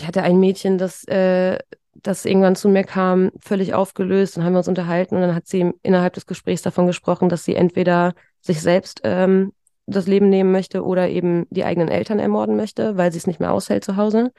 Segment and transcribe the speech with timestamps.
[0.00, 1.58] ich hatte ein Mädchen, das, äh,
[1.94, 5.46] das irgendwann zu mir kam, völlig aufgelöst, dann haben wir uns unterhalten und dann hat
[5.46, 9.52] sie innerhalb des Gesprächs davon gesprochen, dass sie entweder sich selbst ähm,
[9.86, 13.40] das Leben nehmen möchte oder eben die eigenen Eltern ermorden möchte, weil sie es nicht
[13.40, 14.32] mehr aushält zu Hause.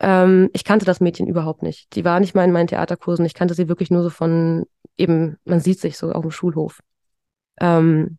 [0.00, 1.94] Ähm, ich kannte das Mädchen überhaupt nicht.
[1.94, 3.24] Die war nicht mal in meinen Theaterkursen.
[3.24, 4.66] Ich kannte sie wirklich nur so von
[4.98, 6.80] eben, man sieht sich so auf dem Schulhof.
[7.60, 8.18] Ähm,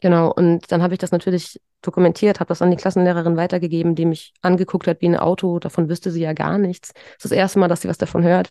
[0.00, 4.06] genau, und dann habe ich das natürlich dokumentiert, habe das an die Klassenlehrerin weitergegeben, die
[4.06, 5.58] mich angeguckt hat wie ein Auto.
[5.58, 6.92] Davon wüsste sie ja gar nichts.
[6.92, 8.50] Das ist das erste Mal, dass sie was davon hört.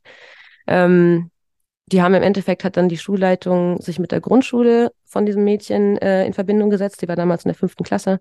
[0.68, 1.32] Ähm,
[1.88, 5.98] die haben im Endeffekt hat dann die Schulleitung sich mit der Grundschule von diesem Mädchen
[5.98, 7.02] äh, in Verbindung gesetzt.
[7.02, 8.20] Die war damals in der fünften Klasse.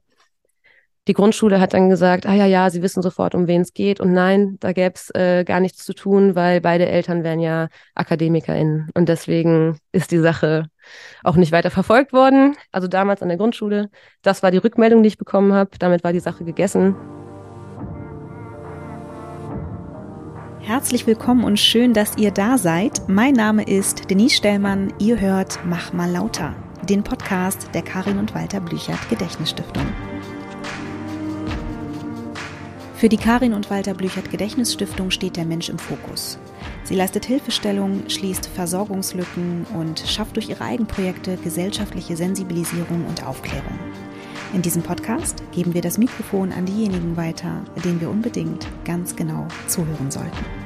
[1.08, 3.98] Die Grundschule hat dann gesagt, ah ja, ja, sie wissen sofort, um wen es geht.
[3.98, 7.68] Und nein, da gäbe es äh, gar nichts zu tun, weil beide Eltern wären ja
[7.94, 8.90] AkademikerInnen.
[8.92, 10.66] Und deswegen ist die Sache
[11.24, 12.56] auch nicht weiter verfolgt worden.
[12.72, 13.88] Also damals an der Grundschule.
[14.20, 15.70] Das war die Rückmeldung, die ich bekommen habe.
[15.78, 16.94] Damit war die Sache gegessen.
[20.60, 23.00] Herzlich willkommen und schön, dass ihr da seid.
[23.08, 24.92] Mein Name ist Denise Stellmann.
[24.98, 26.54] Ihr hört Mach mal lauter,
[26.86, 29.86] den Podcast der Karin und Walter Blüchert Gedächtnisstiftung.
[32.98, 36.36] Für die Karin und Walter Blüchert Gedächtnisstiftung steht der Mensch im Fokus.
[36.82, 43.78] Sie leistet Hilfestellung, schließt Versorgungslücken und schafft durch ihre Eigenprojekte gesellschaftliche Sensibilisierung und Aufklärung.
[44.52, 49.46] In diesem Podcast geben wir das Mikrofon an diejenigen weiter, denen wir unbedingt ganz genau
[49.68, 50.57] zuhören sollten.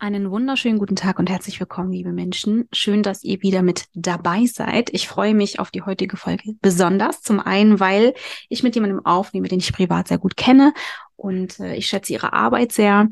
[0.00, 2.68] Einen wunderschönen guten Tag und herzlich willkommen, liebe Menschen.
[2.72, 4.90] Schön, dass ihr wieder mit dabei seid.
[4.90, 7.20] Ich freue mich auf die heutige Folge besonders.
[7.22, 8.14] Zum einen, weil
[8.48, 10.72] ich mit jemandem aufnehme, den ich privat sehr gut kenne
[11.16, 13.08] und äh, ich schätze ihre Arbeit sehr.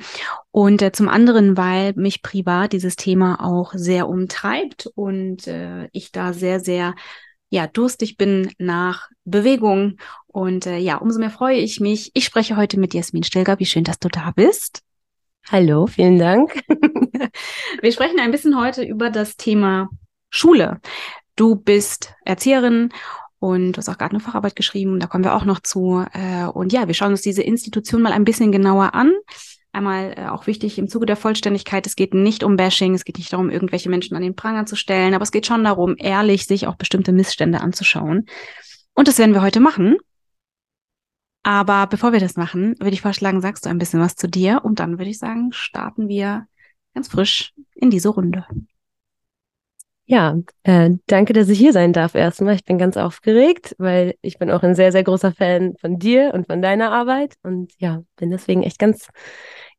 [0.53, 6.13] Und äh, zum anderen, weil mich privat dieses Thema auch sehr umtreibt und äh, ich
[6.13, 6.95] da sehr, sehr
[7.51, 9.99] ja, durstig bin nach Bewegung.
[10.29, 12.13] Und äh, ja, umso mehr freue ich mich.
[12.15, 13.59] Ich spreche heute mit Jasmin Stilger.
[13.59, 14.86] Wie schön, dass du da bist.
[15.49, 16.61] Hallo, vielen Dank.
[17.81, 19.89] Wir sprechen ein bisschen heute über das Thema
[20.29, 20.81] Schule.
[21.37, 22.89] Du bist Erzieherin
[23.39, 26.05] und du hast auch gerade eine Facharbeit geschrieben, da kommen wir auch noch zu.
[26.13, 29.13] Äh, und ja, wir schauen uns diese Institution mal ein bisschen genauer an.
[29.71, 33.19] Einmal äh, auch wichtig im Zuge der Vollständigkeit, es geht nicht um Bashing, es geht
[33.19, 36.47] nicht darum, irgendwelche Menschen an den Pranger zu stellen, aber es geht schon darum, ehrlich
[36.47, 38.27] sich auch bestimmte Missstände anzuschauen.
[38.95, 39.99] Und das werden wir heute machen.
[41.47, 44.63] Aber bevor wir das machen, würde ich vorschlagen, sagst du ein bisschen was zu dir
[44.65, 46.49] und dann würde ich sagen, starten wir
[46.93, 48.45] ganz frisch in diese Runde.
[50.07, 52.57] Ja, äh, danke, dass ich hier sein darf erstmal.
[52.57, 56.33] Ich bin ganz aufgeregt, weil ich bin auch ein sehr, sehr großer Fan von dir
[56.35, 59.09] und von deiner Arbeit und ja, bin deswegen echt ganz,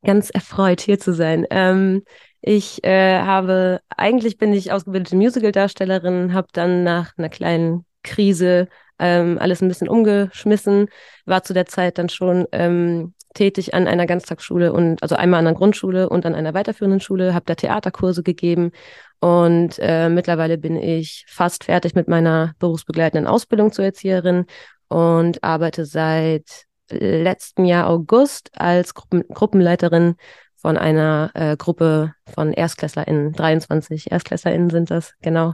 [0.05, 1.45] ganz erfreut, hier zu sein.
[1.49, 2.03] Ähm,
[2.39, 9.37] ich äh, habe, eigentlich bin ich ausgebildete Musical-Darstellerin, habe dann nach einer kleinen Krise ähm,
[9.39, 10.87] alles ein bisschen umgeschmissen,
[11.25, 15.47] war zu der Zeit dann schon ähm, tätig an einer Ganztagsschule und also einmal an
[15.47, 18.71] einer Grundschule und an einer weiterführenden Schule, habe da Theaterkurse gegeben
[19.19, 24.45] und äh, mittlerweile bin ich fast fertig mit meiner berufsbegleitenden Ausbildung zur Erzieherin
[24.87, 30.15] und arbeite seit letztem Jahr August als Gruppen Gruppenleiterin
[30.55, 35.53] von einer äh, Gruppe von ErstklässlerInnen, 23 ErstklässlerInnen sind das, genau,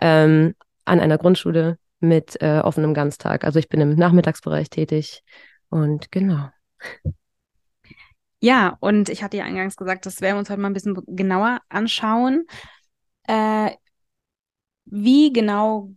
[0.00, 3.44] ähm, an einer Grundschule mit äh, offenem Ganztag.
[3.44, 5.22] Also ich bin im Nachmittagsbereich tätig
[5.70, 6.48] und genau.
[8.40, 10.96] Ja, und ich hatte ja eingangs gesagt, das werden wir uns heute mal ein bisschen
[11.06, 12.46] genauer anschauen.
[13.26, 13.70] Äh,
[14.84, 15.90] wie genau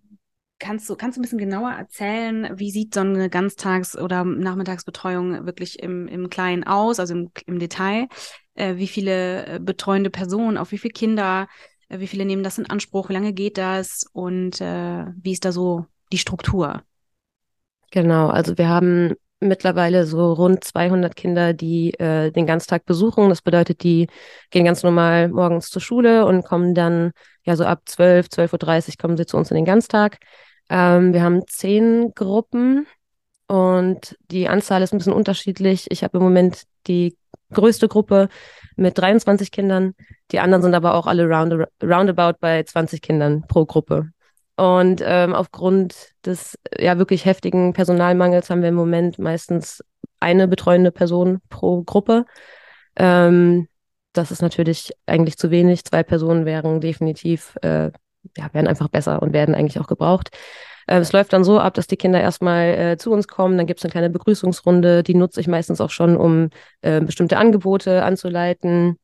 [0.60, 5.46] kannst du, kannst du ein bisschen genauer erzählen, wie sieht so eine Ganztags- oder Nachmittagsbetreuung
[5.46, 8.08] wirklich im, im Kleinen aus, also im, im Detail?
[8.56, 11.48] Äh, wie viele äh, betreuende Personen, auf wie viele Kinder,
[11.90, 15.46] äh, wie viele nehmen das in Anspruch, wie lange geht das und äh, wie ist
[15.46, 16.82] da so die Struktur?
[17.92, 23.30] Genau, also wir haben mittlerweile so rund 200 Kinder, die äh, den Ganztag besuchen.
[23.30, 24.08] Das bedeutet, die
[24.50, 27.12] gehen ganz normal morgens zur Schule und kommen dann,
[27.44, 30.18] ja, so ab 12, 12.30 Uhr kommen sie zu uns in den Ganztag.
[30.70, 32.88] Ähm, wir haben zehn Gruppen
[33.48, 35.88] und die Anzahl ist ein bisschen unterschiedlich.
[35.92, 37.16] Ich habe im Moment die
[37.54, 38.30] größte Gruppe
[38.76, 39.94] mit 23 Kindern.
[40.32, 44.12] Die anderen sind aber auch alle round, roundabout bei 20 Kindern pro Gruppe.
[44.58, 49.84] Und ähm, aufgrund des ja wirklich heftigen Personalmangels haben wir im Moment meistens
[50.20, 52.26] eine betreuende Person pro Gruppe.
[52.96, 53.68] Ähm,
[54.14, 55.86] das ist natürlich eigentlich zu wenig.
[55.86, 57.92] Zwei Personen wären definitiv, äh,
[58.36, 60.30] ja, wären einfach besser und werden eigentlich auch gebraucht.
[60.88, 63.68] Äh, es läuft dann so ab, dass die Kinder erstmal äh, zu uns kommen, dann
[63.68, 66.50] gibt es eine kleine Begrüßungsrunde, die nutze ich meistens auch schon, um
[66.82, 68.98] äh, bestimmte Angebote anzuleiten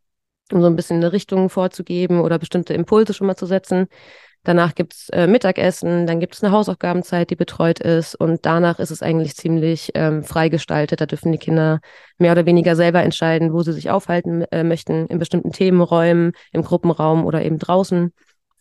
[0.52, 3.88] um so ein bisschen eine Richtung vorzugeben oder bestimmte Impulse schon mal zu setzen.
[4.45, 8.92] Danach gibt's äh, Mittagessen, dann gibt es eine Hausaufgabenzeit, die betreut ist und danach ist
[8.92, 11.00] es eigentlich ziemlich ähm, freigestaltet.
[11.00, 11.80] Da dürfen die Kinder
[12.18, 16.62] mehr oder weniger selber entscheiden, wo sie sich aufhalten äh, möchten, in bestimmten Themenräumen, im
[16.62, 18.12] Gruppenraum oder eben draußen.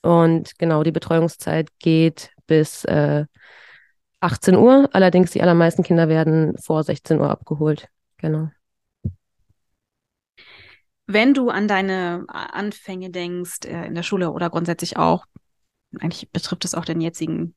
[0.03, 3.25] Und genau, die Betreuungszeit geht bis äh,
[4.21, 4.89] 18 Uhr.
[4.93, 7.89] Allerdings die allermeisten Kinder werden vor 16 Uhr abgeholt.
[8.19, 8.51] Genau.
[11.07, 15.27] Wenn du an deine Anfänge denkst, äh, in der Schule oder grundsätzlich auch,
[16.01, 17.55] eigentlich betrifft es auch den jetzigen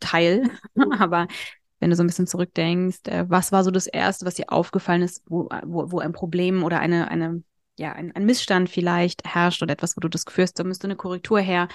[0.00, 0.50] Teil,
[0.98, 1.28] aber
[1.80, 5.02] wenn du so ein bisschen zurückdenkst, äh, was war so das Erste, was dir aufgefallen
[5.02, 7.42] ist, wo, wo, wo ein Problem oder eine, eine,
[7.78, 10.86] ja, ein, ein Missstand vielleicht herrscht oder etwas, wo du das Gefühl hast, da müsste
[10.86, 11.68] eine Korrektur her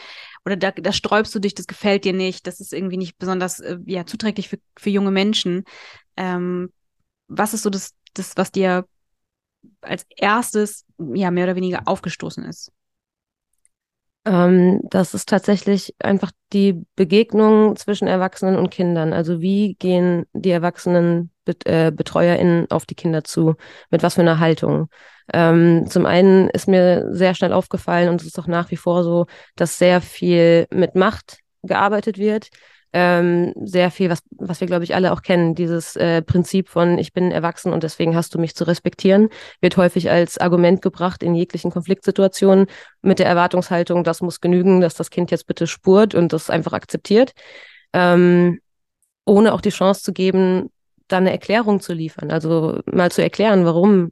[0.46, 3.60] oder da, da sträubst du dich, das gefällt dir nicht, das ist irgendwie nicht besonders
[3.60, 5.64] äh, ja, zuträglich für, für junge Menschen.
[6.18, 6.72] Ähm,
[7.28, 8.86] was ist so das, das, was dir
[9.82, 12.72] als erstes ja mehr oder weniger aufgestoßen ist?
[14.24, 19.14] Ähm, das ist tatsächlich einfach die Begegnung zwischen Erwachsenen und Kindern.
[19.14, 23.56] Also wie gehen die Erwachsenen Bet äh, BetreuerInnen auf die Kinder zu?
[23.90, 24.90] Mit was für einer Haltung?
[25.34, 29.04] Ähm, zum einen ist mir sehr schnell aufgefallen und es ist auch nach wie vor
[29.04, 29.26] so,
[29.56, 32.50] dass sehr viel mit Macht gearbeitet wird
[32.94, 35.56] ähm, sehr viel, was, was wir, glaube ich, alle auch kennen.
[35.56, 39.30] Dieses äh, Prinzip von ich bin erwachsen und deswegen hast du mich zu respektieren,
[39.62, 42.68] wird häufig als Argument gebracht in jeglichen Konfliktsituationen
[43.02, 46.74] mit der Erwartungshaltung, das muss genügen, dass das Kind jetzt bitte spurt und das einfach
[46.74, 47.32] akzeptiert,
[47.94, 48.60] ähm,
[49.26, 50.70] ohne auch die Chance zu geben,
[51.08, 52.32] da eine Erklärung zu liefern.
[52.32, 54.12] Also mal zu erklären, warum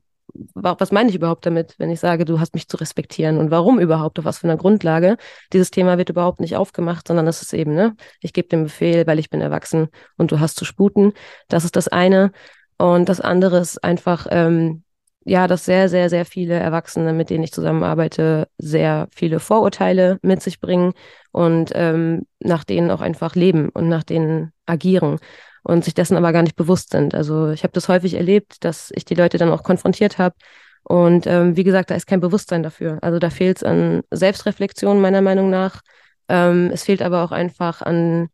[0.54, 3.80] was meine ich überhaupt damit, wenn ich sage, du hast mich zu respektieren und warum
[3.80, 5.18] überhaupt, auf was für einer Grundlage?
[5.54, 9.08] Dieses Thema wird überhaupt nicht aufgemacht, sondern es ist eben, ne, ich gebe den Befehl,
[9.08, 11.14] weil ich bin erwachsen und du hast zu sputen.
[11.48, 12.32] Das ist das eine.
[12.78, 14.84] Und das andere ist einfach, ähm,
[15.26, 20.42] ja, dass sehr, sehr, sehr viele Erwachsene, mit denen ich zusammenarbeite, sehr viele Vorurteile mit
[20.42, 20.94] sich bringen
[21.32, 25.20] und ähm, nach denen auch einfach leben und nach denen agieren
[25.64, 27.14] und sich dessen aber gar nicht bewusst sind.
[27.14, 30.36] Also ich habe das häufig erlebt, dass ich die Leute dann auch konfrontiert habe.
[30.84, 33.00] Und ähm, wie gesagt, da ist kein Bewusstsein dafür.
[33.02, 35.82] Also da fehlt es an Selbstreflexion meiner Meinung nach.
[36.28, 38.30] Ähm, es fehlt aber auch einfach an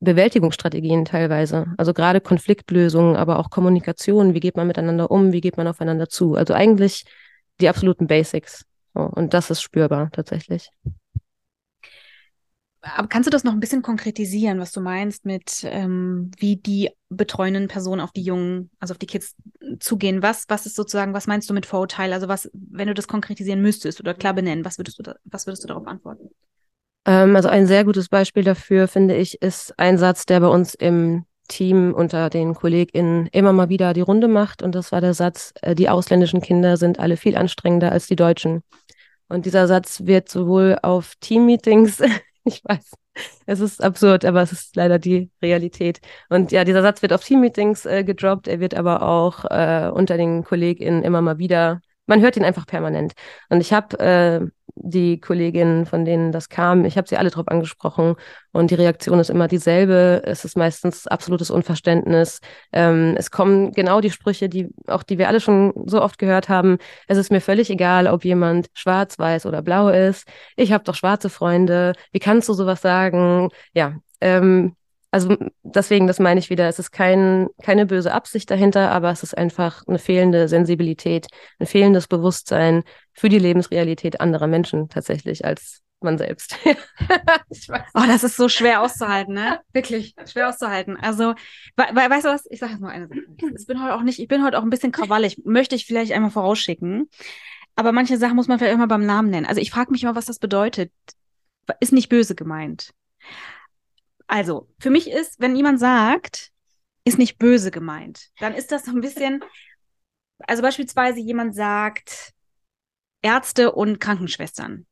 [0.00, 1.66] Bewältigungsstrategien teilweise.
[1.76, 4.34] Also gerade Konfliktlösungen, aber auch Kommunikation.
[4.34, 5.32] Wie geht man miteinander um?
[5.32, 6.34] Wie geht man aufeinander zu?
[6.34, 7.04] Also eigentlich
[7.60, 8.64] die absoluten Basics.
[8.94, 10.70] So, und das ist spürbar tatsächlich.
[12.82, 16.90] Aber kannst du das noch ein bisschen konkretisieren, was du meinst mit, ähm, wie die
[17.10, 19.34] betreuenden Personen auf die Jungen, also auf die Kids
[19.80, 20.22] zugehen?
[20.22, 22.12] Was, was ist sozusagen, was meinst du mit Vorurteil?
[22.12, 25.46] Also was, wenn du das konkretisieren müsstest oder klar benennen, was würdest du, da, was
[25.46, 26.30] würdest du darauf antworten?
[27.04, 30.74] Ähm, also ein sehr gutes Beispiel dafür, finde ich, ist ein Satz, der bei uns
[30.74, 34.62] im Team unter den KollegInnen immer mal wieder die Runde macht.
[34.62, 38.16] Und das war der Satz, äh, die ausländischen Kinder sind alle viel anstrengender als die
[38.16, 38.62] Deutschen.
[39.28, 42.02] Und dieser Satz wird sowohl auf Teammeetings
[42.50, 42.92] Ich weiß.
[43.46, 46.00] Es ist absurd, aber es ist leider die Realität.
[46.28, 48.48] Und ja, dieser Satz wird auf Teammeetings äh, gedroppt.
[48.48, 51.80] Er wird aber auch äh, unter den KollegInnen immer mal wieder
[52.10, 53.12] man hört ihn einfach permanent.
[53.48, 54.40] Und ich habe äh,
[54.82, 58.16] die Kolleginnen, von denen das kam, ich habe sie alle drauf angesprochen
[58.52, 60.22] und die Reaktion ist immer dieselbe.
[60.24, 62.40] Es ist meistens absolutes Unverständnis.
[62.72, 66.48] Ähm, es kommen genau die Sprüche, die auch die wir alle schon so oft gehört
[66.48, 66.78] haben.
[67.06, 70.26] Es ist mir völlig egal, ob jemand schwarz, weiß oder blau ist.
[70.56, 71.92] Ich habe doch schwarze Freunde.
[72.12, 73.48] Wie kannst du sowas sagen?
[73.74, 74.76] Ja, ähm,
[75.10, 79.22] also deswegen, das meine ich wieder, es ist kein, keine böse Absicht dahinter, aber es
[79.22, 81.26] ist einfach eine fehlende Sensibilität,
[81.58, 86.56] ein fehlendes Bewusstsein für die Lebensrealität anderer Menschen tatsächlich als man selbst.
[86.64, 89.60] oh, das ist so schwer auszuhalten, ne?
[89.72, 90.96] Wirklich schwer auszuhalten.
[90.96, 91.34] Also,
[91.76, 92.46] we we weißt du was?
[92.48, 93.20] Ich sage jetzt mal eine Sache.
[93.58, 95.42] Ich bin heute auch nicht, ich bin heute auch ein bisschen krawallig.
[95.44, 97.08] Möchte ich vielleicht einmal vorausschicken.
[97.76, 99.46] Aber manche Sachen muss man vielleicht immer beim Namen nennen.
[99.46, 100.92] Also ich frage mich immer, was das bedeutet.
[101.80, 102.92] Ist nicht böse gemeint.
[104.30, 106.52] Also, für mich ist, wenn jemand sagt,
[107.04, 109.42] ist nicht böse gemeint, dann ist das so ein bisschen,
[110.46, 112.30] also beispielsweise jemand sagt,
[113.22, 114.86] Ärzte und Krankenschwestern.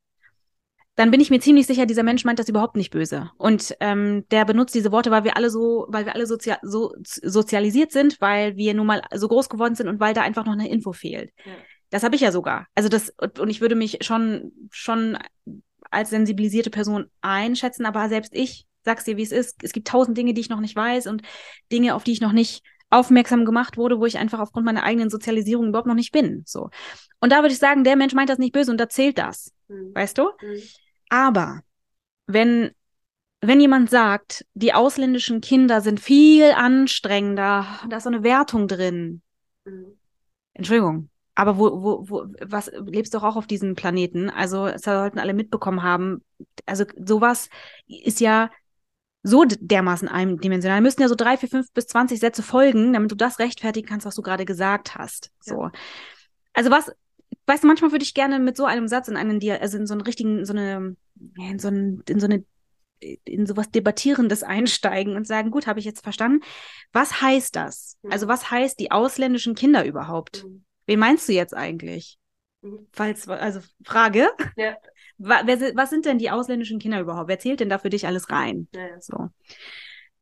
[0.95, 3.31] Dann bin ich mir ziemlich sicher, dieser Mensch meint das überhaupt nicht böse.
[3.37, 6.93] Und ähm, der benutzt diese Worte, weil wir alle so, weil wir alle sozia so
[7.05, 10.51] sozialisiert sind, weil wir nun mal so groß geworden sind und weil da einfach noch
[10.51, 11.31] eine Info fehlt.
[11.45, 11.53] Ja.
[11.91, 12.67] Das habe ich ja sogar.
[12.75, 15.17] Also das, und ich würde mich schon, schon
[15.89, 19.63] als sensibilisierte Person einschätzen, aber selbst ich sag's dir, wie es ist.
[19.63, 21.21] Es gibt tausend Dinge, die ich noch nicht weiß und
[21.71, 25.11] Dinge, auf die ich noch nicht aufmerksam gemacht wurde, wo ich einfach aufgrund meiner eigenen
[25.11, 26.43] Sozialisierung überhaupt noch nicht bin.
[26.47, 26.71] So.
[27.19, 29.53] Und da würde ich sagen, der Mensch meint das nicht böse und da zählt das.
[29.67, 29.93] Mhm.
[29.93, 30.23] Weißt du?
[30.41, 30.61] Mhm.
[31.09, 31.61] Aber
[32.25, 32.71] wenn,
[33.41, 39.21] wenn jemand sagt, die ausländischen Kinder sind viel anstrengender, da ist so eine Wertung drin.
[39.65, 39.99] Mhm.
[40.53, 41.09] Entschuldigung.
[41.35, 44.29] aber wo, wo, wo, was lebst du auch auf diesem Planeten?
[44.29, 46.21] Also, es sollten alle mitbekommen haben.
[46.65, 47.49] Also, sowas
[47.87, 48.49] ist ja
[49.29, 50.79] so dermaßen eindimensional.
[50.79, 53.87] Da müssten ja so drei, vier, fünf bis zwanzig Sätze folgen, damit du das rechtfertigen
[53.87, 55.31] kannst, was du gerade gesagt hast.
[55.39, 55.63] So.
[55.63, 55.71] Ja.
[56.53, 56.91] Also was,
[57.45, 59.93] weißt du, manchmal würde ich gerne mit so einem Satz in einen, also in so
[59.93, 60.95] einen richtigen, so eine,
[61.37, 62.43] in so, einen, in so eine,
[62.99, 66.43] in sowas Debattierendes einsteigen und sagen, gut, habe ich jetzt verstanden.
[66.91, 67.97] Was heißt das?
[68.01, 68.11] Mhm.
[68.11, 70.43] Also was heißt die ausländischen Kinder überhaupt?
[70.43, 70.65] Mhm.
[70.85, 72.17] Wen meinst du jetzt eigentlich?
[72.61, 72.87] Mhm.
[72.91, 74.29] Falls, also Frage.
[74.57, 74.75] Ja.
[75.19, 77.27] Was sind denn die ausländischen Kinder überhaupt?
[77.27, 78.67] Wer zählt denn da für dich alles rein?
[78.73, 79.29] Ja, So.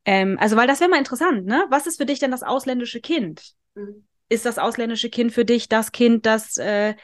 [0.06, 1.66] Ähm, also, weil das wäre mal interessant, ne?
[1.70, 3.54] Was ist für dich denn das ausländische Kind?
[3.76, 4.08] Mhm.
[4.30, 6.96] Ist das ausländische Kind für dich das Kind, das äh,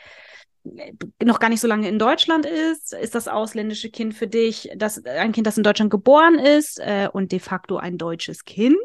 [1.21, 2.93] noch gar nicht so lange in Deutschland ist?
[2.93, 7.09] Ist das ausländische Kind für dich das, ein Kind, das in Deutschland geboren ist äh,
[7.11, 8.77] und de facto ein deutsches Kind?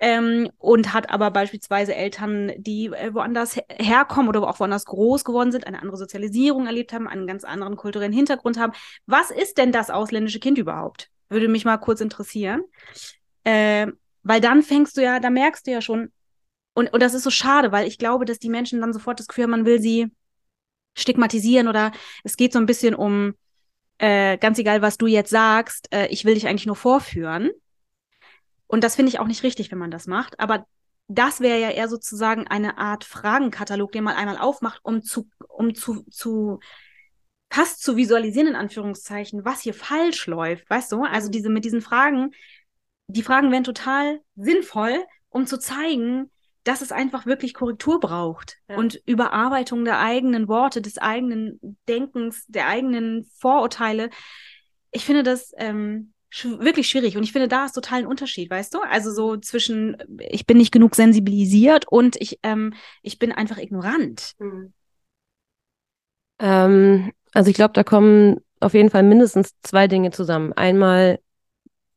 [0.00, 5.52] Ähm, und hat aber beispielsweise Eltern, die äh, woanders herkommen oder auch woanders groß geworden
[5.52, 8.72] sind, eine andere Sozialisierung erlebt haben, einen ganz anderen kulturellen Hintergrund haben.
[9.06, 11.10] Was ist denn das ausländische Kind überhaupt?
[11.28, 12.62] Würde mich mal kurz interessieren.
[13.44, 13.88] Äh,
[14.22, 16.10] weil dann fängst du ja, da merkst du ja schon,
[16.72, 19.28] und, und das ist so schade, weil ich glaube, dass die Menschen dann sofort das
[19.28, 20.10] Gefühl haben, man will sie
[20.94, 23.34] stigmatisieren oder es geht so ein bisschen um,
[23.98, 27.50] äh, ganz egal, was du jetzt sagst, äh, ich will dich eigentlich nur vorführen.
[28.66, 30.40] Und das finde ich auch nicht richtig, wenn man das macht.
[30.40, 30.66] Aber
[31.08, 35.74] das wäre ja eher sozusagen eine Art Fragenkatalog, den man einmal aufmacht, um zu, um
[35.74, 36.60] zu, zu
[37.50, 41.04] fast zu visualisieren, in Anführungszeichen, was hier falsch läuft, weißt du?
[41.04, 42.32] Also diese, mit diesen Fragen,
[43.06, 46.30] die Fragen wären total sinnvoll, um zu zeigen,
[46.64, 48.76] dass es einfach wirklich Korrektur braucht ja.
[48.76, 54.10] und Überarbeitung der eigenen Worte, des eigenen Denkens, der eigenen Vorurteile.
[54.90, 58.50] Ich finde das ähm, sch wirklich schwierig und ich finde, da ist total ein Unterschied,
[58.50, 58.80] weißt du?
[58.80, 64.32] Also so zwischen, ich bin nicht genug sensibilisiert und ich, ähm, ich bin einfach ignorant.
[64.38, 64.72] Mhm.
[66.38, 70.54] Ähm, also ich glaube, da kommen auf jeden Fall mindestens zwei Dinge zusammen.
[70.54, 71.20] Einmal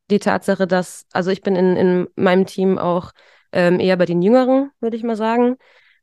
[0.09, 3.11] die Tatsache, dass, also ich bin in, in meinem Team auch
[3.57, 5.57] ähm, eher bei den Jüngeren, würde ich mal sagen.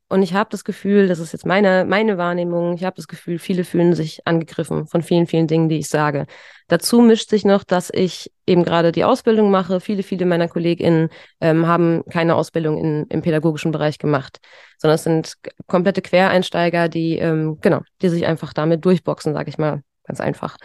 [0.07, 3.39] Und ich habe das Gefühl, das ist jetzt meine, meine Wahrnehmung, ich habe das Gefühl,
[3.39, 6.27] viele fühlen sich angegriffen von vielen, vielen Dingen, die ich sage.
[6.67, 9.79] Dazu mischt sich noch, dass ich eben gerade die Ausbildung mache.
[9.79, 11.09] Viele, viele meiner KollegInnen
[11.41, 14.39] ähm, haben keine Ausbildung in, im pädagogischen Bereich gemacht,
[14.77, 15.35] sondern es sind
[15.65, 20.57] komplette Quereinsteiger, die, ähm, genau, die sich einfach damit durchboxen, sage ich mal, ganz einfach.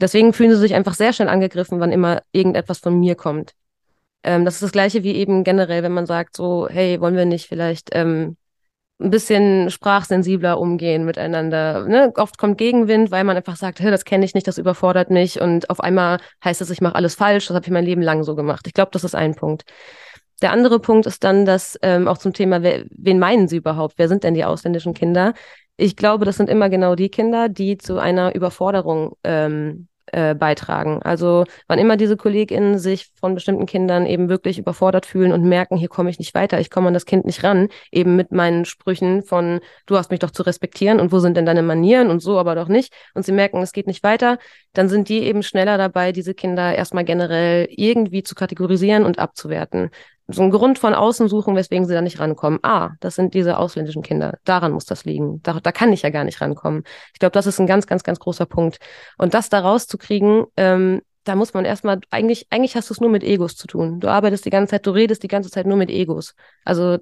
[0.00, 3.52] Deswegen fühlen sie sich einfach sehr schnell angegriffen, wann immer irgendetwas von mir kommt.
[4.22, 7.24] Ähm, das ist das Gleiche wie eben generell, wenn man sagt, so, hey, wollen wir
[7.24, 8.36] nicht vielleicht ähm,
[9.00, 11.86] ein bisschen sprachsensibler umgehen miteinander.
[11.86, 12.12] Ne?
[12.16, 15.70] Oft kommt Gegenwind, weil man einfach sagt, das kenne ich nicht, das überfordert mich und
[15.70, 18.36] auf einmal heißt es, ich mache alles falsch, das habe ich mein Leben lang so
[18.36, 18.66] gemacht.
[18.66, 19.64] Ich glaube, das ist ein Punkt.
[20.42, 23.94] Der andere Punkt ist dann, dass ähm, auch zum Thema, wer, wen meinen Sie überhaupt?
[23.96, 25.34] Wer sind denn die ausländischen Kinder?
[25.76, 31.00] Ich glaube, das sind immer genau die Kinder, die zu einer Überforderung ähm, äh, beitragen.
[31.02, 35.76] Also wann immer diese KollegInnen sich von bestimmten Kindern eben wirklich überfordert fühlen und merken,
[35.76, 38.64] hier komme ich nicht weiter, ich komme an das Kind nicht ran, eben mit meinen
[38.64, 42.20] Sprüchen von, du hast mich doch zu respektieren und wo sind denn deine Manieren und
[42.20, 44.38] so aber doch nicht und sie merken, es geht nicht weiter,
[44.72, 49.90] dann sind die eben schneller dabei, diese Kinder erstmal generell irgendwie zu kategorisieren und abzuwerten
[50.32, 52.58] so einen Grund von außen suchen, weswegen sie da nicht rankommen.
[52.62, 54.38] Ah, das sind diese ausländischen Kinder.
[54.44, 55.40] Daran muss das liegen.
[55.42, 56.84] Da, da kann ich ja gar nicht rankommen.
[57.12, 58.78] Ich glaube, das ist ein ganz, ganz, ganz großer Punkt.
[59.18, 63.10] Und das da rauszukriegen, ähm, da muss man erstmal, eigentlich, eigentlich hast du es nur
[63.10, 64.00] mit Egos zu tun.
[64.00, 66.34] Du arbeitest die ganze Zeit, du redest die ganze Zeit nur mit Egos.
[66.64, 66.98] Also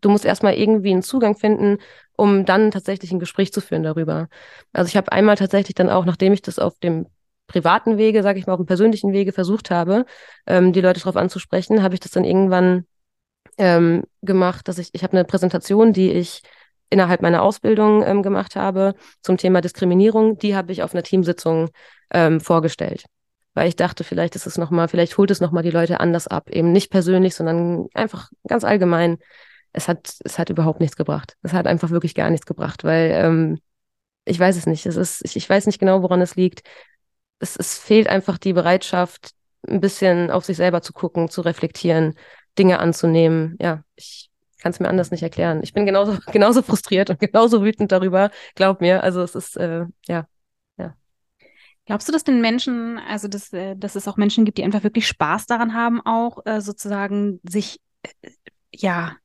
[0.00, 1.78] du musst erstmal irgendwie einen Zugang finden,
[2.16, 4.28] um dann tatsächlich ein Gespräch zu führen darüber.
[4.72, 7.06] Also ich habe einmal tatsächlich dann auch, nachdem ich das auf dem
[7.46, 10.06] privaten Wege, sage ich mal, auf dem persönlichen Wege versucht habe,
[10.46, 12.86] ähm, die Leute darauf anzusprechen, habe ich das dann irgendwann
[13.58, 16.42] ähm, gemacht, dass ich, ich habe eine Präsentation, die ich
[16.90, 21.70] innerhalb meiner Ausbildung ähm, gemacht habe zum Thema Diskriminierung, die habe ich auf einer Teamsitzung
[22.12, 23.04] ähm, vorgestellt.
[23.54, 26.48] Weil ich dachte, vielleicht ist es nochmal, vielleicht holt es nochmal die Leute anders ab.
[26.50, 29.18] Eben nicht persönlich, sondern einfach ganz allgemein.
[29.72, 31.36] Es hat, es hat überhaupt nichts gebracht.
[31.42, 33.58] Es hat einfach wirklich gar nichts gebracht, weil ähm,
[34.24, 34.86] ich weiß es nicht.
[34.86, 36.62] Es ist, ich, ich weiß nicht genau, woran es liegt
[37.42, 39.32] es, es fehlt einfach die Bereitschaft,
[39.68, 42.14] ein bisschen auf sich selber zu gucken, zu reflektieren,
[42.58, 43.56] Dinge anzunehmen.
[43.60, 44.30] Ja, ich
[44.60, 45.60] kann es mir anders nicht erklären.
[45.62, 49.02] Ich bin genauso, genauso frustriert und genauso wütend darüber, glaub mir.
[49.02, 50.26] Also es ist, äh, ja.
[51.84, 54.84] Glaubst du, dass den Menschen, also dass, äh, dass es auch Menschen gibt, die einfach
[54.84, 58.30] wirklich Spaß daran haben, auch äh, sozusagen sich, äh,
[58.72, 59.16] ja,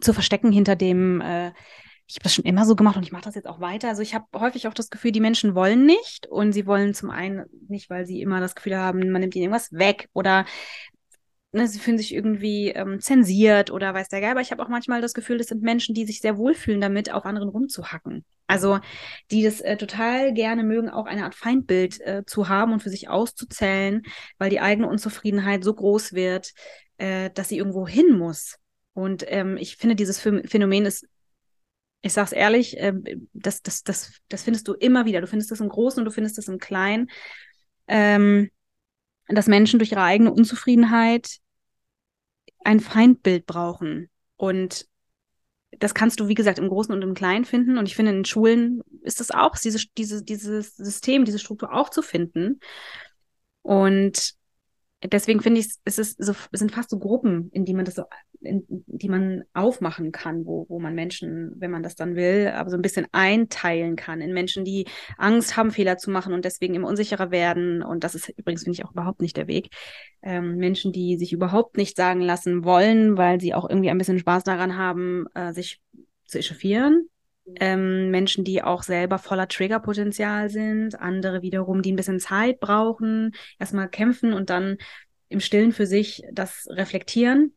[0.00, 1.52] zu verstecken hinter dem, äh,
[2.06, 3.88] ich habe das schon immer so gemacht und ich mache das jetzt auch weiter.
[3.88, 7.10] Also ich habe häufig auch das Gefühl, die Menschen wollen nicht und sie wollen zum
[7.10, 10.44] einen nicht, weil sie immer das Gefühl haben, man nimmt ihnen irgendwas weg oder
[11.52, 14.32] ne, sie fühlen sich irgendwie ähm, zensiert oder weiß der Geil.
[14.32, 17.10] Aber ich habe auch manchmal das Gefühl, das sind Menschen, die sich sehr wohlfühlen damit,
[17.12, 18.24] auf anderen rumzuhacken.
[18.46, 18.80] Also
[19.30, 22.90] die das äh, total gerne mögen, auch eine Art Feindbild äh, zu haben und für
[22.90, 24.02] sich auszuzählen,
[24.36, 26.52] weil die eigene Unzufriedenheit so groß wird,
[26.98, 28.56] äh, dass sie irgendwo hin muss.
[28.92, 31.06] Und ähm, ich finde, dieses Phänomen ist,
[32.04, 32.92] ich sage es ehrlich, äh,
[33.32, 35.22] das, das, das, das findest du immer wieder.
[35.22, 37.10] Du findest es im Großen und du findest es im Kleinen.
[37.88, 38.50] Ähm,
[39.28, 41.38] dass Menschen durch ihre eigene Unzufriedenheit
[42.62, 44.10] ein Feindbild brauchen.
[44.36, 44.86] Und
[45.78, 47.78] das kannst du, wie gesagt, im Großen und im Kleinen finden.
[47.78, 51.88] Und ich finde, in Schulen ist das auch, diese, diese, dieses System, diese Struktur auch
[51.88, 52.60] zu finden.
[53.62, 54.34] Und
[55.12, 57.94] deswegen finde ich, es ist so, es sind fast so Gruppen, in die man das
[57.94, 58.04] so,
[58.40, 62.70] in, die man aufmachen kann, wo, wo man Menschen, wenn man das dann will, aber
[62.70, 64.86] so ein bisschen einteilen kann in Menschen, die
[65.18, 67.82] Angst haben, Fehler zu machen und deswegen immer unsicherer werden.
[67.82, 69.68] Und das ist übrigens, finde ich, auch überhaupt nicht der Weg.
[70.22, 74.18] Ähm, Menschen, die sich überhaupt nicht sagen lassen wollen, weil sie auch irgendwie ein bisschen
[74.18, 75.80] Spaß daran haben, äh, sich
[76.26, 77.08] zu echauffieren
[77.56, 83.34] ähm, Menschen, die auch selber voller Triggerpotenzial sind, andere wiederum, die ein bisschen Zeit brauchen,
[83.58, 84.78] erstmal kämpfen und dann
[85.28, 87.54] im Stillen für sich das reflektieren.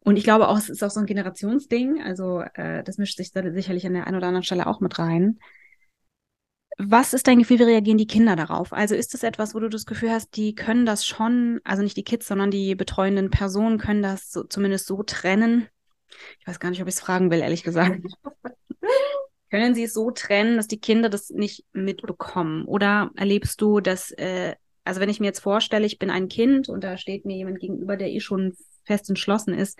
[0.00, 3.32] Und ich glaube auch, es ist auch so ein Generationsding, also äh, das mischt sich
[3.32, 5.40] da sicherlich an der einen oder anderen Stelle auch mit rein.
[6.78, 8.72] Was ist dein Gefühl, wie reagieren die Kinder darauf?
[8.72, 11.96] Also ist das etwas, wo du das Gefühl hast, die können das schon, also nicht
[11.96, 15.68] die Kids, sondern die betreuenden Personen können das so, zumindest so trennen,
[16.40, 18.00] ich weiß gar nicht, ob ich es fragen will, ehrlich gesagt.
[19.50, 22.64] Können Sie es so trennen, dass die Kinder das nicht mitbekommen?
[22.64, 26.68] Oder erlebst du, dass, äh, also wenn ich mir jetzt vorstelle, ich bin ein Kind
[26.68, 29.78] und da steht mir jemand gegenüber, der eh schon fest entschlossen ist,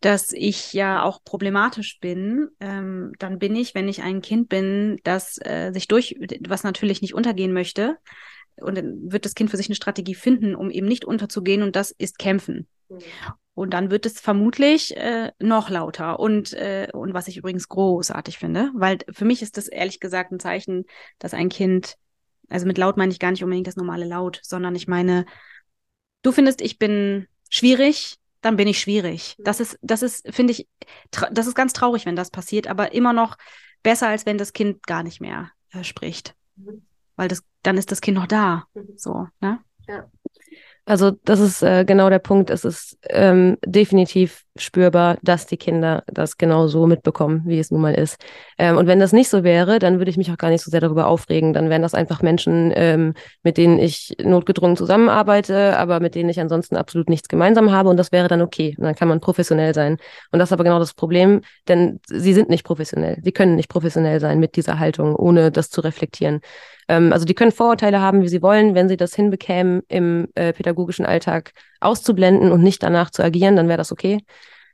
[0.00, 4.98] dass ich ja auch problematisch bin, ähm, dann bin ich, wenn ich ein Kind bin,
[5.04, 7.98] das äh, sich durch, was natürlich nicht untergehen möchte,
[8.60, 11.76] und dann wird das Kind für sich eine Strategie finden, um eben nicht unterzugehen, und
[11.76, 12.68] das ist kämpfen.
[12.88, 12.98] Mhm.
[13.54, 16.18] Und dann wird es vermutlich äh, noch lauter.
[16.18, 20.32] Und, äh, und was ich übrigens großartig finde, weil für mich ist das ehrlich gesagt
[20.32, 20.86] ein Zeichen,
[21.18, 21.96] dass ein Kind,
[22.48, 25.26] also mit laut meine ich gar nicht unbedingt das normale Laut, sondern ich meine,
[26.22, 29.36] du findest, ich bin schwierig, dann bin ich schwierig.
[29.38, 30.66] Das ist, das ist, finde ich,
[31.10, 33.36] das ist ganz traurig, wenn das passiert, aber immer noch
[33.82, 36.34] besser, als wenn das Kind gar nicht mehr äh, spricht.
[36.56, 36.86] Mhm.
[37.16, 38.64] Weil das, dann ist das Kind noch da.
[38.74, 38.94] Mhm.
[38.96, 39.60] So, ne?
[39.86, 40.10] Ja.
[40.84, 42.50] Also das ist äh, genau der Punkt.
[42.50, 47.80] Es ist ähm, definitiv spürbar, dass die Kinder das genau so mitbekommen, wie es nun
[47.80, 48.22] mal ist.
[48.58, 50.70] Ähm, und wenn das nicht so wäre, dann würde ich mich auch gar nicht so
[50.70, 51.52] sehr darüber aufregen.
[51.54, 56.40] Dann wären das einfach Menschen, ähm, mit denen ich notgedrungen zusammenarbeite, aber mit denen ich
[56.40, 57.88] ansonsten absolut nichts gemeinsam habe.
[57.88, 58.74] Und das wäre dann okay.
[58.76, 59.96] Und dann kann man professionell sein.
[60.32, 63.18] Und das ist aber genau das Problem, denn sie sind nicht professionell.
[63.22, 66.40] Sie können nicht professionell sein mit dieser Haltung, ohne das zu reflektieren.
[66.88, 68.74] Ähm, also die können Vorurteile haben, wie sie wollen.
[68.74, 73.68] Wenn sie das hinbekämen, im äh, pädagogischen Alltag auszublenden und nicht danach zu agieren, dann
[73.68, 74.18] wäre das okay.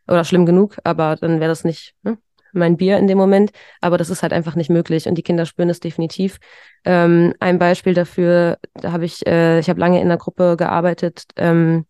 [0.08, 2.18] Oder schlimm genug, aber dann wäre das nicht ne,
[2.52, 3.50] mein Bier in dem Moment.
[3.80, 6.38] Aber das ist halt einfach nicht möglich und die Kinder spüren es definitiv.
[6.84, 11.24] Ähm, ein Beispiel dafür, da habe ich, äh, ich habe lange in der Gruppe gearbeitet.
[11.36, 11.86] Ähm,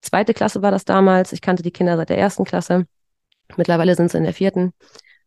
[0.00, 1.32] zweite Klasse war das damals.
[1.32, 2.86] Ich kannte die Kinder seit der ersten Klasse.
[3.56, 4.72] Mittlerweile sind sie in der vierten.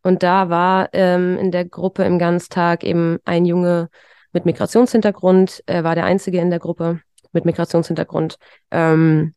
[0.04, 3.90] Und da war ähm, in der Gruppe im Ganztag eben ein Junge
[4.34, 5.64] mit Migrationshintergrund.
[5.66, 8.38] Er war der Einzige in der Gruppe mit Migrationshintergrund.
[8.72, 9.36] Ähm,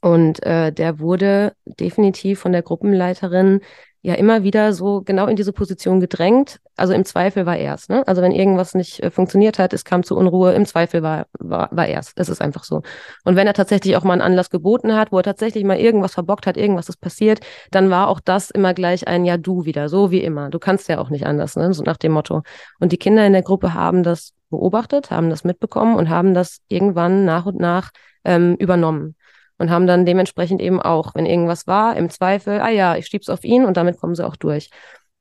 [0.00, 3.60] und äh, der wurde definitiv von der Gruppenleiterin
[4.06, 6.60] ja immer wieder so genau in diese Position gedrängt.
[6.76, 7.88] Also im Zweifel war er es.
[7.88, 8.06] Ne?
[8.06, 11.70] Also wenn irgendwas nicht äh, funktioniert hat, es kam zu Unruhe, im Zweifel war, war,
[11.72, 12.14] war er es.
[12.14, 12.82] Das ist einfach so.
[13.24, 16.14] Und wenn er tatsächlich auch mal einen Anlass geboten hat, wo er tatsächlich mal irgendwas
[16.14, 17.40] verbockt hat, irgendwas ist passiert,
[17.72, 20.50] dann war auch das immer gleich ein Ja, du wieder, so wie immer.
[20.50, 21.74] Du kannst ja auch nicht anders, ne?
[21.74, 22.42] so nach dem Motto.
[22.78, 26.58] Und die Kinder in der Gruppe haben das beobachtet, haben das mitbekommen und haben das
[26.68, 27.90] irgendwann nach und nach
[28.24, 29.16] ähm, übernommen
[29.58, 33.28] und haben dann dementsprechend eben auch, wenn irgendwas war, im Zweifel, ah ja, ich schieb's
[33.28, 34.70] auf ihn und damit kommen sie auch durch.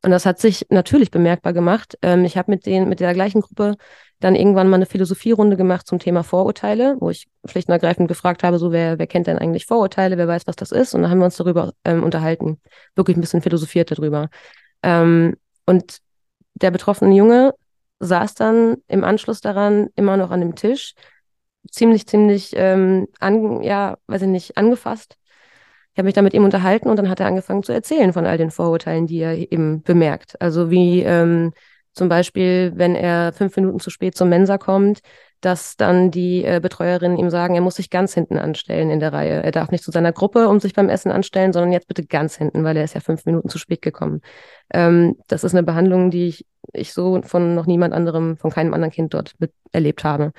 [0.04, 1.98] Und das hat sich natürlich bemerkbar gemacht.
[2.04, 3.76] Ähm, ich habe mit den, mit der gleichen Gruppe
[4.20, 8.44] dann irgendwann mal eine Philosophierunde gemacht zum Thema Vorurteile, wo ich schlicht und ergreifend gefragt
[8.44, 10.94] habe, so wer, wer kennt denn eigentlich Vorurteile, wer weiß, was das ist?
[10.94, 12.60] Und dann haben wir uns darüber ähm, unterhalten,
[12.96, 14.30] wirklich ein bisschen philosophiert darüber.
[14.84, 15.98] Ähm, und
[16.54, 17.54] der betroffene Junge
[18.00, 20.94] saß dann im Anschluss daran immer noch an dem Tisch
[21.70, 25.18] ziemlich, ziemlich, ähm, an, ja, weiß ich nicht, angefasst.
[25.94, 28.26] Ich habe mich da mit ihm unterhalten und dann hat er angefangen zu erzählen von
[28.26, 30.40] all den Vorurteilen, die er eben bemerkt.
[30.42, 31.54] Also wie ähm,
[31.94, 35.00] zum Beispiel, wenn er fünf Minuten zu spät zum Mensa kommt,
[35.40, 39.14] dass dann die äh, Betreuerinnen ihm sagen, er muss sich ganz hinten anstellen in der
[39.14, 39.44] Reihe.
[39.44, 42.36] Er darf nicht zu seiner Gruppe um sich beim Essen anstellen, sondern jetzt bitte ganz
[42.36, 44.22] hinten, weil er ist ja fünf Minuten zu spät gekommen.
[44.74, 48.74] Ähm, das ist eine Behandlung, die ich, ich so von noch niemand anderem, von keinem
[48.74, 49.36] anderen Kind dort
[49.72, 50.34] erlebt habe.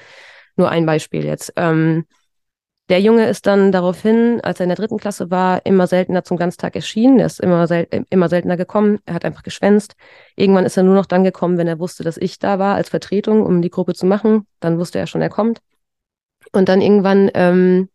[0.57, 1.53] Nur ein Beispiel jetzt.
[1.57, 2.07] Ähm,
[2.88, 6.37] Der Junge ist dann daraufhin, als er in der dritten Klasse war, immer seltener zum
[6.37, 7.19] Ganztag erschienen.
[7.19, 9.01] Er ist immer, sel immer seltener gekommen.
[9.07, 9.97] Er hat einfach geschwänzt.
[10.37, 12.88] Irgendwann ist er nur noch dann gekommen, wenn er wusste, dass ich da war als
[12.88, 14.47] Vertretung, um die Gruppe zu machen.
[14.61, 15.59] Dann wusste er schon, er kommt.
[16.53, 17.88] Und dann irgendwann ähm,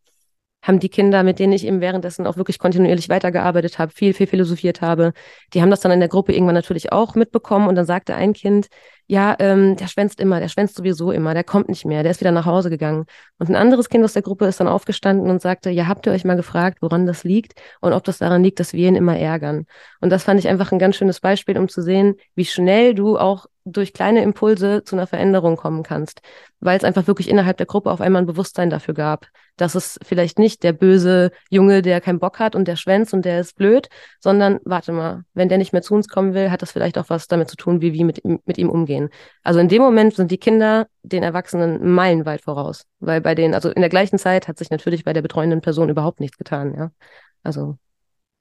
[0.61, 4.27] haben die Kinder, mit denen ich eben währenddessen auch wirklich kontinuierlich weitergearbeitet habe, viel, viel
[4.27, 5.13] philosophiert habe,
[5.53, 7.67] die haben das dann in der Gruppe irgendwann natürlich auch mitbekommen.
[7.67, 8.67] Und dann sagte ein Kind,
[9.07, 12.21] ja, ähm, der schwänzt immer, der schwänzt sowieso immer, der kommt nicht mehr, der ist
[12.21, 13.05] wieder nach Hause gegangen.
[13.39, 16.13] Und ein anderes Kind aus der Gruppe ist dann aufgestanden und sagte, ja, habt ihr
[16.13, 19.17] euch mal gefragt, woran das liegt und ob das daran liegt, dass wir ihn immer
[19.17, 19.65] ärgern.
[19.99, 23.17] Und das fand ich einfach ein ganz schönes Beispiel, um zu sehen, wie schnell du
[23.17, 26.21] auch durch kleine Impulse zu einer Veränderung kommen kannst,
[26.59, 29.99] weil es einfach wirklich innerhalb der Gruppe auf einmal ein Bewusstsein dafür gab, dass es
[30.03, 33.55] vielleicht nicht der böse Junge, der keinen Bock hat und der schwänzt und der ist
[33.55, 36.97] blöd, sondern warte mal, wenn der nicht mehr zu uns kommen will, hat das vielleicht
[36.97, 39.09] auch was damit zu tun, wie wir mit, mit ihm umgehen.
[39.43, 43.69] Also in dem Moment sind die Kinder den Erwachsenen meilenweit voraus, weil bei denen, also
[43.69, 46.91] in der gleichen Zeit hat sich natürlich bei der betreuenden Person überhaupt nichts getan, ja.
[47.43, 47.77] Also,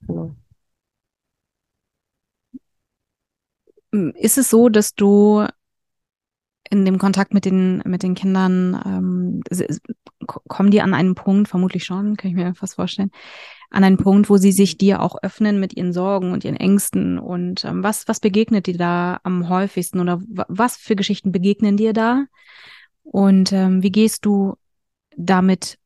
[0.07, 0.35] genau.
[3.93, 5.47] Ist es so, dass du
[6.71, 9.43] in dem Kontakt mit den, mit den Kindern, ähm,
[10.27, 13.11] kommen die an einen Punkt, vermutlich schon, kann ich mir fast vorstellen,
[13.71, 17.19] an einen Punkt, wo sie sich dir auch öffnen mit ihren Sorgen und ihren Ängsten
[17.19, 21.93] und ähm, was, was begegnet dir da am häufigsten oder was für Geschichten begegnen dir
[21.93, 22.27] da
[23.03, 24.55] und ähm, wie gehst du
[25.17, 25.79] damit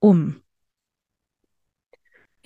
[0.00, 0.36] um?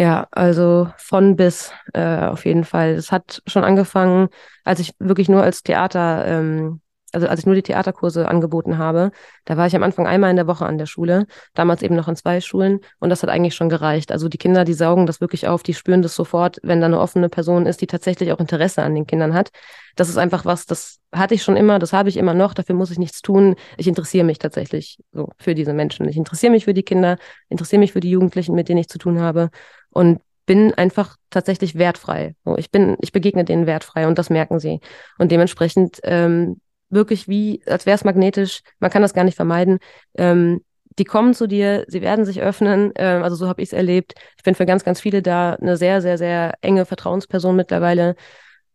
[0.00, 2.92] Ja, also von bis äh, auf jeden Fall.
[2.92, 4.28] Es hat schon angefangen,
[4.64, 6.80] als ich wirklich nur als Theater, ähm,
[7.12, 9.10] also als ich nur die Theaterkurse angeboten habe,
[9.44, 12.08] da war ich am Anfang einmal in der Woche an der Schule, damals eben noch
[12.08, 14.10] in zwei Schulen und das hat eigentlich schon gereicht.
[14.10, 16.98] Also die Kinder, die saugen das wirklich auf, die spüren das sofort, wenn da eine
[17.00, 19.50] offene Person ist, die tatsächlich auch Interesse an den Kindern hat.
[19.96, 22.76] Das ist einfach was, das hatte ich schon immer, das habe ich immer noch, dafür
[22.76, 23.56] muss ich nichts tun.
[23.76, 26.08] Ich interessiere mich tatsächlich so für diese Menschen.
[26.08, 28.98] Ich interessiere mich für die Kinder, interessiere mich für die Jugendlichen, mit denen ich zu
[28.98, 29.50] tun habe
[29.90, 32.34] und bin einfach tatsächlich wertfrei.
[32.56, 34.80] Ich bin, ich begegne denen wertfrei und das merken sie.
[35.18, 39.78] Und dementsprechend ähm, wirklich wie, als wäre es magnetisch, man kann das gar nicht vermeiden.
[40.16, 40.64] Ähm,
[40.98, 42.92] die kommen zu dir, sie werden sich öffnen.
[42.96, 44.14] Ähm, also so habe ich es erlebt.
[44.36, 48.16] Ich bin für ganz, ganz viele da eine sehr, sehr, sehr enge Vertrauensperson mittlerweile.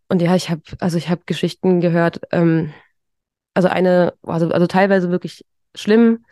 [0.08, 2.22] Und ja, ich habe, also ich habe Geschichten gehört.
[2.32, 2.74] Ähm,
[3.54, 6.26] also eine, also, also teilweise wirklich schlimm.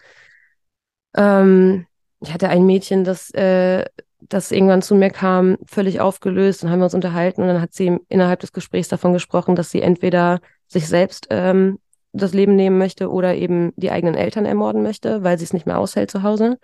[1.16, 1.86] Ähm,
[2.22, 3.86] ich hatte ein Mädchen, das äh,
[4.30, 7.74] das irgendwann zu mir kam, völlig aufgelöst und haben wir uns unterhalten und dann hat
[7.74, 11.80] sie innerhalb des Gesprächs davon gesprochen, dass sie entweder sich selbst ähm,
[12.14, 15.66] das Leben nehmen möchte oder eben die eigenen Eltern ermorden möchte, weil sie es nicht
[15.66, 16.60] mehr aushält zu Hause.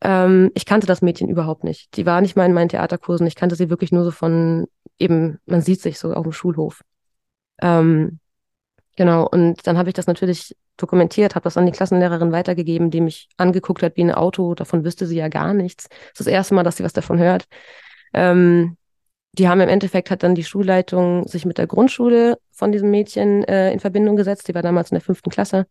[0.00, 1.96] Ähm, ich kannte das Mädchen überhaupt nicht.
[1.96, 3.26] Die war nicht mal in meinen Theaterkursen.
[3.26, 4.66] Ich kannte sie wirklich nur so von
[4.98, 6.82] eben, man sieht sich so auf dem Schulhof.
[7.60, 8.18] Ähm,
[8.96, 13.00] genau, und dann habe ich das natürlich dokumentiert, habe das an die Klassenlehrerin weitergegeben, die
[13.00, 14.54] mich angeguckt hat wie ein Auto.
[14.54, 15.88] Davon wüsste sie ja gar nichts.
[15.88, 17.46] Das ist das erste Mal, dass sie was davon hört.
[18.14, 18.76] Ähm,
[19.32, 23.44] die haben im Endeffekt hat dann die Schulleitung sich mit der Grundschule von diesem Mädchen
[23.44, 24.48] äh, in Verbindung gesetzt.
[24.48, 25.66] Die war damals in der fünften Klasse.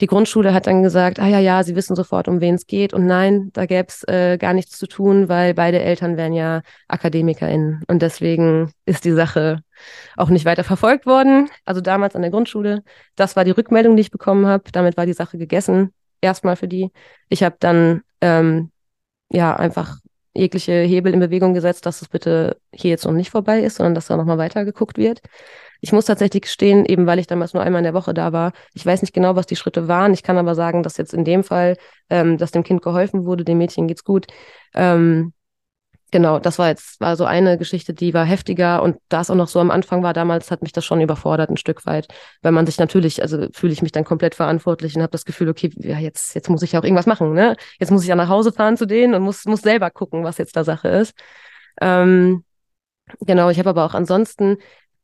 [0.00, 2.94] Die Grundschule hat dann gesagt, ah ja, ja, sie wissen sofort, um wen es geht.
[2.94, 6.62] Und nein, da gäbe es äh, gar nichts zu tun, weil beide Eltern wären ja
[6.86, 7.82] AkademikerInnen.
[7.88, 9.62] Und deswegen ist die Sache
[10.16, 11.50] auch nicht weiter verfolgt worden.
[11.64, 12.82] Also damals an der Grundschule.
[13.16, 14.64] Das war die Rückmeldung, die ich bekommen habe.
[14.70, 15.92] Damit war die Sache gegessen.
[16.20, 16.92] Erstmal für die.
[17.28, 18.70] Ich habe dann ähm,
[19.30, 19.98] ja einfach
[20.34, 23.94] jegliche Hebel in Bewegung gesetzt, dass es bitte hier jetzt noch nicht vorbei ist, sondern
[23.94, 25.20] dass da nochmal weiter geguckt wird.
[25.80, 28.52] Ich muss tatsächlich gestehen, eben weil ich damals nur einmal in der Woche da war,
[28.74, 30.12] ich weiß nicht genau, was die Schritte waren.
[30.12, 31.76] Ich kann aber sagen, dass jetzt in dem Fall,
[32.10, 34.26] ähm, dass dem Kind geholfen wurde, dem Mädchen geht's gut.
[34.74, 35.32] Ähm,
[36.10, 39.34] genau, das war jetzt war so eine Geschichte, die war heftiger und da es auch
[39.34, 42.08] noch so am Anfang war, damals hat mich das schon überfordert ein Stück weit,
[42.42, 45.48] weil man sich natürlich, also fühle ich mich dann komplett verantwortlich und habe das Gefühl,
[45.48, 47.56] okay, ja, jetzt jetzt muss ich ja auch irgendwas machen, ne?
[47.78, 50.38] Jetzt muss ich ja nach Hause fahren zu denen und muss muss selber gucken, was
[50.38, 51.14] jetzt da Sache ist.
[51.80, 52.44] Ähm,
[53.20, 54.58] genau, ich habe aber auch ansonsten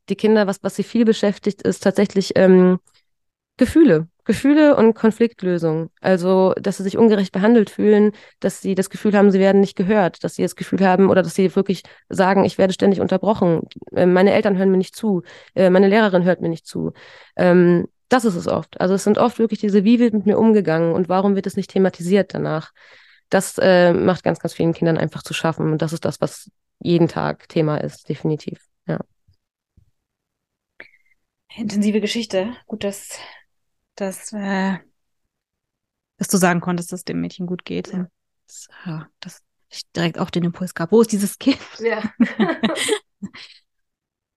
[0.08, 2.78] die Kinder, was, was sie viel beschäftigt, ist tatsächlich ähm,
[3.56, 4.08] Gefühle.
[4.24, 5.90] Gefühle und Konfliktlösung.
[6.00, 9.76] Also, dass sie sich ungerecht behandelt fühlen, dass sie das Gefühl haben, sie werden nicht
[9.76, 13.62] gehört, dass sie das Gefühl haben oder dass sie wirklich sagen, ich werde ständig unterbrochen.
[13.94, 15.22] Äh, meine Eltern hören mir nicht zu.
[15.54, 16.92] Äh, meine Lehrerin hört mir nicht zu.
[17.36, 18.80] Ähm, das ist es oft.
[18.80, 21.56] Also es sind oft wirklich diese, wie wird mit mir umgegangen und warum wird es
[21.56, 22.72] nicht thematisiert danach?
[23.28, 25.72] Das äh, macht ganz, ganz vielen Kindern einfach zu schaffen.
[25.72, 28.60] Und das ist das, was jeden Tag Thema ist, definitiv.
[28.86, 29.00] Ja.
[31.56, 32.54] Intensive Geschichte.
[32.66, 33.18] Gut, dass,
[33.94, 34.78] dass, äh,
[36.18, 37.92] dass du sagen konntest, dass dem Mädchen gut geht.
[37.92, 38.08] Ja.
[38.46, 40.92] Das, ja, dass ich direkt auch den Impuls gab.
[40.92, 41.58] Wo ist dieses Kind?
[41.78, 42.02] Ja.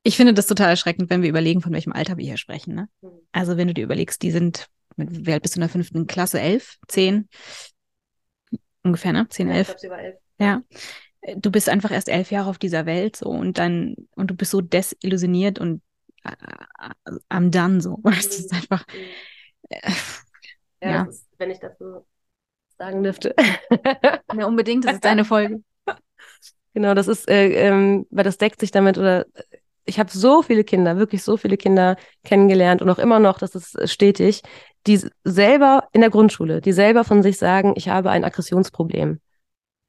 [0.04, 2.76] ich finde das total erschreckend, wenn wir überlegen, von welchem Alter wir hier sprechen.
[2.76, 2.90] Ne?
[3.02, 3.20] Mhm.
[3.32, 6.08] Also wenn du dir überlegst, die sind, mit, wie alt bist du in der fünften
[6.08, 6.40] Klasse?
[6.40, 6.78] Elf?
[6.88, 7.28] Zehn?
[8.88, 9.28] ungefähr, ne?
[9.30, 9.68] Zehn, elf.
[9.68, 10.18] Ja, ich glaub, sie war elf.
[10.40, 10.64] Ja.
[11.36, 14.52] Du bist einfach erst elf Jahre auf dieser Welt so und dann, und du bist
[14.52, 15.82] so desillusioniert und äh,
[17.30, 18.00] am dann so.
[18.04, 18.86] Weißt du, ist einfach.
[19.70, 19.92] Äh,
[20.82, 21.04] ja, ja.
[21.04, 22.06] Ist, wenn ich das so
[22.78, 23.36] sagen dürfte.
[24.34, 25.62] ja, unbedingt, das ist deine Folge.
[26.74, 29.26] Genau, das ist, äh, ähm, weil das deckt sich damit oder
[29.88, 33.56] ich habe so viele Kinder, wirklich so viele Kinder kennengelernt und auch immer noch, das
[33.56, 34.44] ist stetig,
[34.86, 39.20] die selber in der Grundschule, die selber von sich sagen, ich habe ein Aggressionsproblem.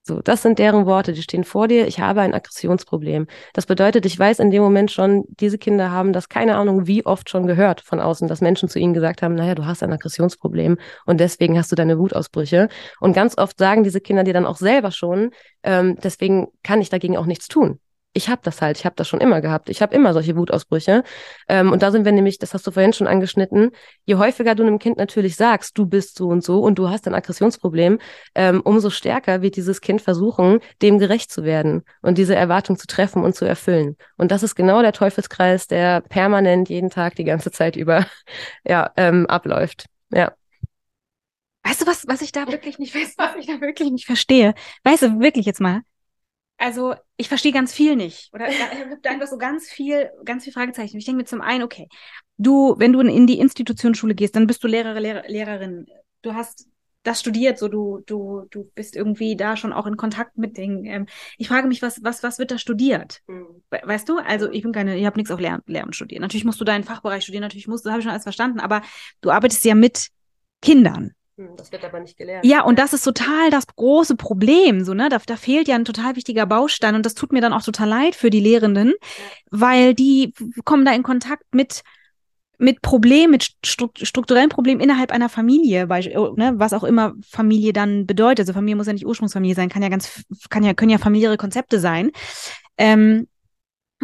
[0.08, 3.26] So, das sind deren Worte, die stehen vor dir, ich habe ein Aggressionsproblem.
[3.52, 7.04] Das bedeutet, ich weiß in dem Moment schon, diese Kinder haben das keine Ahnung wie
[7.04, 9.92] oft schon gehört von außen, dass Menschen zu ihnen gesagt haben, naja, du hast ein
[9.92, 12.68] Aggressionsproblem und deswegen hast du deine Wutausbrüche.
[13.00, 15.30] Und ganz oft sagen diese Kinder dir dann auch selber schon,
[15.62, 17.78] ähm, deswegen kann ich dagegen auch nichts tun
[18.12, 19.68] ich habe das halt, ich habe das schon immer gehabt.
[19.68, 21.04] Ich habe immer solche Wutausbrüche.
[21.48, 23.70] Ähm, und da sind wir nämlich, das hast du vorhin schon angeschnitten,
[24.04, 27.06] je häufiger du einem Kind natürlich sagst, du bist so und so und du hast
[27.06, 27.98] ein Aggressionsproblem,
[28.34, 32.86] ähm, umso stärker wird dieses Kind versuchen, dem gerecht zu werden und diese Erwartung zu
[32.86, 33.96] treffen und zu erfüllen.
[34.16, 38.06] Und das ist genau der Teufelskreis, der permanent jeden Tag die ganze Zeit über
[38.64, 39.86] ja, ähm, abläuft.
[40.10, 40.32] Ja.
[41.62, 44.54] Weißt du, was, was ich da wirklich nicht weiß, was ich da wirklich nicht verstehe?
[44.84, 45.82] Weißt du, wirklich jetzt mal,
[46.58, 48.30] also ich verstehe ganz viel nicht.
[48.34, 50.98] Oder ich habe da einfach so ganz viel, ganz viel Fragezeichen.
[50.98, 51.88] Ich denke mir zum einen, okay,
[52.36, 55.86] du, wenn du in die Institutionsschule gehst, dann bist du Lehrer, Lehrer, Lehrerin.
[56.22, 56.68] Du hast
[57.04, 60.84] das studiert, so du, du, du bist irgendwie da schon auch in Kontakt mit Dingen.
[60.84, 61.06] Ähm,
[61.38, 63.20] ich frage mich, was, was, was wird da studiert?
[63.28, 63.62] Mhm.
[63.70, 64.18] Weißt du?
[64.18, 66.20] Also ich bin keine, ich habe nichts auf Lehramt, Lehramt studiert.
[66.20, 68.60] Natürlich musst du deinen Fachbereich studieren, natürlich musst du, das habe ich schon alles verstanden,
[68.60, 68.82] aber
[69.20, 70.08] du arbeitest ja mit
[70.60, 71.12] Kindern.
[71.38, 72.44] Hm, das wird aber nicht gelernt.
[72.44, 74.84] Ja, und das ist total das große Problem.
[74.84, 75.08] So, ne?
[75.08, 77.88] da, da fehlt ja ein total wichtiger Baustein und das tut mir dann auch total
[77.88, 78.94] leid für die Lehrenden,
[79.50, 81.82] weil die kommen da in Kontakt mit
[82.60, 88.04] mit Problemen, mit strukturellen Problemen innerhalb einer Familie, oh, ne, was auch immer Familie dann
[88.04, 88.40] bedeutet.
[88.40, 91.36] Also Familie muss ja nicht Ursprungsfamilie sein, kann ja ganz, kann ja, können ja familiäre
[91.36, 92.10] Konzepte sein.
[92.76, 93.28] Ähm,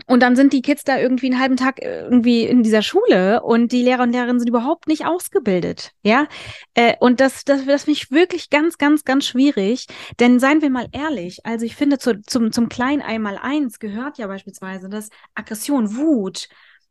[0.06, 3.42] und dann sind die Kids da irgendwie einen halben Tag äh, irgendwie in dieser Schule
[3.42, 5.92] und die Lehrer und Lehrerinnen sind überhaupt nicht ausgebildet.
[6.02, 6.26] Ja.
[6.74, 9.86] Äh, und das, das, das finde ich wirklich ganz, ganz, ganz schwierig.
[10.18, 14.18] Denn seien wir mal ehrlich, also ich finde, zu, zum, zum kleinen einmal eins gehört
[14.18, 16.48] ja beispielsweise das Aggression, Wut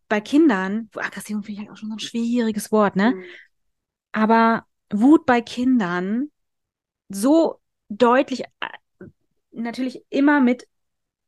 [0.08, 0.90] bei Kindern.
[0.96, 3.16] Aggression finde ich halt auch schon so ein schwieriges Wort, ne?
[3.16, 3.24] Mhm.
[4.14, 6.30] Aber Wut bei Kindern
[7.10, 9.06] so deutlich äh,
[9.52, 10.68] natürlich immer mit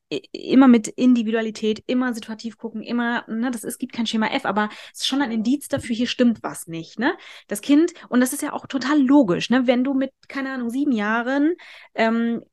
[0.10, 4.70] immer mit Individualität, immer situativ gucken, immer, ne, das ist, gibt kein Schema F, aber
[4.94, 7.18] es ist schon ein Indiz dafür, hier stimmt was nicht, ne?
[7.48, 9.68] Das Kind, und das ist ja auch total logisch, ne?
[9.68, 11.56] Wenn du mit, keine Ahnung, sieben Jahren
[11.96, 12.44] ähm,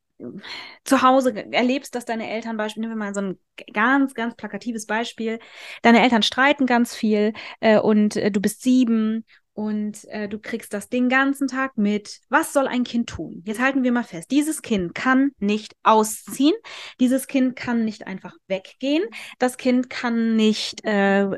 [0.84, 3.38] zu Hause erlebst, dass deine Eltern, Beispiel, nehmen wir mal so ein
[3.72, 5.38] ganz, ganz plakatives Beispiel,
[5.82, 10.72] deine Eltern streiten ganz viel äh, und äh, du bist sieben und äh, du kriegst
[10.72, 12.20] das den ganzen Tag mit.
[12.28, 13.42] Was soll ein Kind tun?
[13.44, 14.30] Jetzt halten wir mal fest.
[14.30, 16.54] Dieses Kind kann nicht ausziehen.
[17.00, 19.04] Dieses Kind kann nicht einfach weggehen.
[19.38, 21.28] Das Kind kann nicht, äh,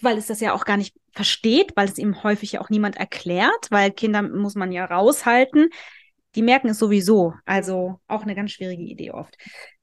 [0.00, 2.96] weil es das ja auch gar nicht versteht, weil es ihm häufig ja auch niemand
[2.96, 5.68] erklärt, weil Kinder muss man ja raushalten.
[6.36, 7.34] Die merken es sowieso.
[7.44, 9.36] Also auch eine ganz schwierige Idee oft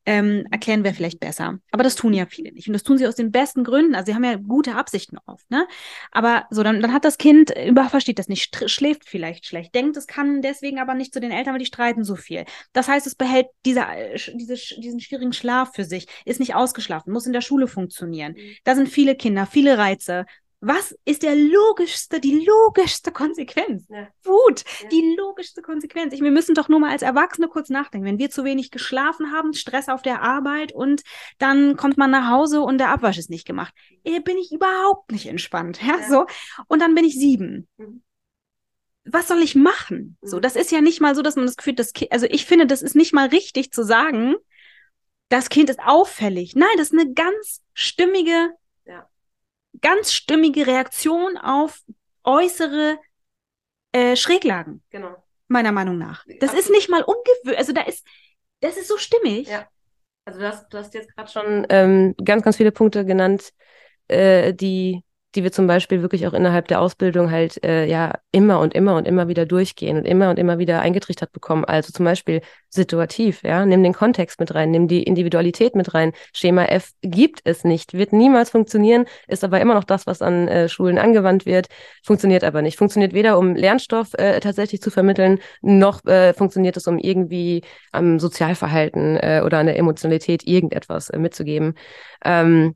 [0.06, 1.60] ähm, erklären wir vielleicht besser.
[1.72, 2.68] Aber das tun ja viele nicht.
[2.68, 3.94] Und das tun sie aus den besten Gründen.
[3.94, 5.68] Also sie haben ja gute Absichten oft, ne?
[6.12, 9.98] Aber so, dann, dann hat das Kind über versteht das nicht, schläft vielleicht schlecht, denkt,
[9.98, 12.46] es kann deswegen aber nicht zu den Eltern, weil die streiten so viel.
[12.74, 17.14] Das heißt, es behält diese, äh, diese, diesen schwierigen Schlaf für sich, ist nicht ausgeschlafen,
[17.14, 18.34] muss in der Schule funktionieren.
[18.34, 18.56] Mhm.
[18.64, 20.26] Da sind viele Kinder, viele Reize,
[20.64, 23.88] was ist der logischste, die logischste Konsequenz?
[23.90, 24.08] Ja.
[24.24, 24.90] Wut, ja.
[24.90, 26.14] die logischste Konsequenz.
[26.14, 28.06] Ich, wir müssen doch nur mal als Erwachsene kurz nachdenken.
[28.06, 31.02] Wenn wir zu wenig geschlafen haben, Stress auf der Arbeit und
[31.40, 35.12] dann kommt man nach Hause und der Abwasch ist nicht gemacht, äh, bin ich überhaupt
[35.12, 35.82] nicht entspannt.
[35.82, 36.08] Ja, ja.
[36.08, 36.26] so.
[36.68, 37.68] Und dann bin ich sieben.
[37.78, 38.04] Mhm.
[39.04, 40.18] Was soll ich machen?
[40.22, 40.42] So, mhm.
[40.42, 42.68] das ist ja nicht mal so, dass man das Gefühl, das Kind, also ich finde,
[42.68, 44.36] das ist nicht mal richtig zu sagen,
[45.30, 46.56] das Kind ist auffällig.
[46.56, 48.52] Nein, das ist eine ganz stimmige
[49.82, 51.82] ganz stimmige Reaktion auf
[52.24, 53.00] äußere
[53.92, 54.84] äh, Schräglagen.
[54.90, 55.16] Genau.
[55.48, 56.26] Meiner Meinung nach.
[56.40, 56.60] Das Absolut.
[56.60, 57.58] ist nicht mal ungewöhnlich.
[57.58, 58.06] Also da ist,
[58.62, 59.48] das ist so stimmig.
[59.48, 59.68] Ja.
[60.26, 63.52] Also du hast, du hast jetzt gerade schon ähm, ganz, ganz viele Punkte genannt,
[64.08, 65.04] äh, die
[65.36, 68.96] die wir zum Beispiel wirklich auch innerhalb der Ausbildung halt äh, ja immer und immer
[68.96, 71.64] und immer wieder durchgehen und immer und immer wieder eingetrichtert bekommen.
[71.64, 76.12] Also zum Beispiel situativ, ja, nimm den Kontext mit rein, nimm die Individualität mit rein.
[76.34, 80.48] Schema F gibt es nicht, wird niemals funktionieren, ist aber immer noch das, was an
[80.48, 81.68] äh, Schulen angewandt wird,
[82.04, 82.78] funktioniert aber nicht.
[82.78, 88.20] Funktioniert weder, um Lernstoff äh, tatsächlich zu vermitteln, noch äh, funktioniert es, um irgendwie am
[88.20, 91.76] Sozialverhalten äh, oder an der Emotionalität irgendetwas äh, mitzugeben.
[92.26, 92.76] Ähm,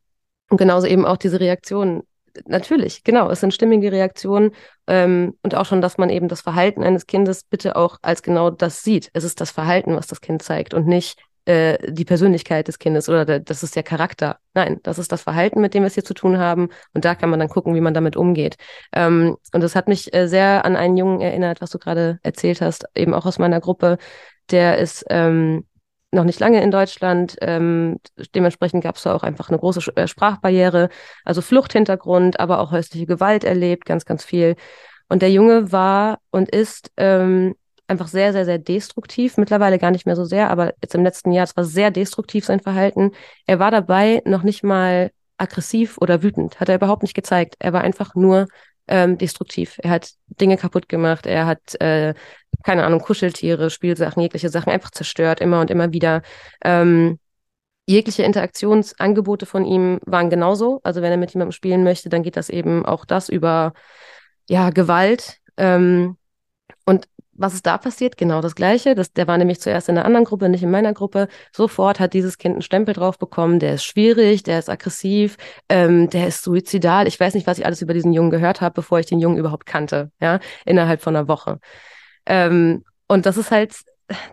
[0.50, 2.04] und genauso eben auch diese Reaktionen
[2.46, 3.30] natürlich, genau.
[3.30, 4.52] Es sind stimmige Reaktionen
[4.88, 8.50] ähm, und auch schon, dass man eben das Verhalten eines Kindes bitte auch als genau
[8.50, 9.10] das sieht.
[9.14, 13.08] Es ist das Verhalten, was das Kind zeigt und nicht äh, die Persönlichkeit des Kindes
[13.08, 14.40] oder der, das ist der Charakter.
[14.54, 17.16] Nein, das ist das Verhalten, mit dem wir es hier zu tun haben und da
[17.16, 18.58] kann man dann gucken, wie man damit umgeht.
[18.94, 22.62] Ähm, und das hat mich äh, sehr an einen Jungen erinnert, was du gerade erzählt
[22.62, 23.98] hast, eben auch aus meiner Gruppe.
[24.52, 25.66] Der ist ähm,
[26.12, 27.36] noch nicht lange in Deutschland.
[27.42, 27.98] Ähm,
[28.34, 30.90] dementsprechend gab es da auch einfach eine große äh, Sprachbarriere,
[31.24, 34.56] also Fluchthintergrund, aber auch häusliche Gewalt erlebt, ganz, ganz viel.
[35.10, 37.56] Und der Junge war und ist ähm,
[37.88, 39.38] einfach sehr, sehr, sehr destruktiv.
[39.38, 42.46] Mittlerweile gar nicht mehr so sehr, aber jetzt im letzten Jahr, es war sehr destruktiv
[42.46, 43.12] sein Verhalten.
[43.46, 47.56] Er war dabei noch nicht mal aggressiv oder wütend, hat er überhaupt nicht gezeigt.
[47.60, 48.48] Er war einfach nur
[48.88, 49.78] ähm, destruktiv.
[49.82, 52.14] Er hat Dinge kaputt gemacht, er hat, äh,
[52.66, 56.24] keine Ahnung, Kuscheltiere, Spielsachen, jegliche Sachen einfach zerstört, immer und immer wieder.
[56.64, 57.20] Ähm,
[57.86, 60.82] jegliche Interaktionsangebote von ihm waren genauso.
[60.84, 63.74] Also wenn er mit jemandem spielen möchte, dann geht das eben auch das über
[64.50, 65.38] ja, Gewalt.
[65.58, 66.18] Ähm,
[66.86, 68.18] und was ist da passiert?
[68.18, 68.96] Genau das Gleiche.
[68.96, 71.28] Das, der war nämlich zuerst in einer anderen Gruppe, nicht in meiner Gruppe.
[71.52, 73.60] Sofort hat dieses Kind einen Stempel drauf bekommen.
[73.60, 75.38] Der ist schwierig, der ist aggressiv,
[75.70, 77.08] ähm, der ist suizidal.
[77.08, 79.38] Ich weiß nicht, was ich alles über diesen Jungen gehört habe, bevor ich den Jungen
[79.38, 81.60] überhaupt kannte, ja, innerhalb von einer Woche.
[82.26, 83.76] Ähm, und das ist halt,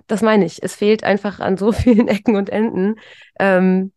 [0.06, 0.62] das meine ich.
[0.62, 2.96] Es fehlt einfach an so vielen Ecken und Enden.
[3.38, 3.92] Ähm,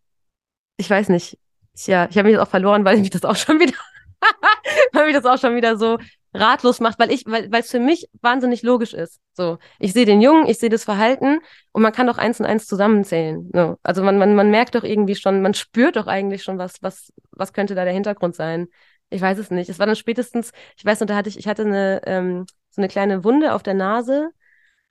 [0.78, 1.38] ich weiß nicht.
[1.86, 3.74] Ja, ich habe mich auch verloren, weil ich mich das auch schon wieder,
[4.94, 5.98] weil mich das auch schon wieder so
[6.34, 9.20] ratlos macht, weil ich, weil es für mich wahnsinnig logisch ist.
[9.34, 11.40] So, ich sehe den Jungen, ich sehe das Verhalten
[11.72, 13.50] und man kann doch eins und eins zusammenzählen.
[13.54, 13.78] So.
[13.84, 17.12] Also man, man, man merkt doch irgendwie schon, man spürt doch eigentlich schon, was, was,
[17.32, 18.68] was könnte da der Hintergrund sein.
[19.10, 19.70] Ich weiß es nicht.
[19.70, 22.82] Es war dann spätestens, ich weiß noch, da hatte ich, ich hatte eine, ähm, so
[22.82, 24.32] eine kleine Wunde auf der Nase.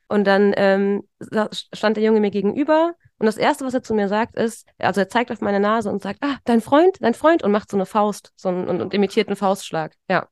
[0.08, 1.08] Und dann ähm,
[1.50, 2.94] stand der Junge mir gegenüber.
[3.18, 5.90] Und das Erste, was er zu mir sagt, ist, also er zeigt auf meine Nase
[5.90, 8.82] und sagt, ah, dein Freund, dein Freund und macht so eine Faust so einen, und,
[8.82, 9.94] und imitiert einen Faustschlag.
[10.08, 10.28] Ja.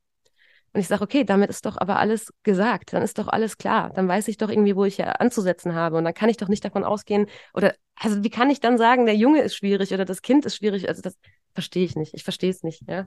[0.73, 3.91] Und ich sage, okay, damit ist doch aber alles gesagt, dann ist doch alles klar,
[3.93, 5.97] dann weiß ich doch irgendwie, wo ich ja anzusetzen habe.
[5.97, 7.27] Und dann kann ich doch nicht davon ausgehen.
[7.53, 10.55] Oder, also wie kann ich dann sagen, der Junge ist schwierig oder das Kind ist
[10.55, 11.15] schwierig, also das
[11.53, 13.05] verstehe ich nicht, ich verstehe es nicht, ja.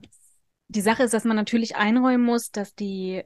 [0.69, 3.25] Die Sache ist, dass man natürlich einräumen muss, dass die,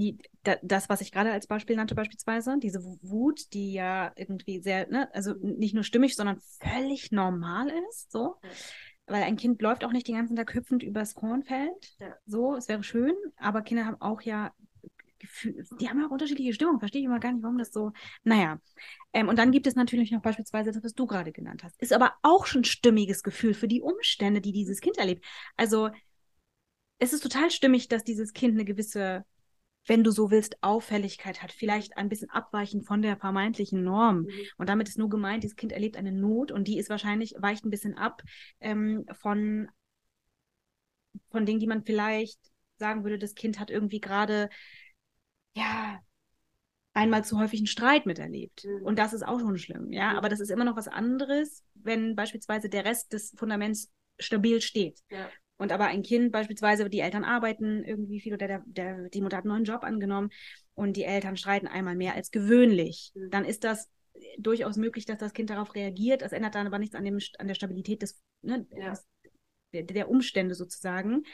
[0.00, 0.18] die
[0.62, 5.08] das, was ich gerade als Beispiel nannte, beispielsweise, diese Wut, die ja irgendwie sehr, ne,
[5.14, 8.36] also nicht nur stimmig, sondern völlig normal ist, so.
[8.42, 8.50] Ja
[9.06, 11.96] weil ein Kind läuft auch nicht den ganzen Tag hüpfend übers Kornfeld.
[11.98, 12.14] Ja.
[12.26, 14.52] So, es wäre schön, aber Kinder haben auch ja
[15.20, 16.80] Gefühl, die haben auch unterschiedliche Stimmungen.
[16.80, 17.92] Verstehe ich immer gar nicht, warum das so.
[18.24, 18.58] Naja.
[19.12, 21.80] Ähm, und dann gibt es natürlich noch beispielsweise das, was du gerade genannt hast.
[21.80, 25.24] Ist aber auch schon ein stimmiges Gefühl für die Umstände, die dieses Kind erlebt.
[25.56, 25.90] Also
[26.98, 29.24] es ist total stimmig, dass dieses Kind eine gewisse
[29.86, 34.22] wenn du so willst, Auffälligkeit hat, vielleicht ein bisschen abweichend von der vermeintlichen Norm.
[34.22, 34.30] Mhm.
[34.58, 37.64] Und damit ist nur gemeint, dieses Kind erlebt eine Not und die ist wahrscheinlich, weicht
[37.64, 38.22] ein bisschen ab
[38.60, 39.68] ähm, von,
[41.30, 42.38] von Dingen, die man vielleicht
[42.76, 44.48] sagen würde, das Kind hat irgendwie gerade,
[45.56, 46.00] ja,
[46.92, 48.64] einmal zu häufig einen Streit miterlebt.
[48.64, 48.84] Mhm.
[48.84, 50.12] Und das ist auch schon schlimm, ja.
[50.12, 50.18] Mhm.
[50.18, 55.00] Aber das ist immer noch was anderes, wenn beispielsweise der Rest des Fundaments stabil steht.
[55.08, 55.30] Ja.
[55.60, 59.36] Und aber ein Kind beispielsweise, die Eltern arbeiten irgendwie viel oder der, der, die Mutter
[59.36, 60.30] hat einen neuen Job angenommen
[60.72, 63.28] und die Eltern streiten einmal mehr als gewöhnlich, mhm.
[63.30, 63.90] dann ist das
[64.38, 66.22] durchaus möglich, dass das Kind darauf reagiert.
[66.22, 68.98] Das ändert dann aber nichts an, dem, an der Stabilität des, ne, ja.
[69.74, 71.24] der, der, Umstände sozusagen.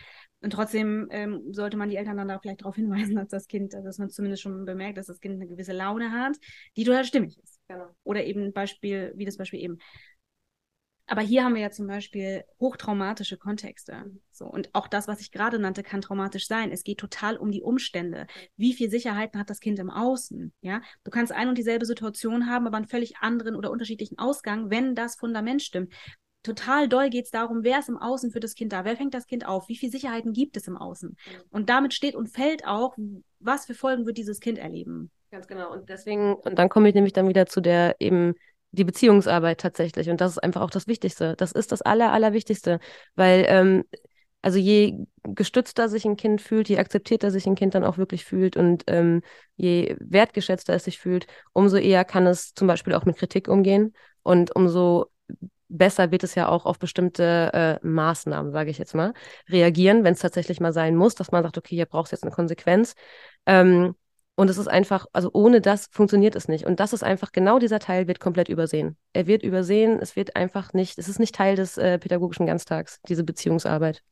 [0.40, 3.74] Und trotzdem ähm, sollte man die Eltern dann da vielleicht darauf hinweisen, dass das Kind,
[3.74, 6.36] dass man zumindest schon bemerkt, dass das Kind eine gewisse Laune hat,
[6.76, 7.60] die total stimmig ist.
[7.68, 7.94] Genau.
[8.02, 9.78] Oder eben Beispiel, wie das Beispiel eben
[11.06, 14.10] aber hier haben wir ja zum Beispiel hochtraumatische Kontexte.
[14.32, 14.46] So.
[14.46, 16.72] Und auch das, was ich gerade nannte, kann traumatisch sein.
[16.72, 18.26] Es geht total um die Umstände.
[18.56, 20.52] Wie viel Sicherheiten hat das Kind im Außen?
[20.62, 24.68] Ja, du kannst ein und dieselbe Situation haben, aber einen völlig anderen oder unterschiedlichen Ausgang,
[24.70, 25.92] wenn das Fundament stimmt.
[26.42, 28.84] Total doll geht es darum, wer ist im Außen für das Kind da?
[28.84, 29.68] Wer fängt das Kind auf?
[29.68, 31.16] Wie viele Sicherheiten gibt es im Außen?
[31.50, 32.96] Und damit steht und fällt auch,
[33.40, 35.10] was für Folgen wird dieses Kind erleben.
[35.30, 35.72] Ganz genau.
[35.72, 38.34] Und deswegen, und dann komme ich nämlich dann wieder zu der eben
[38.76, 40.08] die Beziehungsarbeit tatsächlich.
[40.10, 41.34] Und das ist einfach auch das Wichtigste.
[41.36, 42.78] Das ist das Aller, Allerwichtigste.
[43.14, 43.84] Weil, ähm,
[44.42, 48.24] also je gestützter sich ein Kind fühlt, je akzeptierter sich ein Kind dann auch wirklich
[48.24, 49.22] fühlt und ähm,
[49.56, 53.94] je wertgeschätzter es sich fühlt, umso eher kann es zum Beispiel auch mit Kritik umgehen
[54.22, 55.10] und umso
[55.68, 57.50] besser wird es ja auch auf bestimmte
[57.82, 59.14] äh, Maßnahmen, sage ich jetzt mal,
[59.48, 62.32] reagieren, wenn es tatsächlich mal sein muss, dass man sagt, okay, hier brauchst jetzt eine
[62.32, 62.94] Konsequenz.
[63.46, 63.94] Ähm,
[64.36, 66.66] und es ist einfach, also ohne das funktioniert es nicht.
[66.66, 68.96] Und das ist einfach, genau dieser Teil wird komplett übersehen.
[69.14, 73.00] Er wird übersehen, es wird einfach nicht, es ist nicht Teil des äh, pädagogischen Ganztags,
[73.08, 74.02] diese Beziehungsarbeit.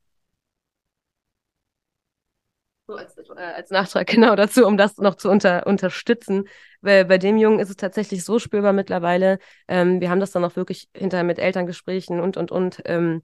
[2.86, 6.48] So als, äh, als, Nachtrag genau dazu, um das noch zu unter, unterstützen.
[6.80, 9.38] Weil bei dem Jungen ist es tatsächlich so spürbar mittlerweile.
[9.68, 12.82] Ähm, wir haben das dann auch wirklich hinterher mit Elterngesprächen und, und, und.
[12.86, 13.22] Ähm,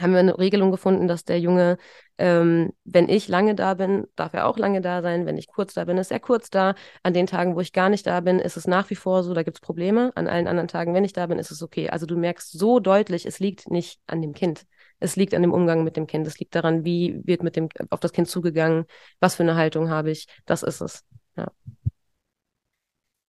[0.00, 1.78] haben wir eine Regelung gefunden, dass der Junge,
[2.18, 5.26] ähm, wenn ich lange da bin, darf er auch lange da sein.
[5.26, 6.74] Wenn ich kurz da bin, ist er kurz da.
[7.02, 9.34] An den Tagen, wo ich gar nicht da bin, ist es nach wie vor so,
[9.34, 10.12] da gibt es Probleme.
[10.14, 11.90] An allen anderen Tagen, wenn ich da bin, ist es okay.
[11.90, 14.66] Also du merkst so deutlich, es liegt nicht an dem Kind.
[15.00, 16.26] Es liegt an dem Umgang mit dem Kind.
[16.26, 18.84] Es liegt daran, wie wird mit dem auf das Kind zugegangen,
[19.20, 20.26] was für eine Haltung habe ich.
[20.44, 21.04] Das ist es.
[21.36, 21.52] Ja.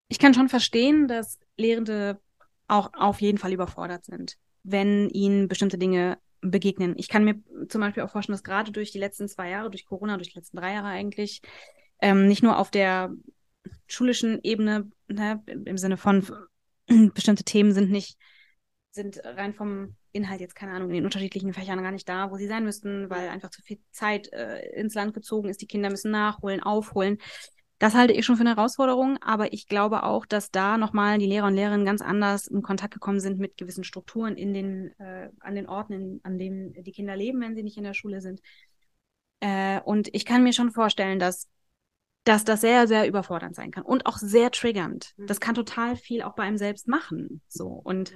[0.07, 2.19] Ich kann schon verstehen, dass Lehrende
[2.67, 6.95] auch auf jeden Fall überfordert sind, wenn ihnen bestimmte Dinge begegnen.
[6.97, 9.85] Ich kann mir zum Beispiel auch vorstellen, dass gerade durch die letzten zwei Jahre, durch
[9.85, 11.41] Corona, durch die letzten drei Jahre eigentlich,
[12.01, 13.13] ähm, nicht nur auf der
[13.87, 16.25] schulischen Ebene, ne, im Sinne von
[17.13, 18.17] bestimmte Themen sind nicht,
[18.91, 22.37] sind rein vom Inhalt jetzt, keine Ahnung, in den unterschiedlichen Fächern gar nicht da, wo
[22.37, 25.61] sie sein müssten, weil einfach zu viel Zeit äh, ins Land gezogen ist.
[25.61, 27.19] Die Kinder müssen nachholen, aufholen.
[27.79, 31.25] Das halte ich schon für eine Herausforderung, aber ich glaube auch, dass da nochmal die
[31.25, 35.29] Lehrer und Lehrerinnen ganz anders in Kontakt gekommen sind mit gewissen Strukturen in den, äh,
[35.39, 38.19] an den Orten, in, an denen die Kinder leben, wenn sie nicht in der Schule
[38.19, 38.41] sind.
[39.39, 41.47] Äh, und ich kann mir schon vorstellen, dass,
[42.25, 45.13] dass das sehr, sehr überfordernd sein kann und auch sehr triggernd.
[45.15, 45.27] Mhm.
[45.27, 47.41] Das kann total viel auch bei einem selbst machen.
[47.47, 47.67] So.
[47.67, 48.11] Und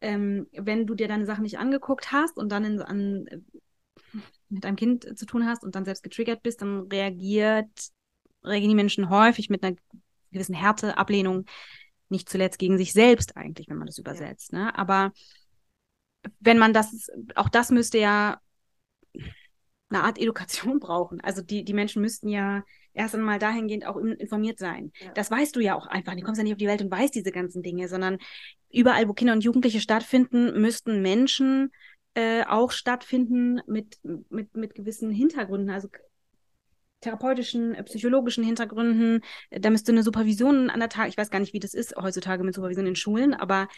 [0.00, 3.26] ähm, wenn du dir deine Sachen nicht angeguckt hast und dann in, an,
[4.48, 7.68] mit einem Kind zu tun hast und dann selbst getriggert bist, dann reagiert
[8.46, 9.76] reagieren die Menschen häufig mit einer
[10.30, 11.46] gewissen Härte, Ablehnung,
[12.08, 14.52] nicht zuletzt gegen sich selbst eigentlich, wenn man das übersetzt.
[14.52, 14.58] Ja.
[14.58, 14.78] Ne?
[14.78, 15.12] Aber
[16.40, 18.40] wenn man das, auch das müsste ja
[19.88, 21.20] eine Art Education brauchen.
[21.20, 24.92] Also die, die Menschen müssten ja erst einmal dahingehend auch informiert sein.
[25.00, 25.12] Ja.
[25.12, 26.14] Das weißt du ja auch einfach.
[26.14, 28.18] Du kommst ja nicht auf die Welt und weißt diese ganzen Dinge, sondern
[28.70, 31.72] überall, wo Kinder und Jugendliche stattfinden, müssten Menschen
[32.14, 33.98] äh, auch stattfinden mit,
[34.30, 35.70] mit, mit gewissen Hintergründen.
[35.70, 35.88] Also
[37.06, 39.22] therapeutischen, äh, psychologischen Hintergründen.
[39.50, 42.44] Da müsste eine Supervision an der Tag, ich weiß gar nicht, wie das ist heutzutage
[42.44, 43.68] mit Supervision in Schulen, aber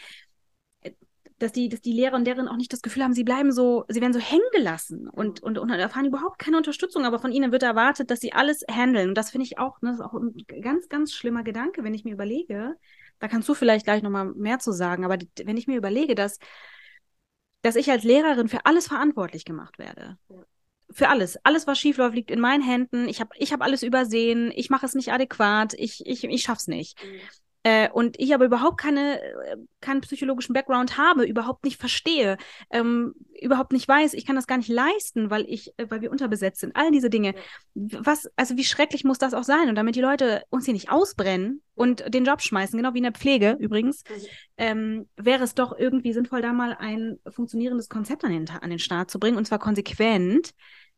[0.81, 0.93] äh,
[1.39, 3.85] dass die, dass die Lehrer und Lehrerinnen auch nicht das Gefühl haben, sie bleiben so,
[3.89, 7.53] sie werden so hängen gelassen und, und, und erfahren überhaupt keine Unterstützung, aber von ihnen
[7.53, 9.11] wird erwartet, dass sie alles handeln.
[9.11, 11.95] Und das finde ich auch, ne, das ist auch ein ganz, ganz schlimmer Gedanke, wenn
[11.95, 12.75] ich mir überlege,
[13.21, 16.39] da kannst du vielleicht gleich nochmal mehr zu sagen, aber wenn ich mir überlege, dass,
[17.63, 20.19] dass ich als Lehrerin für alles verantwortlich gemacht werde.
[20.29, 20.45] Ja
[20.91, 21.39] für alles.
[21.45, 23.09] Alles, was schief läuft, liegt in meinen Händen.
[23.09, 24.53] Ich habe ich hab alles übersehen.
[24.55, 25.75] Ich mache es nicht adäquat.
[25.75, 27.03] Ich, ich, ich schaff's nicht.
[27.05, 27.21] Mhm.
[27.69, 32.39] Äh, und ich aber überhaupt keine, äh, keinen psychologischen Background habe, überhaupt nicht verstehe,
[32.71, 36.11] ähm, überhaupt nicht weiß, ich kann das gar nicht leisten, weil ich, äh, weil wir
[36.11, 36.75] unterbesetzt sind.
[36.75, 37.35] All diese Dinge.
[37.75, 39.69] Was, also wie schrecklich muss das auch sein?
[39.69, 43.05] Und damit die Leute uns hier nicht ausbrennen und den Job schmeißen, genau wie in
[43.05, 44.03] der Pflege übrigens,
[44.57, 48.79] ähm, wäre es doch irgendwie sinnvoll, da mal ein funktionierendes Konzept an den, an den
[48.79, 50.53] Start zu bringen, und zwar konsequent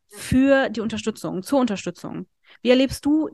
[0.06, 2.28] für die Unterstützung, zur Unterstützung.
[2.62, 3.28] Wie erlebst du,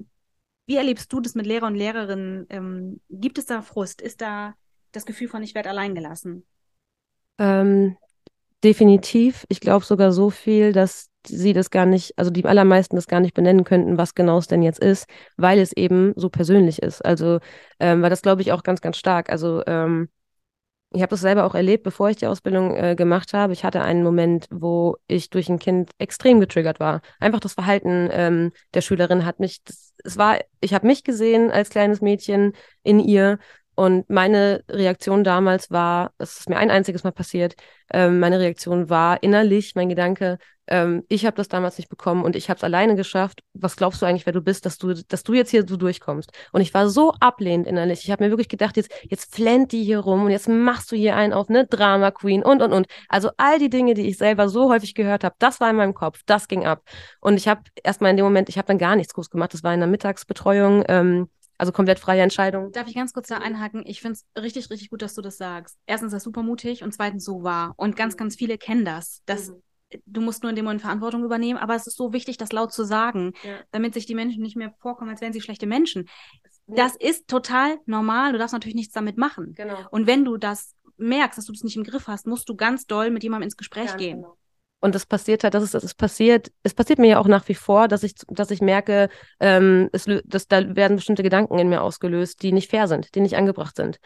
[0.66, 2.46] wie erlebst du das mit Lehrer und Lehrerinnen?
[2.50, 4.00] Ähm, gibt es da Frust?
[4.00, 4.54] Ist da
[4.92, 6.44] das Gefühl von, ich werde allein gelassen?
[7.38, 7.96] Ähm,
[8.64, 9.46] definitiv.
[9.48, 13.20] Ich glaube sogar so viel, dass sie das gar nicht, also die allermeisten das gar
[13.20, 17.04] nicht benennen könnten, was genau es denn jetzt ist, weil es eben so persönlich ist.
[17.04, 17.40] Also,
[17.80, 19.30] ähm, weil das glaube ich auch ganz, ganz stark.
[19.30, 20.08] Also, ähm,
[20.91, 23.53] ich habe das selber auch erlebt, bevor ich die Ausbildung äh, gemacht habe.
[23.53, 27.01] Ich hatte einen Moment, wo ich durch ein Kind extrem getriggert war.
[27.20, 31.51] Einfach das Verhalten ähm, der Schülerin hat mich, das, es war, ich habe mich gesehen
[31.51, 33.39] als kleines Mädchen in ihr
[33.74, 37.57] und meine Reaktion damals war, es ist mir ein einziges Mal passiert,
[37.93, 42.36] ähm, meine Reaktion war innerlich, mein Gedanke, ähm, ich habe das damals nicht bekommen und
[42.36, 43.42] ich habe es alleine geschafft.
[43.54, 46.30] Was glaubst du eigentlich, wer du bist, dass du, dass du jetzt hier so durchkommst?
[46.52, 48.04] Und ich war so ablehnend innerlich.
[48.04, 50.96] Ich habe mir wirklich gedacht, jetzt, jetzt flennt die hier rum und jetzt machst du
[50.96, 52.86] hier einen auf eine Drama Queen und und und.
[53.08, 55.94] Also all die Dinge, die ich selber so häufig gehört habe, das war in meinem
[55.94, 56.82] Kopf, das ging ab.
[57.20, 59.54] Und ich habe erstmal in dem Moment, ich habe dann gar nichts groß gemacht.
[59.54, 60.84] Das war in der Mittagsbetreuung.
[60.88, 62.70] Ähm, also komplett freie Entscheidung.
[62.72, 63.82] Darf ich ganz kurz da einhaken?
[63.86, 65.78] Ich finde es richtig, richtig gut, dass du das sagst.
[65.86, 67.72] Erstens, das ist super mutig und zweitens so wahr.
[67.76, 69.22] Und ganz, ganz viele kennen das.
[69.24, 69.62] Das mhm.
[70.05, 72.72] Du musst nur in dem Moment Verantwortung übernehmen, aber es ist so wichtig, das laut
[72.72, 73.61] zu sagen, ja.
[73.70, 76.09] damit sich die Menschen nicht mehr vorkommen, als wären sie schlechte Menschen.
[76.66, 78.32] Das ist total normal.
[78.32, 79.55] Du darfst natürlich nichts damit machen.
[79.55, 79.78] Genau.
[79.91, 82.87] Und wenn du das merkst, dass du das nicht im Griff hast, musst du ganz
[82.87, 84.22] doll mit jemandem ins Gespräch ja, gehen.
[84.22, 84.37] Genau.
[84.80, 87.49] Und das passiert halt, das ist, das ist passiert, es passiert mir ja auch nach
[87.49, 89.09] wie vor, dass ich, dass ich merke,
[89.41, 93.20] ähm, es, dass da werden bestimmte Gedanken in mir ausgelöst, die nicht fair sind, die
[93.20, 93.99] nicht angebracht sind.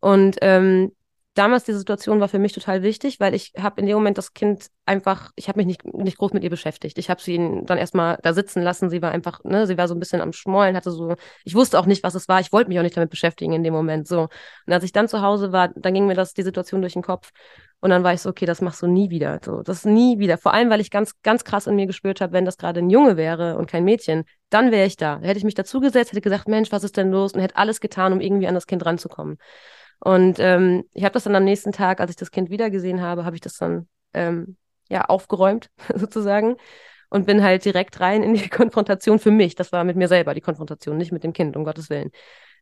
[0.00, 0.92] Und ähm,
[1.36, 4.32] damals die Situation war für mich total wichtig, weil ich habe in dem Moment das
[4.32, 6.96] Kind einfach, ich habe mich nicht, nicht groß mit ihr beschäftigt.
[6.98, 8.88] Ich habe sie dann erstmal da sitzen lassen.
[8.88, 11.14] Sie war einfach, ne, sie war so ein bisschen am Schmollen, hatte so,
[11.44, 12.40] ich wusste auch nicht, was es war.
[12.40, 14.08] Ich wollte mich auch nicht damit beschäftigen in dem Moment.
[14.08, 14.28] So.
[14.66, 17.02] Und als ich dann zu Hause war, dann ging mir das, die Situation durch den
[17.02, 17.30] Kopf.
[17.80, 19.38] Und dann war ich so, okay, das machst du nie wieder.
[19.44, 20.38] So, das nie wieder.
[20.38, 22.88] Vor allem, weil ich ganz, ganz krass in mir gespürt habe, wenn das gerade ein
[22.88, 25.20] Junge wäre und kein Mädchen, dann wäre ich da.
[25.20, 27.34] Hätte ich mich dazugesetzt, hätte gesagt, Mensch, was ist denn los?
[27.34, 29.36] Und hätte alles getan, um irgendwie an das Kind ranzukommen.
[30.00, 33.24] Und ähm, ich habe das dann am nächsten Tag, als ich das Kind wiedergesehen habe,
[33.24, 34.56] habe ich das dann ähm,
[34.88, 36.56] ja, aufgeräumt sozusagen
[37.08, 39.54] und bin halt direkt rein in die Konfrontation für mich.
[39.54, 42.10] Das war mit mir selber die Konfrontation, nicht mit dem Kind, um Gottes Willen.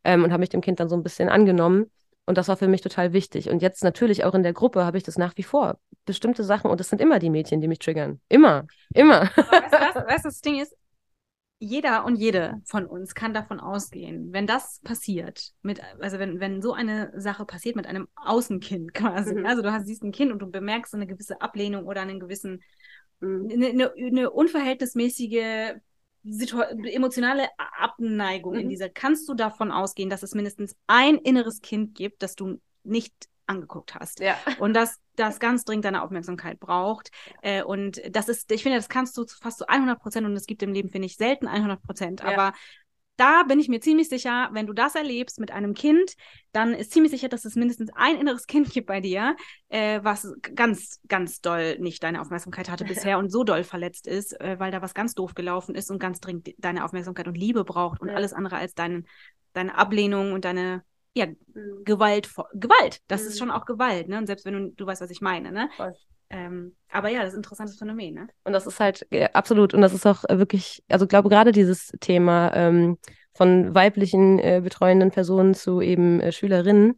[0.03, 1.91] Ähm, und habe mich dem Kind dann so ein bisschen angenommen.
[2.27, 3.49] Und das war für mich total wichtig.
[3.49, 5.77] Und jetzt natürlich auch in der Gruppe habe ich das nach wie vor.
[6.05, 8.19] Bestimmte Sachen, und es sind immer die Mädchen, die mich triggern.
[8.29, 9.21] Immer, immer.
[9.21, 10.75] Weißt du, was, weißt, das Ding ist,
[11.59, 16.61] jeder und jede von uns kann davon ausgehen, wenn das passiert, mit, also wenn, wenn
[16.61, 19.45] so eine Sache passiert mit einem Außenkind quasi, mhm.
[19.45, 22.61] also du hast, siehst ein Kind und du bemerkst eine gewisse Ablehnung oder einen gewissen,
[23.21, 23.49] mhm.
[23.51, 25.75] eine, eine, eine unverhältnismäßige
[26.25, 28.61] emotionale Abneigung mhm.
[28.61, 32.59] in dieser, kannst du davon ausgehen, dass es mindestens ein inneres Kind gibt, das du
[32.83, 33.13] nicht
[33.47, 34.19] angeguckt hast.
[34.19, 34.37] Ja.
[34.59, 37.11] Und dass das ganz dringend deine Aufmerksamkeit braucht.
[37.41, 40.45] Äh, und das ist, ich finde, das kannst du fast zu 100 Prozent und es
[40.45, 42.21] gibt im Leben, finde ich, selten 100 Prozent.
[42.21, 42.27] Ja.
[42.27, 42.53] Aber
[43.17, 46.15] da bin ich mir ziemlich sicher, wenn du das erlebst mit einem Kind,
[46.51, 49.37] dann ist ziemlich sicher, dass es mindestens ein inneres Kind gibt bei dir,
[49.69, 54.39] äh, was ganz, ganz doll nicht deine Aufmerksamkeit hatte bisher und so doll verletzt ist,
[54.41, 57.63] äh, weil da was ganz doof gelaufen ist und ganz dringend deine Aufmerksamkeit und Liebe
[57.63, 58.15] braucht und ja.
[58.15, 59.07] alles andere als deinen,
[59.53, 60.83] deine Ablehnung und deine
[61.15, 61.83] ja, mhm.
[61.85, 63.27] Gewalt, Gewalt, das mhm.
[63.27, 64.17] ist schon auch Gewalt, ne?
[64.17, 65.69] Und selbst wenn du, du weißt, was ich meine, ne?
[66.29, 68.27] Ähm, aber ja, das ist ein interessantes Phänomen, ne?
[68.43, 71.51] Und das ist halt, ja, absolut, und das ist auch wirklich, also ich glaube gerade
[71.51, 72.97] dieses Thema ähm,
[73.33, 76.97] von weiblichen äh, betreuenden Personen zu eben äh, Schülerinnen,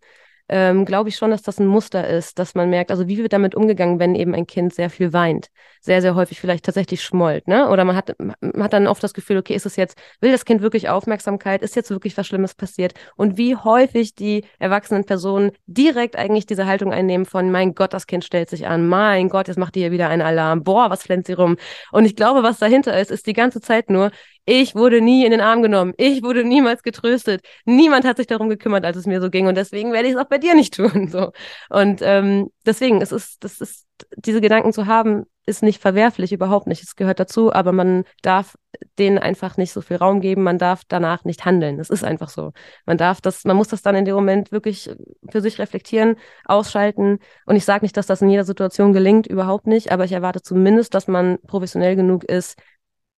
[0.49, 3.33] ähm, glaube ich schon, dass das ein Muster ist, dass man merkt, also wie wird
[3.33, 5.47] damit umgegangen, wenn eben ein Kind sehr viel weint,
[5.81, 7.69] sehr, sehr häufig vielleicht tatsächlich schmollt, ne?
[7.69, 10.45] Oder man hat, man hat dann oft das Gefühl, okay, ist es jetzt, will das
[10.45, 12.93] Kind wirklich Aufmerksamkeit, ist jetzt wirklich was Schlimmes passiert?
[13.15, 18.07] Und wie häufig die erwachsenen Personen direkt eigentlich diese Haltung einnehmen von, mein Gott, das
[18.07, 21.03] Kind stellt sich an, mein Gott, jetzt macht die hier wieder einen Alarm, boah, was
[21.03, 21.57] flennt sie rum?
[21.91, 24.11] Und ich glaube, was dahinter ist, ist die ganze Zeit nur,
[24.49, 25.93] ich wurde nie in den Arm genommen.
[25.97, 27.41] Ich wurde niemals getröstet.
[27.65, 29.45] Niemand hat sich darum gekümmert, als es mir so ging.
[29.47, 31.09] Und deswegen werde ich es auch bei dir nicht tun.
[31.09, 31.33] So.
[31.69, 33.85] Und ähm, deswegen, es ist, das ist,
[34.15, 36.81] diese Gedanken zu haben, ist nicht verwerflich, überhaupt nicht.
[36.81, 38.55] Es gehört dazu, aber man darf
[38.97, 40.43] denen einfach nicht so viel Raum geben.
[40.43, 41.77] Man darf danach nicht handeln.
[41.81, 42.53] Es ist einfach so.
[42.85, 44.89] Man darf das, man muss das dann in dem Moment wirklich
[45.29, 47.19] für sich reflektieren, ausschalten.
[47.45, 49.91] Und ich sage nicht, dass das in jeder Situation gelingt, überhaupt nicht.
[49.91, 52.57] Aber ich erwarte zumindest, dass man professionell genug ist,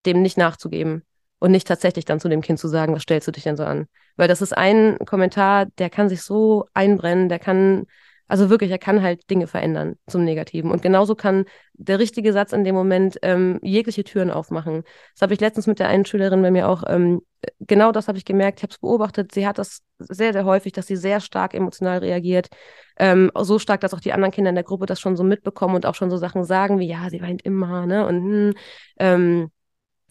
[0.08, 1.04] dem nicht nachzugeben
[1.40, 3.64] und nicht tatsächlich dann zu dem Kind zu sagen, was stellst du dich denn so
[3.64, 3.88] an?
[4.18, 7.86] Weil das ist ein Kommentar, der kann sich so einbrennen, der kann,
[8.28, 10.70] also wirklich, er kann halt Dinge verändern zum Negativen.
[10.70, 14.84] Und genauso kann der richtige Satz in dem Moment ähm, jegliche Türen aufmachen.
[15.14, 17.22] Das habe ich letztens mit der einen Schülerin bei mir auch, ähm,
[17.62, 20.74] genau das habe ich gemerkt, ich habe es beobachtet, sie hat das sehr, sehr häufig,
[20.74, 22.50] dass sie sehr stark emotional reagiert.
[22.98, 25.76] Ähm, so stark, dass auch die anderen Kinder in der Gruppe das schon so mitbekommen
[25.76, 28.06] und auch schon so Sachen sagen wie, ja, sie weint immer, ne?
[28.06, 28.54] Und hm,
[29.00, 29.52] ähm,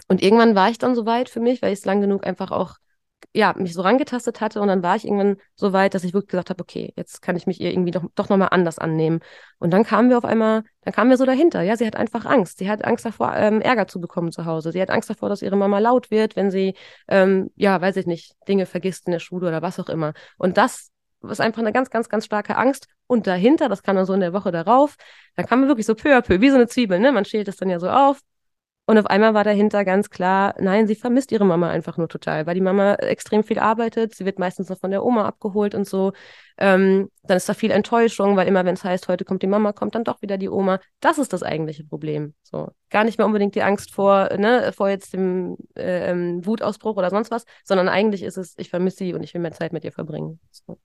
[0.09, 2.51] und irgendwann war ich dann so weit für mich, weil ich es lang genug einfach
[2.51, 2.77] auch,
[3.35, 4.61] ja, mich so rangetastet hatte.
[4.61, 7.37] Und dann war ich irgendwann so weit, dass ich wirklich gesagt habe, okay, jetzt kann
[7.37, 9.21] ich mich ihr irgendwie doch, doch nochmal anders annehmen.
[9.59, 11.63] Und dann kamen wir auf einmal, dann kamen wir so dahinter.
[11.63, 12.59] Ja, sie hat einfach Angst.
[12.59, 14.73] Sie hat Angst davor, ähm, Ärger zu bekommen zu Hause.
[14.73, 16.75] Sie hat Angst davor, dass ihre Mama laut wird, wenn sie,
[17.09, 20.15] ähm, ja, weiß ich nicht, Dinge vergisst in der Schule oder was auch immer.
[20.39, 20.91] Und das
[21.29, 22.87] ist einfach eine ganz, ganz, ganz starke Angst.
[23.07, 24.97] Und dahinter, das kam dann so in der Woche darauf,
[25.37, 27.13] da kam wirklich so peu à peu, wie so eine Zwiebel, ne?
[27.13, 28.21] Man schält es dann ja so auf,
[28.89, 32.47] und auf einmal war dahinter ganz klar, nein, sie vermisst ihre Mama einfach nur total,
[32.47, 34.15] weil die Mama extrem viel arbeitet.
[34.15, 36.15] Sie wird meistens noch von der Oma abgeholt und so.
[36.57, 39.75] Ähm, dann ist da viel Enttäuschung, weil immer, wenn es heißt, heute kommt die Mama,
[39.75, 40.81] kommt dann doch wieder die Oma.
[41.01, 42.33] Das ist das eigentliche Problem.
[42.43, 46.97] So gar nicht mehr unbedingt die Angst vor, ne, vor jetzt dem äh, ähm, Wutausbruch
[46.97, 49.75] oder sonst was, sondern eigentlich ist es, ich vermisse sie und ich will mehr Zeit
[49.75, 50.41] mit ihr verbringen.
[50.51, 50.79] So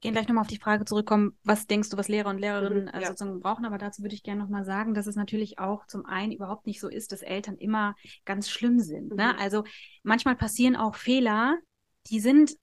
[0.00, 2.88] gehen gleich nochmal auf die Frage zurückkommen, was denkst du, was Lehrer und Lehrerinnen mhm,
[2.88, 3.08] äh, ja.
[3.08, 6.32] sozusagen brauchen, aber dazu würde ich gerne nochmal sagen, dass es natürlich auch zum einen
[6.32, 7.94] überhaupt nicht so ist, dass Eltern immer
[8.24, 9.08] ganz schlimm sind.
[9.08, 9.14] Ne?
[9.14, 9.16] Mhm.
[9.16, 9.38] Ne?
[9.38, 9.64] Also
[10.02, 11.58] manchmal passieren auch Fehler,
[12.06, 12.56] die sind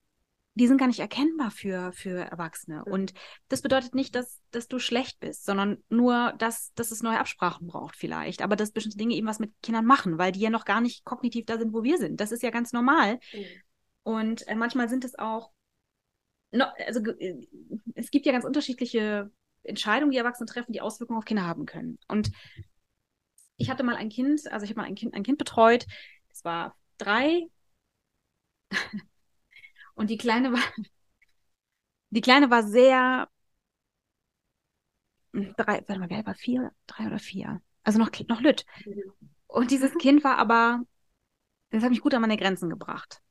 [0.58, 2.84] die sind gar nicht erkennbar für, für Erwachsene.
[2.86, 2.92] Mhm.
[2.92, 3.14] Und
[3.50, 7.68] das bedeutet nicht, dass, dass du schlecht bist, sondern nur, dass, dass es neue Absprachen
[7.68, 8.42] braucht vielleicht.
[8.42, 11.04] Aber dass bestimmte Dinge eben was mit Kindern machen, weil die ja noch gar nicht
[11.04, 12.22] kognitiv da sind, wo wir sind.
[12.22, 13.20] Das ist ja ganz normal.
[13.34, 13.46] Mhm.
[14.04, 15.52] Und äh, manchmal sind es auch
[16.62, 17.48] also äh,
[17.96, 19.32] es gibt ja ganz unterschiedliche
[19.64, 21.98] Entscheidungen, die Erwachsene treffen, die Auswirkungen auf Kinder haben können.
[22.08, 22.32] Und
[23.58, 25.86] ich hatte mal ein Kind, also ich habe mal ein Kind, ein Kind betreut,
[26.30, 27.48] es war drei
[29.96, 30.62] und die Kleine war,
[32.10, 33.28] die Kleine war sehr
[35.58, 37.62] drei, warte mal, wer war vier, drei oder vier?
[37.84, 38.66] Also noch, noch Lütt.
[39.48, 40.82] Und dieses Kind war aber,
[41.70, 43.22] das hat mich gut an meine Grenzen gebracht.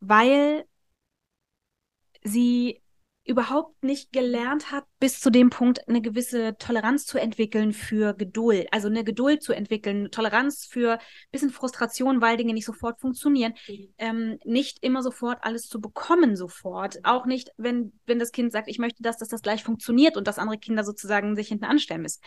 [0.00, 0.66] Weil
[2.24, 2.82] sie
[3.26, 8.68] überhaupt nicht gelernt hat, bis zu dem Punkt eine gewisse Toleranz zu entwickeln für Geduld,
[8.70, 13.54] also eine Geduld zu entwickeln, Toleranz für ein bisschen Frustration, weil Dinge nicht sofort funktionieren,
[13.66, 13.94] mhm.
[13.96, 18.68] ähm, nicht immer sofort alles zu bekommen sofort, auch nicht, wenn, wenn das Kind sagt,
[18.68, 22.02] ich möchte das, dass das gleich funktioniert und dass andere Kinder sozusagen sich hinten anstellen
[22.02, 22.20] müssen.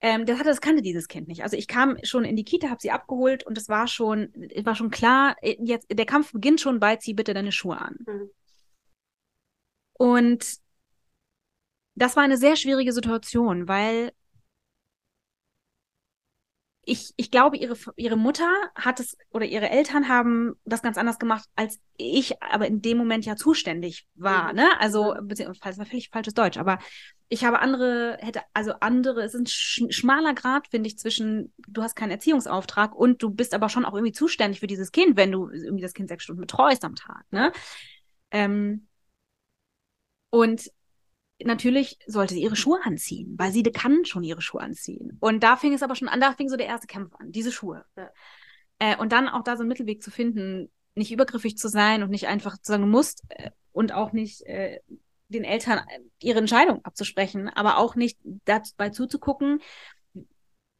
[0.00, 1.44] ähm, das, hatte, das kannte dieses Kind nicht.
[1.44, 4.32] Also ich kam schon in die Kita, habe sie abgeholt und es war schon,
[4.64, 7.98] war schon klar, äh, jetzt, der Kampf beginnt schon bei, zieh bitte deine Schuhe an.
[8.04, 8.30] Mhm.
[9.98, 10.58] Und
[11.94, 14.12] das war eine sehr schwierige Situation, weil
[16.88, 21.18] ich, ich glaube, ihre, ihre Mutter hat es oder ihre Eltern haben das ganz anders
[21.18, 24.50] gemacht, als ich aber in dem Moment ja zuständig war.
[24.50, 24.56] Mhm.
[24.56, 24.80] Ne?
[24.80, 26.78] Also, beziehungsweise, war völlig falsches Deutsch, aber
[27.28, 31.82] ich habe andere, hätte, also andere, es ist ein schmaler Grad, finde ich, zwischen, du
[31.82, 35.32] hast keinen Erziehungsauftrag und du bist aber schon auch irgendwie zuständig für dieses Kind, wenn
[35.32, 37.24] du irgendwie das Kind sechs Stunden betreust am Tag.
[37.32, 37.50] Ne?
[38.30, 38.85] Ähm,
[40.36, 40.70] und
[41.42, 45.16] natürlich sollte sie ihre Schuhe anziehen, weil sie kann schon ihre Schuhe anziehen.
[45.20, 47.52] Und da fing es aber schon an, da fing so der erste Kampf an, diese
[47.52, 47.86] Schuhe.
[47.96, 48.10] Ja.
[48.78, 52.10] Äh, und dann auch da so einen Mittelweg zu finden, nicht übergriffig zu sein und
[52.10, 54.80] nicht einfach zu sagen, du musst äh, und auch nicht äh,
[55.28, 55.80] den Eltern
[56.20, 59.60] ihre Entscheidung abzusprechen, aber auch nicht dabei zuzugucken,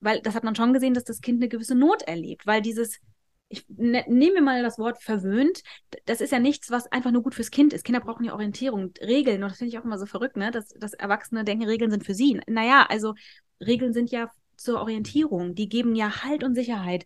[0.00, 3.00] weil das hat man schon gesehen, dass das Kind eine gewisse Not erlebt, weil dieses
[3.49, 5.62] ich ne, nehme mal das Wort verwöhnt.
[6.05, 7.84] Das ist ja nichts, was einfach nur gut fürs Kind ist.
[7.84, 9.42] Kinder brauchen ja Orientierung, Regeln.
[9.42, 10.51] Und das finde ich auch immer so verrückt, ne?
[10.51, 12.40] dass, dass Erwachsene denken, Regeln sind für sie.
[12.49, 13.14] Naja, also
[13.64, 15.55] Regeln sind ja zur Orientierung.
[15.55, 17.05] Die geben ja Halt und Sicherheit.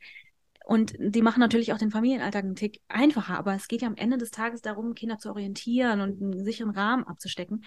[0.64, 3.36] Und die machen natürlich auch den Familienalltag einen Tick einfacher.
[3.38, 6.70] Aber es geht ja am Ende des Tages darum, Kinder zu orientieren und einen sicheren
[6.70, 7.64] Rahmen abzustecken.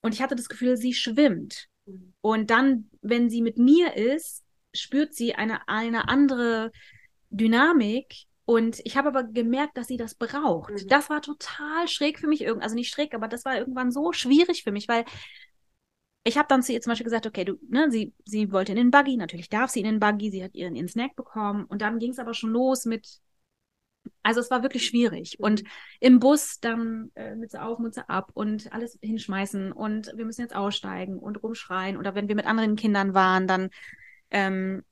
[0.00, 1.68] Und ich hatte das Gefühl, sie schwimmt.
[1.86, 2.14] Mhm.
[2.20, 4.42] Und dann, wenn sie mit mir ist,
[4.74, 6.72] spürt sie eine, eine andere
[7.32, 8.26] Dynamik.
[8.44, 10.72] Und ich habe aber gemerkt, dass sie das braucht.
[10.72, 10.88] Mhm.
[10.88, 12.48] Das war total schräg für mich.
[12.48, 15.04] Also nicht schräg, aber das war irgendwann so schwierig für mich, weil
[16.24, 18.78] ich habe dann zu ihr zum Beispiel gesagt, okay, du, ne, sie, sie wollte in
[18.78, 21.82] den Buggy, natürlich darf sie in den Buggy, sie hat ihren, ihren Snack bekommen und
[21.82, 23.20] dann ging es aber schon los mit,
[24.22, 25.38] also es war wirklich schwierig.
[25.38, 25.44] Mhm.
[25.44, 25.64] Und
[25.98, 30.54] im Bus dann äh, Mütze auf, Mütze ab und alles hinschmeißen und wir müssen jetzt
[30.54, 31.96] aussteigen und rumschreien.
[31.96, 33.70] Oder wenn wir mit anderen Kindern waren, dann
[34.30, 34.84] ähm,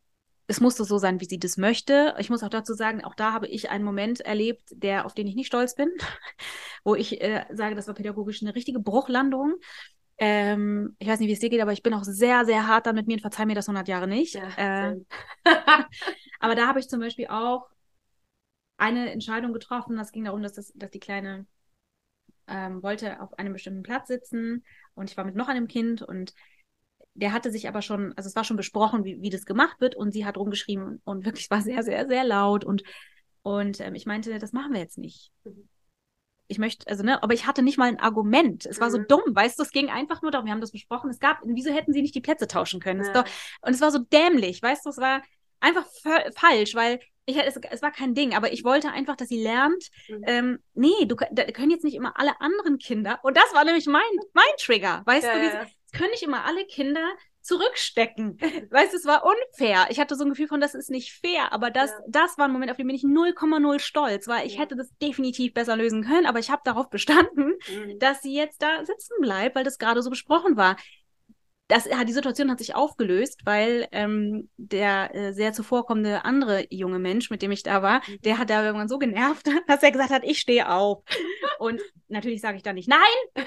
[0.50, 2.16] es musste so sein, wie sie das möchte.
[2.18, 5.28] Ich muss auch dazu sagen, auch da habe ich einen Moment erlebt, der, auf den
[5.28, 5.90] ich nicht stolz bin,
[6.84, 9.54] wo ich äh, sage, das war pädagogisch eine richtige Bruchlandung.
[10.18, 12.86] Ähm, ich weiß nicht, wie es dir geht, aber ich bin auch sehr, sehr hart
[12.86, 14.34] dann mit mir und verzeih mir das 100 Jahre nicht.
[14.34, 14.96] Ja, äh,
[16.40, 17.68] aber da habe ich zum Beispiel auch
[18.76, 19.96] eine Entscheidung getroffen.
[19.96, 21.46] Das ging darum, dass, das, dass die Kleine
[22.48, 26.34] ähm, wollte auf einem bestimmten Platz sitzen und ich war mit noch einem Kind und
[27.14, 29.96] der hatte sich aber schon, also es war schon besprochen, wie, wie das gemacht wird
[29.96, 32.82] und sie hat rumgeschrieben und wirklich war sehr, sehr, sehr laut und,
[33.42, 35.32] und ähm, ich meinte, das machen wir jetzt nicht.
[36.48, 38.66] Ich möchte, also ne, aber ich hatte nicht mal ein Argument.
[38.66, 38.92] Es war mhm.
[38.92, 41.38] so dumm, weißt du, es ging einfach nur darum, wir haben das besprochen, es gab,
[41.44, 43.04] wieso hätten sie nicht die Plätze tauschen können?
[43.04, 43.12] Ja.
[43.12, 43.24] Doch,
[43.62, 45.22] und es war so dämlich, weißt du, es war
[45.60, 45.86] einfach
[46.34, 49.88] falsch, weil ich, es, es, war kein Ding, aber ich wollte einfach, dass sie lernt,
[50.08, 50.24] mhm.
[50.26, 53.86] ähm, nee, du da können jetzt nicht immer alle anderen Kinder, und das war nämlich
[53.86, 54.02] mein,
[54.32, 57.04] mein Trigger, weißt ja, du, diese, können nicht immer alle Kinder
[57.42, 58.38] zurückstecken.
[58.70, 59.86] weißt du, es war unfair.
[59.90, 61.98] Ich hatte so ein Gefühl von, das ist nicht fair, aber das, ja.
[62.08, 64.60] das war ein Moment, auf den bin ich 0,0 stolz, weil ich ja.
[64.60, 67.98] hätte das definitiv besser lösen können, aber ich habe darauf bestanden, mhm.
[67.98, 70.76] dass sie jetzt da sitzen bleibt, weil das gerade so besprochen war
[71.70, 77.30] das, die Situation hat sich aufgelöst, weil ähm, der äh, sehr zuvorkommende andere junge Mensch,
[77.30, 78.20] mit dem ich da war, mhm.
[78.22, 81.02] der hat da irgendwann so genervt, dass er gesagt hat, ich stehe auf.
[81.58, 82.98] Und natürlich sage ich dann nicht, nein,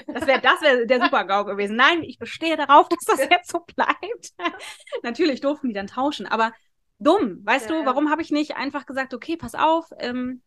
[0.06, 1.76] das wäre das wär der Super-GAU gewesen.
[1.76, 4.32] Nein, ich bestehe darauf, dass das jetzt so bleibt.
[5.02, 6.52] natürlich durften die dann tauschen, aber
[6.98, 10.42] dumm, weißt ja, du, warum habe ich nicht einfach gesagt, okay, pass auf, ähm,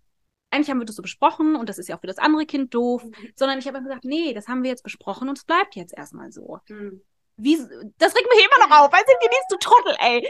[0.49, 2.73] eigentlich haben wir das so besprochen und das ist ja auch für das andere Kind
[2.73, 3.13] doof, mhm.
[3.35, 6.31] sondern ich habe gesagt, nee, das haben wir jetzt besprochen und es bleibt jetzt erstmal
[6.31, 6.59] so.
[6.69, 7.01] Mhm.
[7.39, 8.91] Wie, das regt mich immer noch auf.
[8.91, 10.27] Weil sind die nicht so Trottel, ey.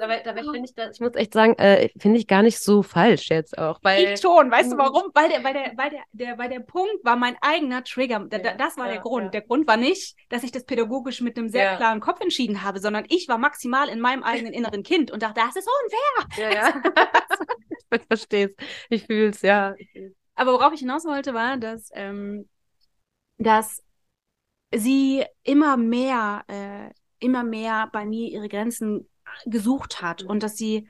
[0.00, 2.82] Dabei, dabei finde ich das, ich muss echt sagen, äh, finde ich gar nicht so
[2.82, 3.78] falsch jetzt auch.
[3.82, 5.10] Weil, ich schon, weißt du warum?
[5.14, 8.26] Weil der, weil der, weil der, der, weil der Punkt war mein eigener Trigger.
[8.32, 9.26] Ja, das war ja, der Grund.
[9.26, 9.30] Ja.
[9.30, 11.76] Der Grund war nicht, dass ich das pädagogisch mit einem sehr ja.
[11.76, 15.40] klaren Kopf entschieden habe, sondern ich war maximal in meinem eigenen inneren Kind und dachte,
[15.40, 16.50] das ist unfair.
[16.50, 16.82] Ja, ja.
[17.96, 18.66] ich verstehe es.
[18.88, 19.76] Ich fühle es, ja.
[20.34, 22.48] Aber worauf ich hinaus wollte, war, dass, ähm,
[23.38, 23.84] dass
[24.74, 29.08] sie immer mehr, äh, immer mehr bei mir ihre Grenzen
[29.46, 30.30] gesucht hat mhm.
[30.30, 30.88] und dass sie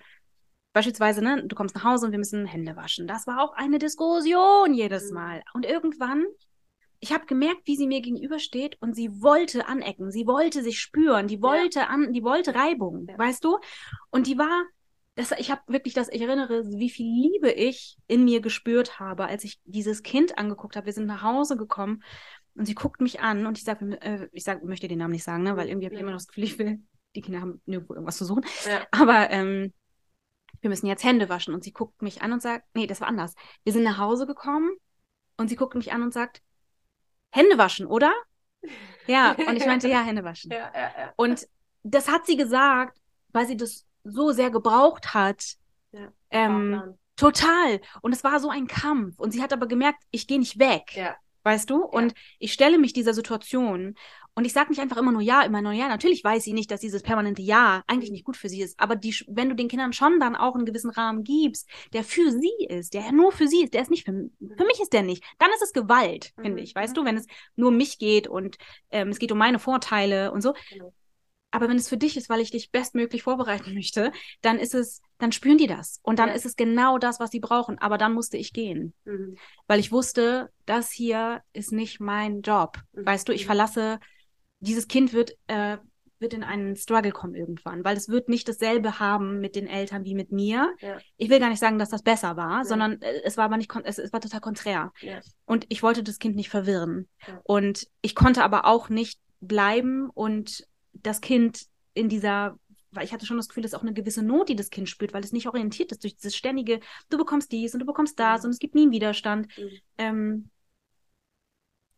[0.73, 3.07] beispielsweise, ne, du kommst nach Hause und wir müssen Hände waschen.
[3.07, 5.15] Das war auch eine Diskussion jedes mhm.
[5.15, 5.43] Mal.
[5.53, 6.25] Und irgendwann,
[7.01, 11.27] ich habe gemerkt, wie sie mir gegenübersteht und sie wollte anecken, sie wollte sich spüren,
[11.27, 13.19] die wollte an, die wollte Reibung, ja.
[13.19, 13.59] weißt du?
[14.11, 14.65] Und die war,
[15.17, 19.27] das, ich habe wirklich das, ich erinnere, wie viel Liebe ich in mir gespürt habe,
[19.27, 20.87] als ich dieses Kind angeguckt habe.
[20.87, 22.03] Wir sind nach Hause gekommen
[22.57, 25.25] und sie guckt mich an und ich sage, äh, ich sag, möchte den Namen nicht
[25.25, 26.81] sagen, ne, weil irgendwie habe ich immer noch das Gefühl, ich will,
[27.15, 28.45] die Kinder haben nirgendwo irgendwas zu suchen.
[28.67, 28.87] Ja.
[28.91, 29.73] Aber ähm,
[30.61, 31.55] wir müssen jetzt Hände waschen.
[31.55, 33.35] Und sie guckt mich an und sagt, nee, das war anders.
[33.65, 34.71] Wir sind nach Hause gekommen
[35.37, 36.43] und sie guckt mich an und sagt,
[37.31, 38.13] Hände waschen, oder?
[39.07, 40.51] Ja, und ich meinte, ja, Hände waschen.
[40.51, 41.13] Ja, ja, ja.
[41.17, 41.47] Und
[41.83, 42.99] das hat sie gesagt,
[43.33, 45.57] weil sie das so sehr gebraucht hat.
[46.31, 47.81] Ähm, total.
[48.03, 49.19] Und es war so ein Kampf.
[49.19, 50.95] Und sie hat aber gemerkt, ich gehe nicht weg.
[50.95, 51.17] Ja.
[51.43, 51.83] Weißt du?
[51.85, 53.95] Und ich stelle mich dieser Situation.
[54.37, 55.89] Und ich sage nicht einfach immer nur ja, immer nur ja.
[55.89, 58.79] Natürlich weiß sie nicht, dass dieses permanente Ja eigentlich nicht gut für sie ist.
[58.79, 62.31] Aber die, wenn du den Kindern schon dann auch einen gewissen Rahmen gibst, der für
[62.31, 65.03] sie ist, der nur für sie ist, der ist nicht für, für mich ist der
[65.03, 65.25] nicht.
[65.39, 66.43] Dann ist es Gewalt, Mhm.
[66.43, 66.75] finde ich.
[66.75, 67.27] Weißt du, wenn es
[67.57, 68.57] nur um mich geht und
[68.91, 70.55] ähm, es geht um meine Vorteile und so.
[70.71, 70.93] Genau.
[71.53, 75.03] Aber wenn es für dich ist, weil ich dich bestmöglich vorbereiten möchte, dann ist es,
[75.19, 75.99] dann spüren die das.
[76.03, 76.35] Und dann Ja.
[76.35, 77.79] ist es genau das, was sie brauchen.
[77.79, 79.37] Aber dann musste ich gehen Mhm.
[79.67, 82.79] weil ich wusste, das hier ist nicht mein Job.
[82.93, 83.07] Mhm.
[83.07, 83.99] Weißt du, ich verlasse,
[84.61, 85.79] dieses Kind wird, äh,
[86.21, 90.05] wird in einen Struggle kommen irgendwann, weil es wird nicht dasselbe haben mit den Eltern
[90.05, 90.75] wie mit mir.
[90.81, 90.99] Ja.
[91.17, 92.65] Ich will gar nicht sagen, dass das besser war, Ja.
[92.65, 94.93] sondern äh, es war aber nicht, es, es war total konträr.
[95.01, 95.21] Ja.
[95.47, 97.09] Und ich wollte das Kind nicht verwirren.
[97.43, 100.67] Und ich konnte aber auch nicht bleiben und
[101.03, 102.59] das Kind in dieser,
[102.93, 105.13] weil ich hatte schon das Gefühl, dass auch eine gewisse Not, die das Kind spürt,
[105.13, 108.43] weil es nicht orientiert ist durch dieses ständige, du bekommst dies und du bekommst das
[108.43, 108.47] Mhm.
[108.47, 109.47] und es gibt nie einen Widerstand.
[109.59, 109.71] Mhm.
[109.99, 110.51] Ähm,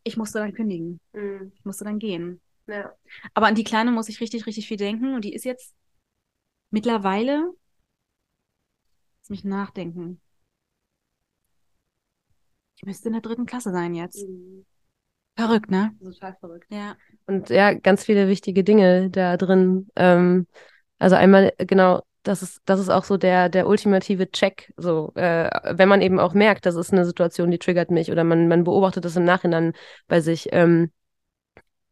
[0.05, 1.01] ich musste dann kündigen.
[1.13, 1.53] Mhm.
[1.55, 2.41] Ich musste dann gehen.
[2.67, 2.93] Ja.
[3.35, 5.75] Aber an die Kleine muss ich richtig, richtig viel denken und die ist jetzt
[6.71, 7.53] mittlerweile,
[9.21, 10.21] lass mich nachdenken.
[12.77, 14.27] Ich müsste in der dritten Klasse sein jetzt.
[14.27, 14.65] Mhm.
[15.37, 15.93] Verrückt, ne?
[16.03, 16.67] Total verrückt.
[16.71, 16.97] Ja.
[17.27, 19.89] Und ja, ganz viele wichtige Dinge da drin.
[19.97, 20.47] Ähm,
[20.99, 24.73] also einmal, genau, das ist, das ist auch so der, der ultimative Check.
[24.77, 28.25] So, äh, wenn man eben auch merkt, das ist eine Situation, die triggert mich oder
[28.25, 29.73] man, man beobachtet das im Nachhinein
[30.07, 30.49] bei sich.
[30.53, 30.91] Ähm,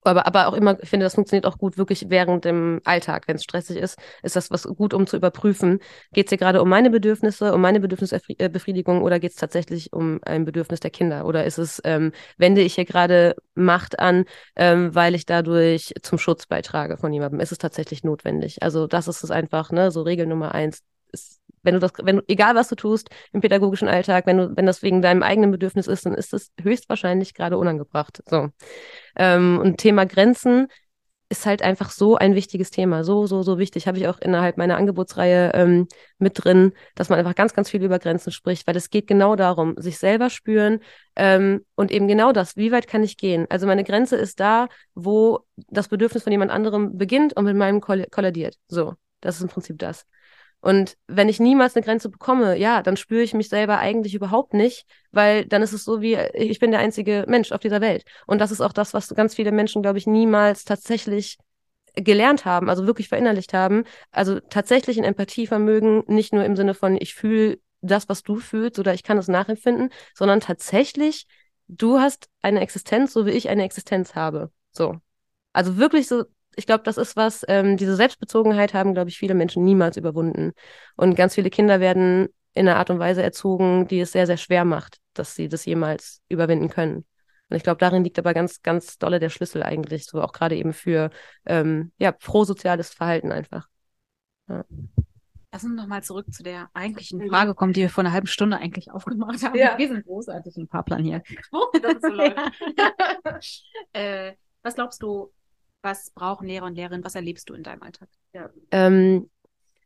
[0.02, 3.36] aber, aber auch immer, ich finde, das funktioniert auch gut wirklich während dem Alltag, wenn
[3.36, 5.80] es stressig ist, ist das was gut, um zu überprüfen.
[6.12, 10.20] Geht es hier gerade um meine Bedürfnisse, um meine Bedürfnisbefriedigung oder geht es tatsächlich um
[10.24, 11.26] ein Bedürfnis der Kinder?
[11.26, 14.24] Oder ist es, ähm, wende ich hier gerade Macht an,
[14.56, 17.40] ähm, weil ich dadurch zum Schutz beitrage von jemandem?
[17.40, 18.62] Ist es tatsächlich notwendig?
[18.62, 20.82] Also das ist es einfach, ne, so Regel Nummer eins.
[21.62, 24.66] Wenn du das, wenn du, egal was du tust im pädagogischen Alltag, wenn du, wenn
[24.66, 28.22] das wegen deinem eigenen Bedürfnis ist, dann ist es höchstwahrscheinlich gerade unangebracht.
[28.28, 28.48] So.
[29.16, 30.68] Ähm, und Thema Grenzen
[31.30, 33.86] ist halt einfach so ein wichtiges Thema, so, so, so wichtig.
[33.86, 35.86] Habe ich auch innerhalb meiner Angebotsreihe ähm,
[36.18, 39.36] mit drin, dass man einfach ganz, ganz viel über Grenzen spricht, weil es geht genau
[39.36, 40.80] darum, sich selber spüren
[41.14, 43.46] ähm, und eben genau das, wie weit kann ich gehen?
[43.48, 47.80] Also meine Grenze ist da, wo das Bedürfnis von jemand anderem beginnt und mit meinem
[47.80, 48.56] koll kollidiert.
[48.66, 50.06] So, das ist im Prinzip das.
[50.60, 54.52] Und wenn ich niemals eine Grenze bekomme, ja, dann spüre ich mich selber eigentlich überhaupt
[54.52, 58.04] nicht, weil dann ist es so wie, ich bin der einzige Mensch auf dieser Welt.
[58.26, 61.38] Und das ist auch das, was ganz viele Menschen, glaube ich, niemals tatsächlich
[61.94, 63.84] gelernt haben, also wirklich verinnerlicht haben.
[64.10, 68.78] Also tatsächlich ein Empathievermögen, nicht nur im Sinne von, ich fühle das, was du fühlst
[68.78, 71.26] oder ich kann es nachempfinden, sondern tatsächlich,
[71.68, 74.50] du hast eine Existenz, so wie ich eine Existenz habe.
[74.72, 74.96] So.
[75.52, 76.24] Also wirklich so
[76.56, 80.52] ich glaube, das ist was, ähm, diese Selbstbezogenheit haben, glaube ich, viele Menschen niemals überwunden.
[80.96, 84.36] Und ganz viele Kinder werden in einer Art und Weise erzogen, die es sehr, sehr
[84.36, 87.04] schwer macht, dass sie das jemals überwinden können.
[87.48, 90.56] Und ich glaube, darin liegt aber ganz, ganz dolle der Schlüssel eigentlich, so auch gerade
[90.56, 91.10] eben für
[91.46, 93.68] ähm, ja, prosoziales Verhalten einfach.
[94.48, 94.64] Ja.
[95.52, 97.28] Lass uns nochmal zurück zu der eigentlichen Mhm.
[97.28, 99.58] Frage kommen, die wir vor einer halben Stunde eigentlich aufgemacht haben.
[99.58, 99.76] Ja.
[99.78, 101.22] Wir sind großartig im Fahrplan hier.
[101.82, 102.36] Das ist so laut.
[103.92, 105.32] äh, was glaubst du,
[105.82, 107.04] was brauchen Lehrer und Lehrerinnen?
[107.04, 108.08] Was erlebst du in deinem Alltag?
[108.70, 109.30] Ähm,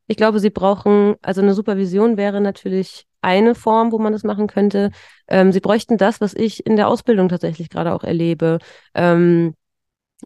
[0.07, 4.47] ich glaube, sie brauchen, also eine Supervision wäre natürlich eine Form, wo man das machen
[4.47, 4.91] könnte.
[5.29, 8.59] Ähm, sie bräuchten das, was ich in der Ausbildung tatsächlich gerade auch erlebe.
[8.95, 9.55] Ähm,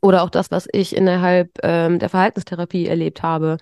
[0.03, 3.57] oder auch das, was ich innerhalb ähm, der Verhaltenstherapie erlebt habe.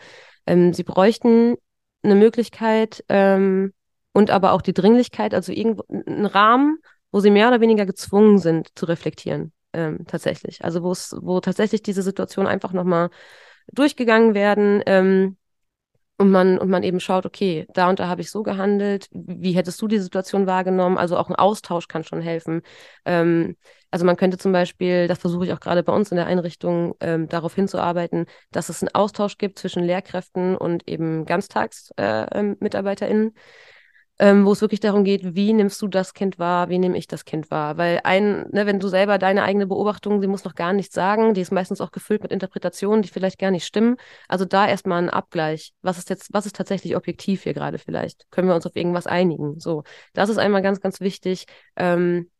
[0.46, 1.56] Ähm, sie bräuchten
[2.02, 3.72] eine Möglichkeit ähm,
[4.12, 6.78] und aber auch die Dringlichkeit, also irgendwo einen Rahmen,
[7.10, 9.52] wo sie mehr oder weniger gezwungen sind zu reflektieren.
[9.76, 10.64] Ähm, tatsächlich.
[10.64, 13.10] Also wo es, wo tatsächlich diese Situation einfach nochmal
[13.70, 15.36] durchgegangen werden ähm,
[16.16, 19.08] und man und man eben schaut, okay, da und da habe ich so gehandelt.
[19.12, 20.96] Wie hättest du die Situation wahrgenommen?
[20.96, 22.62] Also auch ein Austausch kann schon helfen.
[23.04, 23.56] Ähm,
[23.90, 26.94] also man könnte zum Beispiel, das versuche ich auch gerade bei uns in der Einrichtung,
[27.00, 33.28] ähm, darauf hinzuarbeiten, dass es einen Austausch gibt zwischen Lehrkräften und eben Ganztagsmitarbeiterinnen.
[33.28, 33.32] Äh,
[34.18, 37.06] ähm, wo es wirklich darum geht, wie nimmst du das Kind wahr, wie nehme ich
[37.06, 37.76] das Kind wahr?
[37.76, 41.34] Weil ein, ne, wenn du selber deine eigene Beobachtung, sie muss noch gar nichts sagen,
[41.34, 43.96] die ist meistens auch gefüllt mit Interpretationen, die vielleicht gar nicht stimmen.
[44.28, 45.74] Also da erstmal ein Abgleich.
[45.82, 48.30] Was ist jetzt, was ist tatsächlich objektiv hier gerade vielleicht?
[48.30, 49.60] Können wir uns auf irgendwas einigen?
[49.60, 51.46] So, das ist einmal ganz, ganz wichtig.
[51.76, 52.30] Ähm,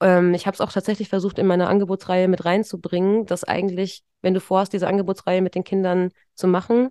[0.00, 4.34] ähm, ich habe es auch tatsächlich versucht, in meiner Angebotsreihe mit reinzubringen, dass eigentlich, wenn
[4.34, 6.90] du vorhast, diese Angebotsreihe mit den Kindern zu machen,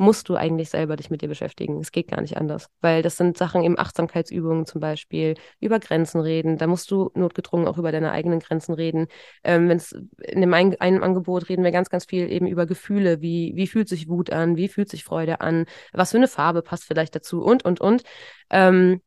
[0.00, 1.78] musst du eigentlich selber dich mit dir beschäftigen.
[1.78, 6.22] Es geht gar nicht anders, weil das sind Sachen eben Achtsamkeitsübungen zum Beispiel, über Grenzen
[6.22, 6.56] reden.
[6.56, 9.08] Da musst du notgedrungen auch über deine eigenen Grenzen reden.
[9.44, 9.82] Ähm, Wenn
[10.22, 13.66] in dem einen, einen Angebot reden wir ganz, ganz viel eben über Gefühle, wie, wie
[13.66, 17.14] fühlt sich Wut an, wie fühlt sich Freude an, was für eine Farbe passt vielleicht
[17.14, 18.02] dazu und, und, und.
[18.48, 19.02] Ähm,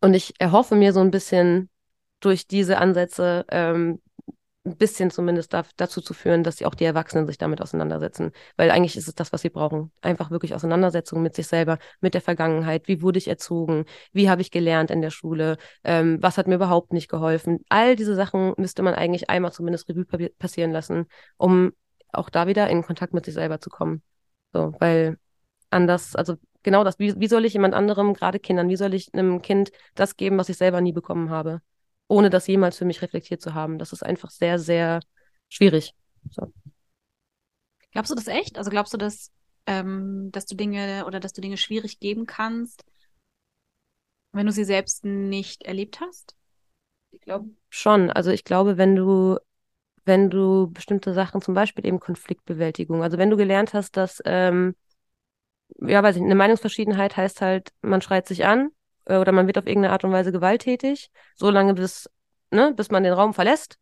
[0.00, 1.68] und ich erhoffe mir so ein bisschen
[2.20, 4.00] durch diese Ansätze ähm,
[4.64, 8.32] ein bisschen zumindest da, dazu zu führen, dass auch die Erwachsenen sich damit auseinandersetzen.
[8.56, 9.92] Weil eigentlich ist es das, was sie brauchen.
[10.00, 12.88] Einfach wirklich Auseinandersetzung mit sich selber, mit der Vergangenheit.
[12.88, 13.84] Wie wurde ich erzogen?
[14.12, 15.58] Wie habe ich gelernt in der Schule?
[15.84, 17.60] Ähm, was hat mir überhaupt nicht geholfen?
[17.68, 21.06] All diese Sachen müsste man eigentlich einmal zumindest Revue passieren lassen,
[21.36, 21.72] um
[22.12, 24.02] auch da wieder in Kontakt mit sich selber zu kommen.
[24.52, 25.18] So, weil
[25.70, 29.12] anders, also genau das, wie, wie soll ich jemand anderem, gerade Kindern, wie soll ich
[29.12, 31.60] einem Kind das geben, was ich selber nie bekommen habe?
[32.08, 33.78] Ohne das jemals für mich reflektiert zu haben.
[33.78, 35.00] Das ist einfach sehr, sehr
[35.48, 35.94] schwierig.
[36.30, 36.52] So.
[37.92, 38.58] Glaubst du das echt?
[38.58, 39.30] Also glaubst du, dass,
[39.66, 42.84] ähm, dass du Dinge oder dass du Dinge schwierig geben kannst,
[44.32, 46.34] wenn du sie selbst nicht erlebt hast?
[47.12, 48.10] Ich glaube schon.
[48.10, 49.38] Also ich glaube, wenn du,
[50.04, 54.74] wenn du bestimmte Sachen, zum Beispiel eben Konfliktbewältigung, also wenn du gelernt hast, dass ähm,
[55.78, 58.70] ja, weiß ich, eine Meinungsverschiedenheit heißt halt, man schreit sich an
[59.06, 62.10] oder man wird auf irgendeine Art und Weise gewalttätig, solange bis,
[62.50, 63.78] ne, bis man den Raum verlässt.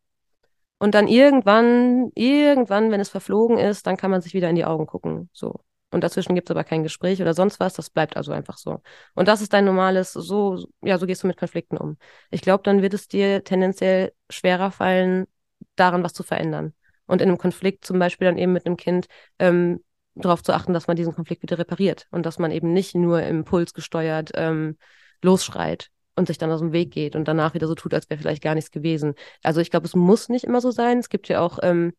[0.78, 4.64] Und dann irgendwann, irgendwann, wenn es verflogen ist, dann kann man sich wieder in die
[4.64, 5.30] Augen gucken.
[5.32, 5.60] So.
[5.92, 8.80] Und dazwischen gibt es aber kein Gespräch oder sonst was, das bleibt also einfach so.
[9.14, 11.98] Und das ist dein normales, so, ja, so gehst du mit Konflikten um.
[12.30, 15.26] Ich glaube, dann wird es dir tendenziell schwerer fallen,
[15.76, 16.72] daran was zu verändern.
[17.06, 19.06] Und in einem Konflikt, zum Beispiel dann eben mit einem Kind,
[19.38, 22.94] ähm, darauf zu achten, dass man diesen Konflikt wieder repariert und dass man eben nicht
[22.94, 24.78] nur impulsgesteuert ähm,
[25.22, 28.20] losschreit und sich dann aus dem Weg geht und danach wieder so tut, als wäre
[28.20, 29.14] vielleicht gar nichts gewesen.
[29.42, 30.98] Also ich glaube, es muss nicht immer so sein.
[30.98, 31.94] Es gibt ja auch ähm,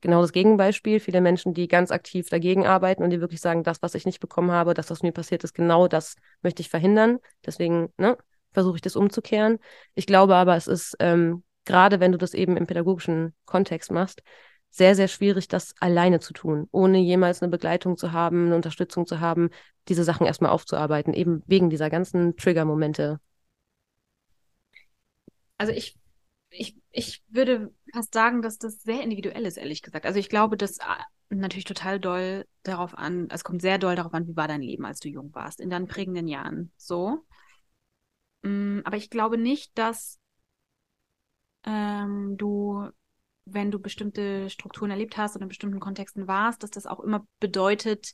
[0.00, 3.82] genau das Gegenbeispiel, viele Menschen, die ganz aktiv dagegen arbeiten und die wirklich sagen, das,
[3.82, 7.18] was ich nicht bekommen habe, das, was mir passiert ist, genau das möchte ich verhindern.
[7.44, 8.16] Deswegen ne,
[8.52, 9.58] versuche ich das umzukehren.
[9.94, 14.22] Ich glaube aber, es ist ähm, gerade, wenn du das eben im pädagogischen Kontext machst,
[14.70, 19.06] sehr, sehr schwierig, das alleine zu tun, ohne jemals eine Begleitung zu haben, eine Unterstützung
[19.06, 19.50] zu haben,
[19.88, 23.20] diese Sachen erstmal aufzuarbeiten, eben wegen dieser ganzen Trigger-Momente.
[25.58, 25.98] Also ich,
[26.50, 30.06] ich, ich würde fast sagen, dass das sehr individuell ist, ehrlich gesagt.
[30.06, 30.84] Also ich glaube, dass äh,
[31.28, 34.84] natürlich total doll darauf an, es kommt sehr doll darauf an, wie war dein Leben,
[34.84, 36.72] als du jung warst, in deinen prägenden Jahren.
[36.76, 37.24] So.
[38.42, 40.18] Mm, aber ich glaube nicht, dass
[41.64, 42.88] ähm, du
[43.52, 47.26] wenn du bestimmte Strukturen erlebt hast oder in bestimmten Kontexten warst, dass das auch immer
[47.38, 48.12] bedeutet,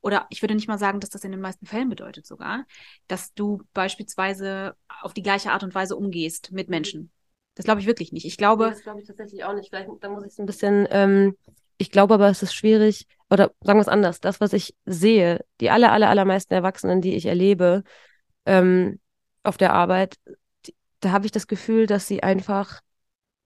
[0.00, 2.64] oder ich würde nicht mal sagen, dass das in den meisten Fällen bedeutet sogar,
[3.08, 7.10] dass du beispielsweise auf die gleiche Art und Weise umgehst mit Menschen.
[7.54, 8.24] Das glaube ich wirklich nicht.
[8.24, 8.66] Ich glaube.
[8.66, 9.70] Nee, das glaube ich tatsächlich auch nicht.
[9.70, 11.36] Vielleicht, da muss ich es ein bisschen, ähm,
[11.76, 15.44] ich glaube aber, es ist schwierig, oder sagen wir es anders, das, was ich sehe,
[15.60, 17.82] die aller, aller, allermeisten Erwachsenen, die ich erlebe
[18.46, 19.00] ähm,
[19.42, 20.16] auf der Arbeit,
[20.66, 22.80] die, da habe ich das Gefühl, dass sie einfach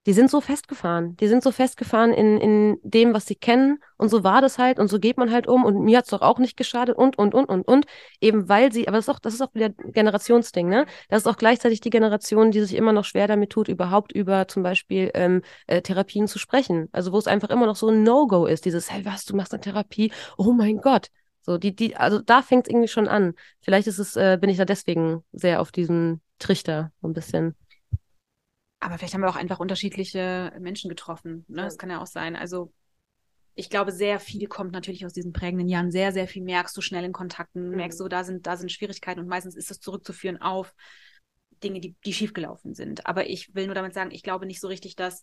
[0.07, 1.17] die sind so festgefahren.
[1.17, 3.79] Die sind so festgefahren in, in dem, was sie kennen.
[3.97, 5.65] Und so war das halt und so geht man halt um.
[5.65, 7.87] Und mir hat's doch auch nicht geschadet und, und, und, und, und.
[8.21, 10.87] Eben weil sie, aber das ist auch, das ist auch wieder Generationsding, ne?
[11.09, 14.49] Das ist auch gleichzeitig die Generation, die sich immer noch schwer damit tut, überhaupt über
[14.49, 16.89] zum Beispiel ähm, äh, Therapien zu sprechen.
[16.91, 18.65] Also wo es einfach immer noch so ein No-Go ist.
[18.65, 20.13] Dieses, hey, was, du machst eine Therapie?
[20.37, 21.09] Oh mein Gott.
[21.43, 23.35] So, die, die, also da fängt es irgendwie schon an.
[23.61, 27.57] Vielleicht ist es, äh, bin ich da deswegen sehr auf diesem Trichter, so ein bisschen.
[28.83, 31.45] Aber vielleicht haben wir auch einfach unterschiedliche Menschen getroffen.
[31.49, 31.63] Ne?
[31.63, 32.35] Das kann ja auch sein.
[32.35, 32.73] Also
[33.55, 35.93] ich glaube, sehr viel kommt natürlich aus diesen prägenden Jahren.
[35.93, 37.77] Sehr, sehr viel merkst du schnell in Kontakten, mhm.
[37.77, 40.75] merkst du, da sind, da sind Schwierigkeiten und meistens ist das zurückzuführen auf
[41.63, 43.07] Dinge, die, die schiefgelaufen sind.
[43.07, 45.23] Aber ich will nur damit sagen, ich glaube nicht so richtig, dass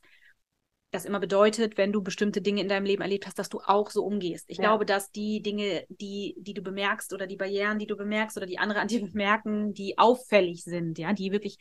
[0.91, 3.89] das immer bedeutet, wenn du bestimmte Dinge in deinem Leben erlebt hast, dass du auch
[3.89, 4.45] so umgehst.
[4.47, 4.63] Ich ja.
[4.63, 8.45] glaube, dass die Dinge, die, die du bemerkst oder die Barrieren, die du bemerkst oder
[8.45, 11.57] die andere an dir bemerken, die auffällig sind, ja, die wirklich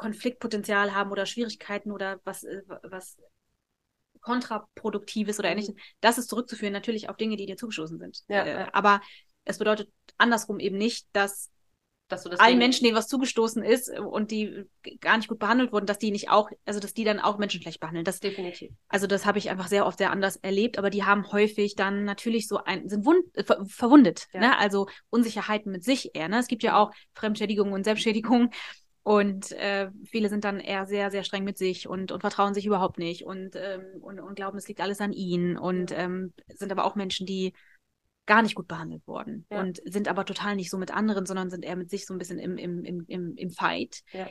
[0.00, 3.18] Konfliktpotenzial haben oder Schwierigkeiten oder was, äh, was
[4.22, 5.58] kontraproduktives oder mhm.
[5.58, 8.22] ähnliches, das ist zurückzuführen natürlich auf Dinge, die dir zugestoßen sind.
[8.28, 9.02] Ja, äh, aber
[9.44, 11.50] es bedeutet andersrum eben nicht, dass
[12.10, 14.64] dass das allen Menschen, denen was zugestoßen ist und die
[15.00, 17.62] gar nicht gut behandelt wurden, dass die nicht auch, also dass die dann auch Menschen
[17.62, 18.04] schlecht behandeln.
[18.04, 18.72] Das definitiv.
[18.88, 22.04] Also das habe ich einfach sehr oft sehr anders erlebt, aber die haben häufig dann
[22.04, 24.40] natürlich so ein, sind wund, äh, ver, verwundet, ja.
[24.40, 24.58] ne?
[24.58, 26.28] Also Unsicherheiten mit sich eher.
[26.28, 26.38] Ne?
[26.38, 28.50] Es gibt ja auch Fremdschädigung und Selbstschädigung
[29.02, 32.66] und äh, viele sind dann eher sehr, sehr streng mit sich und, und vertrauen sich
[32.66, 36.70] überhaupt nicht und, ähm, und, und glauben, es liegt alles an ihnen und ähm, sind
[36.70, 37.54] aber auch Menschen, die
[38.26, 39.60] gar nicht gut behandelt wurden ja.
[39.60, 42.18] und sind aber total nicht so mit anderen, sondern sind eher mit sich so ein
[42.18, 44.02] bisschen im, im, im, im, im Fight.
[44.12, 44.28] Ja.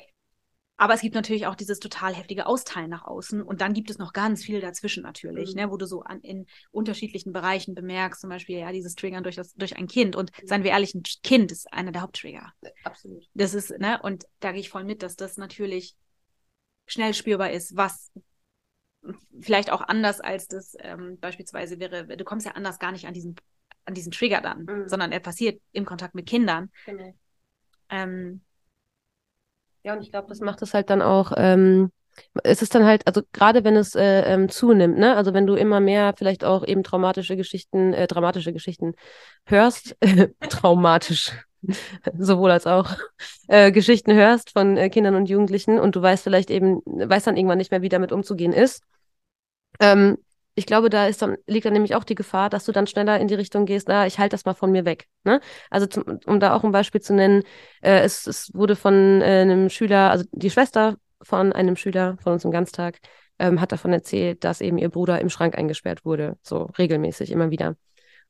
[0.79, 3.41] Aber es gibt natürlich auch dieses total heftige Austeilen nach außen.
[3.41, 5.61] Und dann gibt es noch ganz viel dazwischen natürlich, mhm.
[5.61, 9.35] ne, wo du so an, in unterschiedlichen Bereichen bemerkst, zum Beispiel ja dieses Triggern durch,
[9.35, 10.15] das, durch ein Kind.
[10.15, 10.47] Und mhm.
[10.47, 12.53] seien wir ehrlich, ein Kind ist einer der Haupttrigger.
[12.85, 13.27] Absolut.
[13.33, 15.97] Das ist, ne, und da gehe ich voll mit, dass das natürlich
[16.87, 18.13] schnell spürbar ist, was
[19.41, 23.13] vielleicht auch anders als das ähm, beispielsweise wäre, du kommst ja anders gar nicht an
[23.13, 23.35] diesen,
[23.83, 24.87] an diesen Trigger dann, mhm.
[24.87, 26.71] sondern er passiert im Kontakt mit Kindern.
[26.85, 27.13] Genau.
[27.89, 28.43] Ähm,
[29.83, 31.91] ja, und ich glaube, das macht es halt dann auch, ähm,
[32.43, 35.55] es ist dann halt, also gerade wenn es äh, ähm, zunimmt, ne, also wenn du
[35.55, 38.93] immer mehr vielleicht auch eben traumatische Geschichten, äh, dramatische Geschichten
[39.45, 39.95] hörst,
[40.49, 41.31] traumatisch,
[42.17, 42.89] sowohl als auch
[43.47, 47.37] äh, Geschichten hörst von äh, Kindern und Jugendlichen und du weißt vielleicht eben, weißt dann
[47.37, 48.83] irgendwann nicht mehr, wie damit umzugehen ist.
[49.79, 50.17] Ähm,
[50.59, 53.17] ich glaube, da ist dann, liegt dann nämlich auch die Gefahr, dass du dann schneller
[53.17, 55.07] in die Richtung gehst, ah, ich halte das mal von mir weg.
[55.23, 55.39] Ne?
[55.69, 57.43] Also zum, um da auch ein Beispiel zu nennen,
[57.81, 62.33] äh, es, es wurde von äh, einem Schüler, also die Schwester von einem Schüler von
[62.33, 62.99] uns im Ganztag,
[63.39, 67.51] ähm, hat davon erzählt, dass eben ihr Bruder im Schrank eingesperrt wurde, so regelmäßig, immer
[67.51, 67.77] wieder.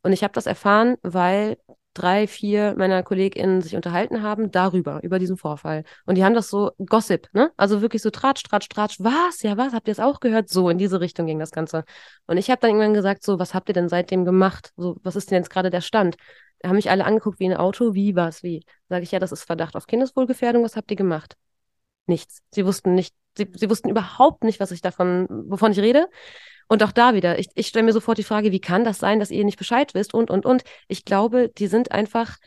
[0.04, 1.58] Und ich habe das erfahren, weil
[1.94, 5.84] drei, vier meiner KollegInnen sich unterhalten haben darüber, über diesen Vorfall.
[6.06, 7.52] Und die haben das so Gossip, ne?
[7.58, 8.98] Also wirklich so Tratsch, Tratsch, Tratsch.
[9.00, 9.42] Was?
[9.42, 9.74] Ja, was?
[9.74, 10.50] Habt ihr es auch gehört?
[10.50, 11.84] So, in diese Richtung ging das Ganze.
[12.28, 14.72] Und ich habe dann irgendwann gesagt, so, was habt ihr denn seitdem gemacht?
[14.78, 16.16] So, was ist denn jetzt gerade der Stand?
[16.60, 17.94] Da haben mich alle angeguckt wie ein Auto.
[17.96, 18.64] Wie, was, wie?
[18.90, 20.64] Sage ich, ja, das ist Verdacht auf Kindeswohlgefährdung.
[20.64, 21.36] Was habt ihr gemacht?
[22.06, 22.42] Nichts.
[22.52, 26.08] Sie wussten nicht, sie, sie wussten überhaupt nicht, was ich davon, wovon ich rede.
[26.70, 29.20] Und auch da wieder, ich, ich stelle mir sofort die Frage, wie kann das sein,
[29.20, 30.64] dass ihr nicht Bescheid wisst und, und, und.
[30.88, 32.38] Ich glaube, die sind einfach,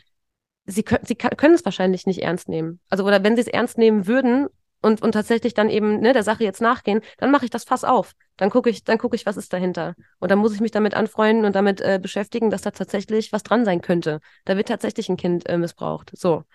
[0.65, 2.79] sie, können, sie können es wahrscheinlich nicht ernst nehmen.
[2.89, 4.47] Also, oder wenn sie es ernst nehmen würden
[4.81, 7.83] und, und tatsächlich dann eben ne, der Sache jetzt nachgehen, dann mache ich das Fass
[7.83, 8.13] auf.
[8.37, 9.93] Dann gucke ich, dann gucke ich, was ist dahinter.
[10.19, 13.43] Und dann muss ich mich damit anfreunden und damit äh, beschäftigen, dass da tatsächlich was
[13.43, 14.21] dran sein könnte.
[14.45, 16.11] Da wird tatsächlich ein Kind äh, missbraucht.
[16.17, 16.45] So.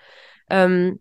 [0.48, 1.00] Ähm,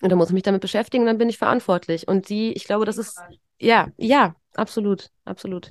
[0.00, 2.08] und dann muss ich mich damit beschäftigen und dann bin ich verantwortlich.
[2.08, 3.20] Und die, ich glaube, das ist,
[3.60, 5.70] ja, ja, absolut, absolut.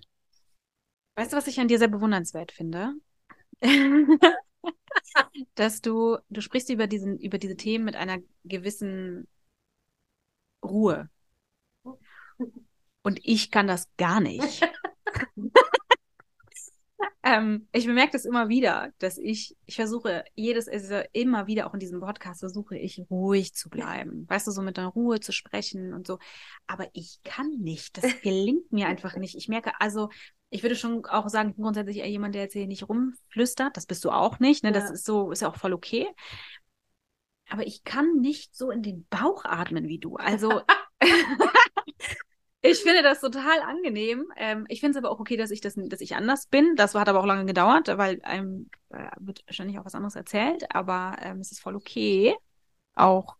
[1.21, 2.95] Weißt du, was ich an dir sehr bewundernswert finde?
[5.53, 9.27] Dass du, du sprichst über, diesen, über diese Themen mit einer gewissen
[10.65, 11.11] Ruhe.
[13.03, 14.67] Und ich kann das gar nicht.
[17.21, 21.75] ähm, ich bemerke das immer wieder, dass ich, ich versuche, jedes, also immer wieder auch
[21.75, 24.27] in diesem Podcast versuche ich ruhig zu bleiben.
[24.27, 26.17] Weißt du, so mit der Ruhe zu sprechen und so.
[26.65, 28.03] Aber ich kann nicht.
[28.03, 29.35] Das gelingt mir einfach nicht.
[29.35, 30.09] Ich merke, also,
[30.51, 33.75] ich würde schon auch sagen, ich bin grundsätzlich eher jemand, der jetzt hier nicht rumflüstert.
[33.77, 34.63] Das bist du auch nicht.
[34.63, 34.73] Ne?
[34.73, 34.91] Das ja.
[34.91, 36.07] ist so, ist ja auch voll okay.
[37.49, 40.17] Aber ich kann nicht so in den Bauch atmen wie du.
[40.17, 40.61] Also
[42.61, 44.25] ich finde das total angenehm.
[44.35, 46.75] Ähm, ich finde es aber auch okay, dass ich das, dass ich anders bin.
[46.75, 50.75] Das hat aber auch lange gedauert, weil einem äh, wird wahrscheinlich auch was anderes erzählt.
[50.75, 52.35] Aber ähm, es ist voll okay,
[52.93, 53.37] auch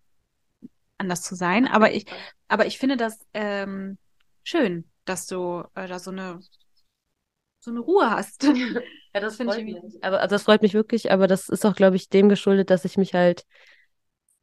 [0.98, 1.68] anders zu sein.
[1.68, 2.06] Aber ich,
[2.48, 3.98] aber ich finde das ähm,
[4.44, 6.40] schön, dass du äh, da so eine
[7.62, 8.44] so eine Ruhe hast.
[9.14, 9.66] Ja, das finde ich.
[9.66, 10.02] Mich.
[10.06, 12.86] Aber also das freut mich wirklich, aber das ist auch, glaube ich, dem geschuldet, dass
[12.86, 13.46] ich mich halt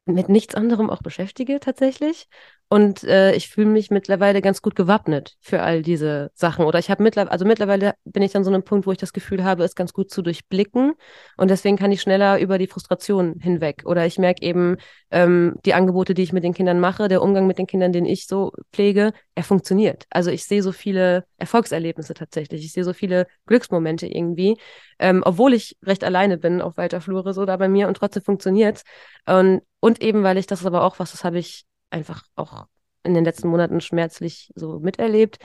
[0.05, 2.27] mit nichts anderem auch beschäftige tatsächlich.
[2.71, 6.65] Und äh, ich fühle mich mittlerweile ganz gut gewappnet für all diese Sachen.
[6.65, 9.11] Oder ich habe mittlerweile, also mittlerweile bin ich an so einem Punkt, wo ich das
[9.11, 10.93] Gefühl habe, es ganz gut zu durchblicken.
[11.35, 13.81] Und deswegen kann ich schneller über die Frustration hinweg.
[13.85, 14.77] Oder ich merke eben,
[15.09, 18.05] ähm, die Angebote, die ich mit den Kindern mache, der Umgang mit den Kindern, den
[18.05, 20.05] ich so pflege, er funktioniert.
[20.11, 22.63] Also ich sehe so viele Erfolgserlebnisse tatsächlich.
[22.63, 24.57] Ich sehe so viele Glücksmomente irgendwie.
[24.99, 28.21] Ähm, obwohl ich recht alleine bin auf weiter Flure, so da bei mir und trotzdem
[28.21, 28.83] funktioniert.
[29.25, 32.65] Und, und eben, weil ich das aber auch was, das habe ich einfach auch
[33.03, 35.37] in den letzten Monaten schmerzlich so miterlebt,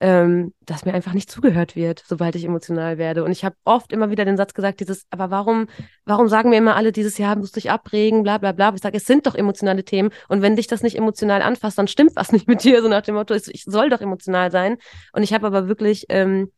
[0.00, 3.22] ähm, dass mir einfach nicht zugehört wird, sobald ich emotional werde.
[3.22, 5.68] Und ich habe oft immer wieder den Satz gesagt, dieses, aber warum,
[6.04, 8.74] warum sagen mir immer alle dieses Jahr musst du dich abregen, bla bla bla.
[8.74, 11.86] Ich sage, es sind doch emotionale Themen und wenn dich das nicht emotional anfasst, dann
[11.86, 14.76] stimmt was nicht mit dir, so nach dem Motto, ich soll doch emotional sein.
[15.12, 16.50] Und ich habe aber wirklich ähm,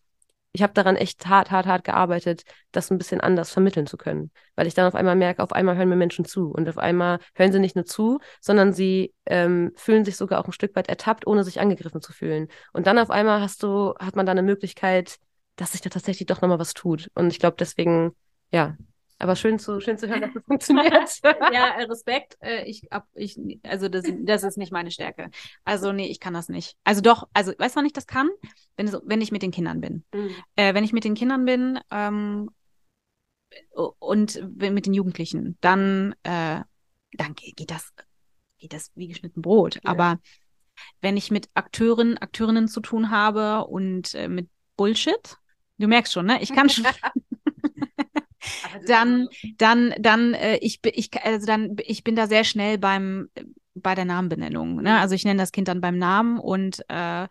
[0.55, 4.30] ich habe daran echt hart, hart, hart gearbeitet, das ein bisschen anders vermitteln zu können.
[4.55, 6.52] Weil ich dann auf einmal merke, auf einmal hören mir Menschen zu.
[6.52, 10.46] Und auf einmal hören sie nicht nur zu, sondern sie ähm, fühlen sich sogar auch
[10.46, 12.46] ein Stück weit ertappt, ohne sich angegriffen zu fühlen.
[12.72, 15.16] Und dann auf einmal hast du, hat man da eine Möglichkeit,
[15.57, 17.11] dass sich da tatsächlich doch nochmal was tut.
[17.16, 18.12] Und ich glaube, deswegen,
[18.52, 18.76] ja,
[19.24, 21.20] aber schön zu, schön zu hören, dass es funktioniert.
[21.52, 22.36] ja, Respekt.
[22.40, 25.30] Äh, ich, ab, ich, also das, das ist nicht meine Stärke.
[25.64, 26.76] Also nee, ich kann das nicht.
[26.84, 28.28] Also doch, also weißt du, wann ich das kann?
[28.76, 30.04] Wenn, wenn ich mit den Kindern bin.
[30.12, 30.30] Mhm.
[30.56, 32.50] Äh, wenn ich mit den Kindern bin ähm,
[33.72, 36.60] und mit den Jugendlichen, dann, äh,
[37.12, 37.92] dann geht das,
[38.58, 39.76] geht das wie geschnitten Brot.
[39.76, 39.80] Ja.
[39.84, 40.18] Aber
[41.00, 45.38] wenn ich mit Akteuren, Akteurinnen zu tun habe und äh, mit Bullshit,
[45.78, 46.42] du merkst schon, ne?
[46.42, 46.84] Ich kann schon.
[48.86, 49.28] Dann,
[49.59, 53.28] dann, dann, äh, ich, ich, also dann, ich bin da sehr schnell beim,
[53.74, 54.82] bei der Namenbenennung.
[54.82, 54.98] Ne?
[54.98, 57.26] Also ich nenne das Kind dann beim Namen und äh,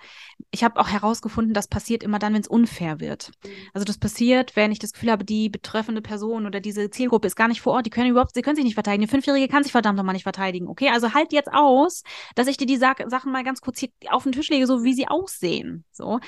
[0.51, 3.31] ich habe auch herausgefunden, das passiert immer dann, wenn es unfair wird.
[3.73, 7.35] Also das passiert, wenn ich das Gefühl habe, die betreffende Person oder diese Zielgruppe ist
[7.35, 9.03] gar nicht vor Ort, die können überhaupt, sie können sich nicht verteidigen.
[9.03, 10.67] Die Fünfjährige kann sich verdammt nochmal nicht verteidigen.
[10.67, 12.03] Okay, also halt jetzt aus,
[12.35, 14.83] dass ich dir die Sa Sachen mal ganz kurz hier auf den Tisch lege, so
[14.83, 15.85] wie sie aussehen.
[15.91, 16.19] So.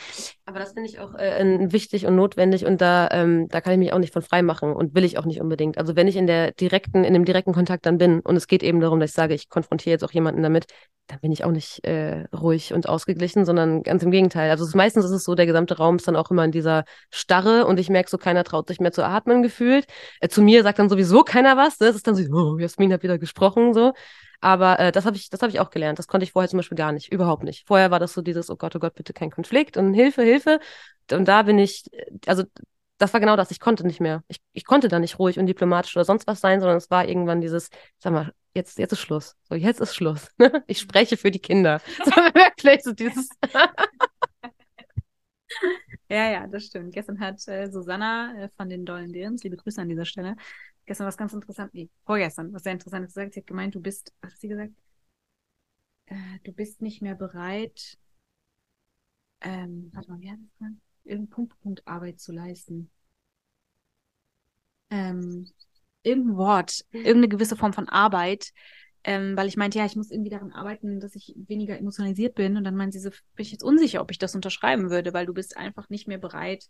[0.45, 3.79] Aber das finde ich auch äh, wichtig und notwendig und da, ähm, da kann ich
[3.79, 5.77] mich auch nicht von frei machen und will ich auch nicht unbedingt.
[5.77, 8.63] Also wenn ich in der direkten, in dem direkten Kontakt dann bin und es geht
[8.63, 10.67] eben darum, dass ich sage, ich konfrontiere jetzt auch jemanden damit,
[11.07, 14.49] dann bin ich auch nicht äh, ruhig und ausgeglichen, sondern ganz im Gegenteil.
[14.49, 16.83] Also ist, meistens ist es so, der gesamte Raum ist dann auch immer in dieser
[17.11, 19.85] Starre und ich merke so, keiner traut sich mehr zu atmen gefühlt.
[20.19, 21.79] Äh, zu mir sagt dann sowieso keiner was.
[21.79, 21.87] Ne?
[21.87, 23.93] Das ist dann so, oh, Jasmin hat wieder gesprochen so.
[24.41, 25.99] Aber äh, das habe ich, das ich auch gelernt.
[25.99, 27.67] Das konnte ich vorher zum Beispiel gar nicht, überhaupt nicht.
[27.67, 30.59] Vorher war das so dieses, oh Gott, oh Gott, bitte kein Konflikt und Hilfe, Hilfe.
[31.11, 31.85] Und da bin ich,
[32.25, 32.43] also
[32.97, 33.51] das war genau das.
[33.51, 34.23] Ich konnte nicht mehr.
[34.27, 37.07] Ich, ich konnte da nicht ruhig und diplomatisch oder sonst was sein, sondern es war
[37.07, 39.35] irgendwann dieses, sag mal, jetzt, jetzt ist Schluss.
[39.43, 40.29] So, jetzt ist Schluss.
[40.67, 41.81] ich spreche für die Kinder.
[42.05, 43.29] So, wirklich so dieses.
[46.09, 46.93] ja, ja, das stimmt.
[46.93, 50.35] Gestern hat äh, Susanna äh, von den Dollen Dirns, liebe Grüße an dieser Stelle,
[50.85, 53.33] gestern was ganz interessant, nee, vorgestern, was sehr interessant gesagt.
[53.33, 54.73] Sie hat gemeint, du bist, was hat sie gesagt?
[56.07, 57.97] Äh, du bist nicht mehr bereit,
[59.41, 60.75] ähm, warte mal, wie hat das gesagt?
[61.03, 62.89] irgendeinen Punkt, Punkt Arbeit zu leisten.
[64.89, 65.47] Ähm,
[66.05, 68.51] irgendein Wort, irgendeine gewisse Form von Arbeit,
[69.03, 72.57] ähm, weil ich meinte, ja, ich muss irgendwie daran arbeiten, dass ich weniger emotionalisiert bin.
[72.57, 75.25] Und dann meinte sie so, bin ich jetzt unsicher, ob ich das unterschreiben würde, weil
[75.25, 76.65] du bist einfach nicht mehr bereit,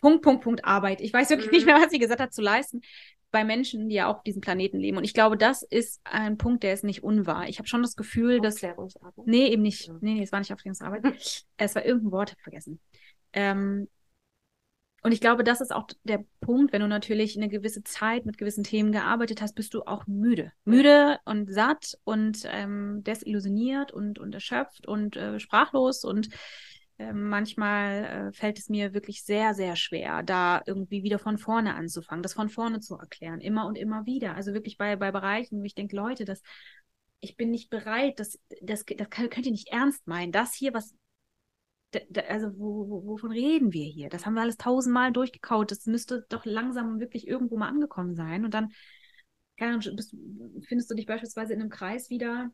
[0.00, 1.00] Punkt, Punkt, Punkt Arbeit.
[1.00, 1.56] Ich weiß wirklich mhm.
[1.56, 2.82] nicht mehr, was sie gesagt hat, zu leisten
[3.34, 4.96] bei Menschen, die ja auch auf diesem Planeten leben.
[4.96, 7.48] Und ich glaube, das ist ein Punkt, der ist nicht unwahr.
[7.48, 8.62] Ich habe schon das Gefühl, dass.
[9.24, 9.88] Nee, eben nicht.
[9.88, 9.94] Ja.
[10.00, 11.02] Nee, es war nicht Aufklärungsarbeit.
[11.56, 12.80] es war irgendein Wort, hab vergessen.
[13.32, 13.88] Ähm,
[15.04, 18.38] und ich glaube, das ist auch der Punkt, wenn du natürlich eine gewisse Zeit mit
[18.38, 20.50] gewissen Themen gearbeitet hast, bist du auch müde.
[20.64, 26.04] Müde und satt und ähm, desillusioniert und, und erschöpft und äh, sprachlos.
[26.04, 26.30] Und
[26.96, 31.74] äh, manchmal äh, fällt es mir wirklich sehr, sehr schwer, da irgendwie wieder von vorne
[31.74, 34.34] anzufangen, das von vorne zu erklären, immer und immer wieder.
[34.34, 36.40] Also wirklich bei, bei Bereichen, wo ich denke, Leute, das,
[37.20, 40.32] ich bin nicht bereit, das, das, das könnt ihr nicht ernst meinen.
[40.32, 40.94] Das hier, was
[42.28, 44.08] also wo, wo, wovon reden wir hier?
[44.08, 45.70] Das haben wir alles tausendmal durchgekaut.
[45.70, 48.44] Das müsste doch langsam wirklich irgendwo mal angekommen sein.
[48.44, 48.70] Und dann
[49.56, 50.16] keine Ahnung, bist,
[50.66, 52.50] findest du dich beispielsweise in einem Kreis wieder,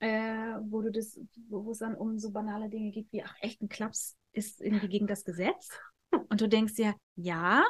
[0.00, 3.62] äh, wo du das, wo es dann um so banale Dinge geht wie, ach, echt
[3.62, 5.70] ein Klaps ist irgendwie gegen das Gesetz.
[6.30, 7.64] Und du denkst dir, ja,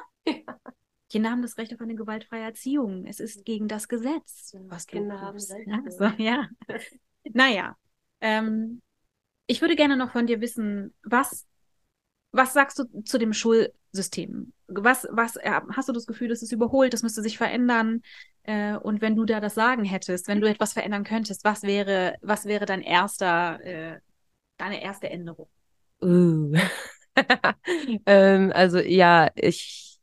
[1.08, 3.06] Kinder haben das Recht auf eine gewaltfreie Erziehung.
[3.06, 4.54] Es ist gegen das Gesetz.
[4.66, 5.68] Was Kinder haben Recht.
[5.86, 6.48] Also, ja.
[7.32, 7.76] naja.
[8.20, 8.82] Ähm,
[9.48, 11.46] ich würde gerne noch von dir wissen, was,
[12.30, 14.52] was sagst du zu dem Schulsystem?
[14.68, 18.02] Was, was äh, hast du das Gefühl, das ist überholt, das müsste sich verändern?
[18.44, 22.16] Äh, und wenn du da das Sagen hättest, wenn du etwas verändern könntest, was wäre,
[22.20, 23.98] was wäre dein erster, äh,
[24.58, 25.48] deine erste Änderung?
[26.02, 26.54] Uh.
[28.06, 29.98] ähm, also ja, ich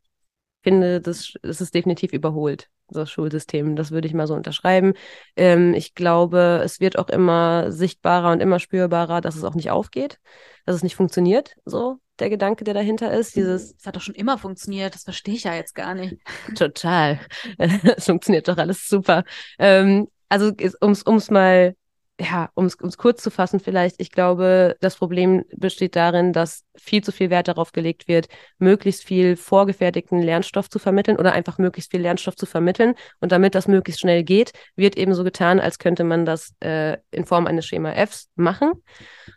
[0.64, 3.76] finde, das, das ist definitiv überholt das Schulsystem.
[3.76, 4.94] Das würde ich mal so unterschreiben.
[5.36, 9.72] Ähm, ich glaube, es wird auch immer sichtbarer und immer spürbarer, dass es auch nicht
[9.72, 10.20] aufgeht,
[10.66, 13.36] dass es nicht funktioniert, so der Gedanke, der dahinter ist.
[13.36, 16.18] Dieses, es hat doch schon immer funktioniert, das verstehe ich ja jetzt gar nicht.
[16.56, 17.20] Total.
[17.58, 19.24] Es funktioniert doch alles super.
[19.60, 21.76] Ähm, also, um es mal
[22.20, 27.04] ja, um es kurz zu fassen vielleicht, ich glaube, das Problem besteht darin, dass viel
[27.04, 31.92] zu viel Wert darauf gelegt wird, möglichst viel vorgefertigten Lernstoff zu vermitteln oder einfach möglichst
[31.92, 32.96] viel Lernstoff zu vermitteln.
[33.20, 36.98] Und damit das möglichst schnell geht, wird eben so getan, als könnte man das äh,
[37.12, 38.72] in Form eines Schema Fs machen.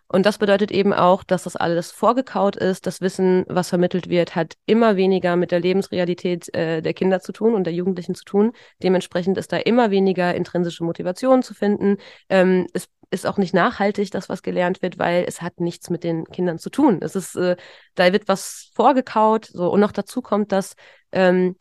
[0.09, 2.86] Und das bedeutet eben auch, dass das alles vorgekaut ist.
[2.86, 7.32] Das Wissen, was vermittelt wird, hat immer weniger mit der Lebensrealität äh, der Kinder zu
[7.32, 8.52] tun und der Jugendlichen zu tun.
[8.82, 11.98] Dementsprechend ist da immer weniger intrinsische Motivation zu finden.
[12.30, 16.05] Ähm, es ist auch nicht nachhaltig, das, was gelernt wird, weil es hat nichts mit
[16.05, 17.01] den Kindern zu tun.
[17.02, 17.56] Es ist, äh,
[17.94, 20.74] da wird was vorgekaut, so und noch dazu kommt, dass
[21.12, 21.56] ähm,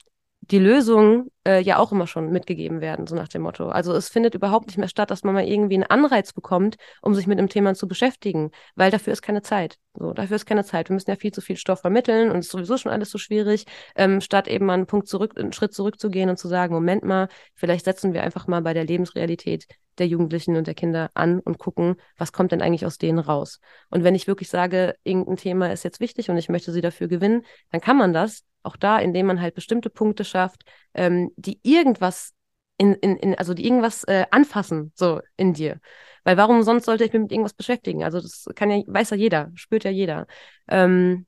[0.52, 3.68] die Lösungen äh, ja auch immer schon mitgegeben werden, so nach dem Motto.
[3.70, 7.14] Also es findet überhaupt nicht mehr statt, dass man mal irgendwie einen Anreiz bekommt, um
[7.14, 9.78] sich mit dem Thema zu beschäftigen, weil dafür ist keine Zeit.
[9.94, 10.90] So, dafür ist keine Zeit.
[10.90, 13.18] Wir müssen ja viel zu viel Stoff vermitteln und es ist sowieso schon alles so
[13.18, 13.66] schwierig,
[13.96, 17.28] ähm, statt eben mal einen Punkt zurück, einen Schritt zurückzugehen und zu sagen, Moment mal,
[17.54, 19.68] vielleicht setzen wir einfach mal bei der Lebensrealität
[19.98, 23.60] der Jugendlichen und der Kinder an und gucken, was kommt denn eigentlich aus denen raus.
[23.90, 27.08] Und wenn ich wirklich sage, irgendein Thema ist jetzt wichtig und ich möchte sie dafür
[27.08, 30.64] gewinnen, dann kann man das auch da, indem man halt bestimmte Punkte schafft,
[30.94, 32.34] ähm, die irgendwas
[32.78, 35.80] in, in, in, also die irgendwas äh, anfassen, so in dir.
[36.24, 38.04] Weil warum sonst sollte ich mich mit irgendwas beschäftigen?
[38.04, 40.28] Also das kann ja, weiß ja jeder, spürt ja jeder.
[40.68, 41.26] Ähm,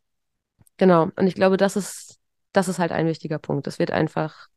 [0.78, 1.10] genau.
[1.16, 2.20] Und ich glaube, das ist,
[2.52, 3.68] das ist halt ein wichtiger Punkt.
[3.68, 4.48] Es wird einfach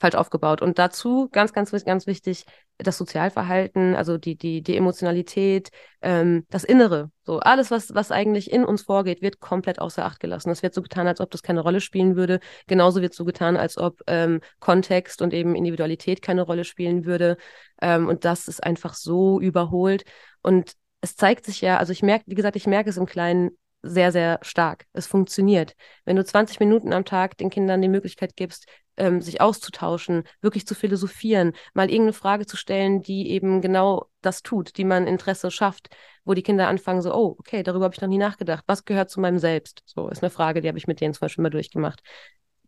[0.00, 0.62] falsch aufgebaut.
[0.62, 2.46] Und dazu ganz, ganz, ganz wichtig,
[2.78, 5.70] das Sozialverhalten, also die, die, die Emotionalität,
[6.00, 7.10] ähm, das Innere.
[7.22, 10.50] So alles, was, was eigentlich in uns vorgeht, wird komplett außer Acht gelassen.
[10.50, 12.40] Es wird so getan, als ob das keine Rolle spielen würde.
[12.66, 17.36] Genauso wird so getan, als ob ähm, Kontext und eben Individualität keine Rolle spielen würde.
[17.82, 20.04] Ähm, und das ist einfach so überholt.
[20.42, 20.72] Und
[21.02, 23.50] es zeigt sich ja, also ich merke, wie gesagt, ich merke es im Kleinen
[23.82, 24.86] sehr, sehr stark.
[24.92, 25.74] Es funktioniert.
[26.04, 28.66] Wenn du 20 Minuten am Tag den Kindern die Möglichkeit gibst,
[29.00, 34.42] ähm, sich auszutauschen, wirklich zu philosophieren, mal irgendeine Frage zu stellen, die eben genau das
[34.42, 35.88] tut, die man Interesse schafft,
[36.24, 38.64] wo die Kinder anfangen so, oh, okay, darüber habe ich noch nie nachgedacht.
[38.66, 39.82] Was gehört zu meinem Selbst?
[39.86, 42.02] So ist eine Frage, die habe ich mit denen zum Beispiel mal durchgemacht.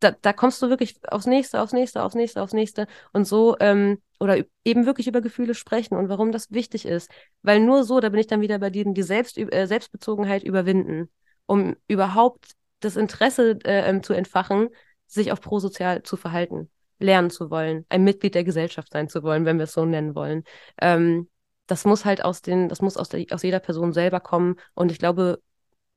[0.01, 3.57] Da, da kommst du wirklich aufs nächste, aufs nächste, aufs nächste, aufs nächste und so
[3.61, 7.11] ähm, oder eben wirklich über Gefühle sprechen und warum das wichtig ist,
[7.43, 11.09] weil nur so, da bin ich dann wieder bei denen, die Selbst, äh, Selbstbezogenheit überwinden,
[11.47, 14.71] um überhaupt das Interesse äh, ähm, zu entfachen,
[15.13, 19.45] sich auch prosozial zu verhalten, lernen zu wollen, ein Mitglied der Gesellschaft sein zu wollen,
[19.45, 20.45] wenn wir es so nennen wollen.
[20.81, 21.29] Ähm,
[21.67, 24.57] das muss halt aus den, das muss aus, der, aus jeder Person selber kommen.
[24.75, 25.41] Und ich glaube,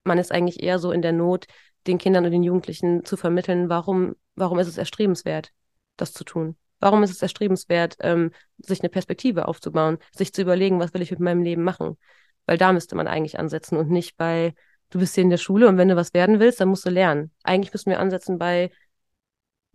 [0.03, 1.45] man ist eigentlich eher so in der Not,
[1.87, 5.51] den Kindern und den Jugendlichen zu vermitteln, warum, warum ist es erstrebenswert,
[5.97, 6.57] das zu tun.
[6.79, 11.11] Warum ist es erstrebenswert, ähm, sich eine Perspektive aufzubauen, sich zu überlegen, was will ich
[11.11, 11.97] mit meinem Leben machen?
[12.45, 14.53] Weil da müsste man eigentlich ansetzen und nicht bei,
[14.89, 16.89] du bist hier in der Schule und wenn du was werden willst, dann musst du
[16.89, 17.31] lernen.
[17.43, 18.71] Eigentlich müssen wir ansetzen bei,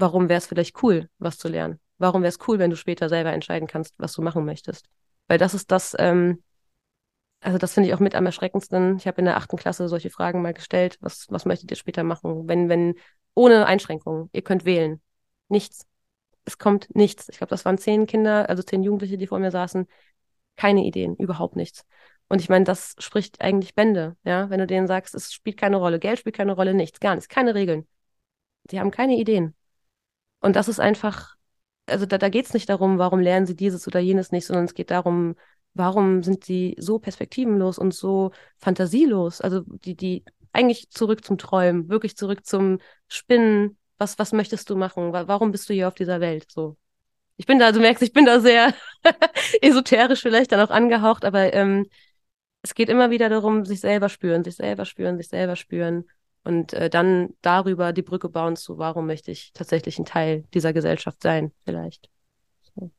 [0.00, 1.80] warum wäre es vielleicht cool, was zu lernen?
[1.98, 4.86] Warum wäre es cool, wenn du später selber entscheiden kannst, was du machen möchtest?
[5.28, 6.42] Weil das ist das, ähm,
[7.40, 8.96] also das finde ich auch mit am erschreckendsten.
[8.96, 10.98] Ich habe in der achten Klasse solche Fragen mal gestellt.
[11.00, 12.48] Was, was möchtet ihr später machen?
[12.48, 12.94] Wenn, wenn,
[13.34, 14.28] ohne Einschränkungen.
[14.32, 15.00] Ihr könnt wählen.
[15.48, 15.86] Nichts.
[16.44, 17.28] Es kommt nichts.
[17.28, 19.86] Ich glaube, das waren zehn Kinder, also zehn Jugendliche, die vor mir saßen.
[20.56, 21.86] Keine Ideen, überhaupt nichts.
[22.28, 25.76] Und ich meine, das spricht eigentlich Bände, ja, wenn du denen sagst, es spielt keine
[25.78, 27.88] Rolle, Geld spielt keine Rolle, nichts, gar nichts, keine Regeln.
[28.64, 29.56] Die haben keine Ideen.
[30.40, 31.36] Und das ist einfach,
[31.86, 34.64] also da, da geht es nicht darum, warum lernen sie dieses oder jenes nicht, sondern
[34.64, 35.36] es geht darum,
[35.74, 39.40] warum sind sie so perspektivenlos und so fantasielos?
[39.40, 43.76] Also die, die eigentlich zurück zum Träumen, wirklich zurück zum Spinnen.
[43.98, 45.12] Was, was möchtest du machen?
[45.12, 46.46] Warum bist du hier auf dieser Welt?
[46.50, 46.76] So.
[47.36, 48.74] Ich bin da, du merkst, ich bin da sehr
[49.62, 51.86] esoterisch vielleicht dann auch angehaucht, aber ähm,
[52.62, 56.04] es geht immer wieder darum, sich selber spüren, sich selber spüren, sich selber spüren
[56.44, 60.72] und äh, dann darüber die Brücke bauen zu, warum möchte ich tatsächlich ein Teil dieser
[60.72, 62.08] Gesellschaft sein, vielleicht.
[62.74, 62.90] So.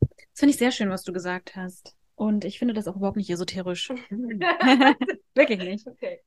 [0.00, 1.94] Das finde ich sehr schön, was du gesagt hast.
[2.14, 3.90] Und ich finde das auch überhaupt nicht esoterisch.
[5.34, 5.86] Wirklich nicht.
[5.86, 6.20] Okay.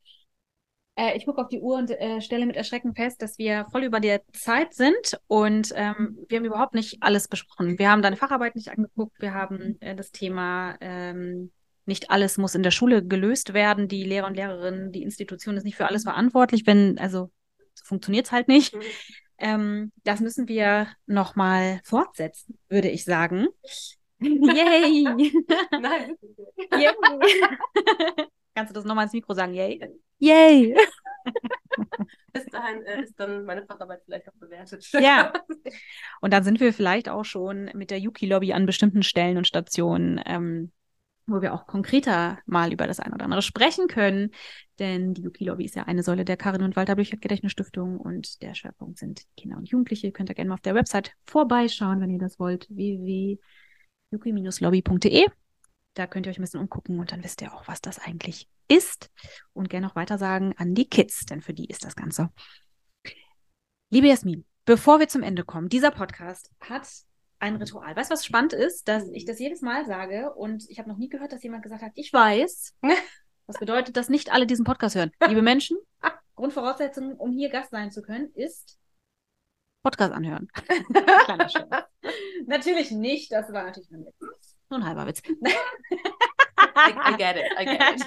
[0.95, 3.83] Äh, ich gucke auf die Uhr und äh, stelle mit Erschrecken fest, dass wir voll
[3.83, 7.77] über der Zeit sind und ähm, wir haben überhaupt nicht alles besprochen.
[7.77, 11.51] Wir haben deine Facharbeit nicht angeguckt, wir haben äh, das Thema ähm,
[11.85, 13.87] nicht alles muss in der Schule gelöst werden.
[13.87, 17.31] Die Lehrer und Lehrerinnen, die Institution ist nicht für alles verantwortlich, wenn, also
[17.73, 18.75] so funktioniert es halt nicht.
[18.75, 18.81] Mhm.
[19.37, 23.47] Ähm, das müssen wir nochmal fortsetzen, würde ich sagen.
[24.19, 25.03] Yay!
[25.71, 26.15] Nein.
[26.73, 26.93] Yay!
[28.55, 29.53] Kannst du das nochmal ins Mikro sagen?
[29.53, 29.81] Yay!
[30.19, 30.75] Yay!
[32.33, 34.87] Bis dahin äh, ist dann meine Facharbeit vielleicht auch bewertet.
[34.93, 35.33] Ja.
[36.21, 40.21] Und dann sind wir vielleicht auch schon mit der Yuki-Lobby an bestimmten Stellen und Stationen
[40.25, 40.71] ähm,
[41.27, 44.31] wo wir auch konkreter mal über das eine oder andere sprechen können.
[44.79, 48.53] Denn die Yuki-Lobby ist ja eine Säule der Karin und Walter Blüchert Gedächtnisstiftung und der
[48.53, 50.07] Schwerpunkt sind Kinder und Jugendliche.
[50.07, 55.27] Ihr könnt da gerne mal auf der Website vorbeischauen, wenn ihr das wollt, www.yuki-lobby.de.
[55.95, 58.49] Da könnt ihr euch ein bisschen umgucken und dann wisst ihr auch, was das eigentlich
[58.67, 59.09] ist.
[59.53, 62.29] Und gerne noch weiter sagen an die Kids, denn für die ist das Ganze.
[63.89, 66.87] Liebe Jasmin, bevor wir zum Ende kommen, dieser Podcast hat
[67.45, 67.95] ein Ritual.
[67.95, 68.87] Weißt du, was spannend ist?
[68.87, 71.83] Dass ich das jedes Mal sage und ich habe noch nie gehört, dass jemand gesagt
[71.83, 72.75] hat, ich weiß.
[73.47, 75.11] Was bedeutet, dass nicht alle diesen Podcast hören.
[75.27, 75.77] Liebe Menschen,
[76.35, 78.79] Grundvoraussetzung, um hier Gast sein zu können, ist
[79.83, 80.47] Podcast anhören.
[81.25, 81.85] Kleiner Scherz.
[82.47, 84.57] natürlich nicht, das war natürlich nur ein Witz.
[84.71, 85.21] Nur ein halber Witz.
[85.27, 88.05] I, I get it, I get it.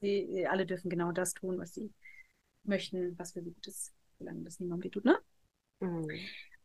[0.00, 1.92] Sie, sie alle dürfen genau das tun, was sie
[2.62, 5.18] möchten, was für sie gut ist, solange das niemandem tut, ne?
[5.80, 6.08] Mhm.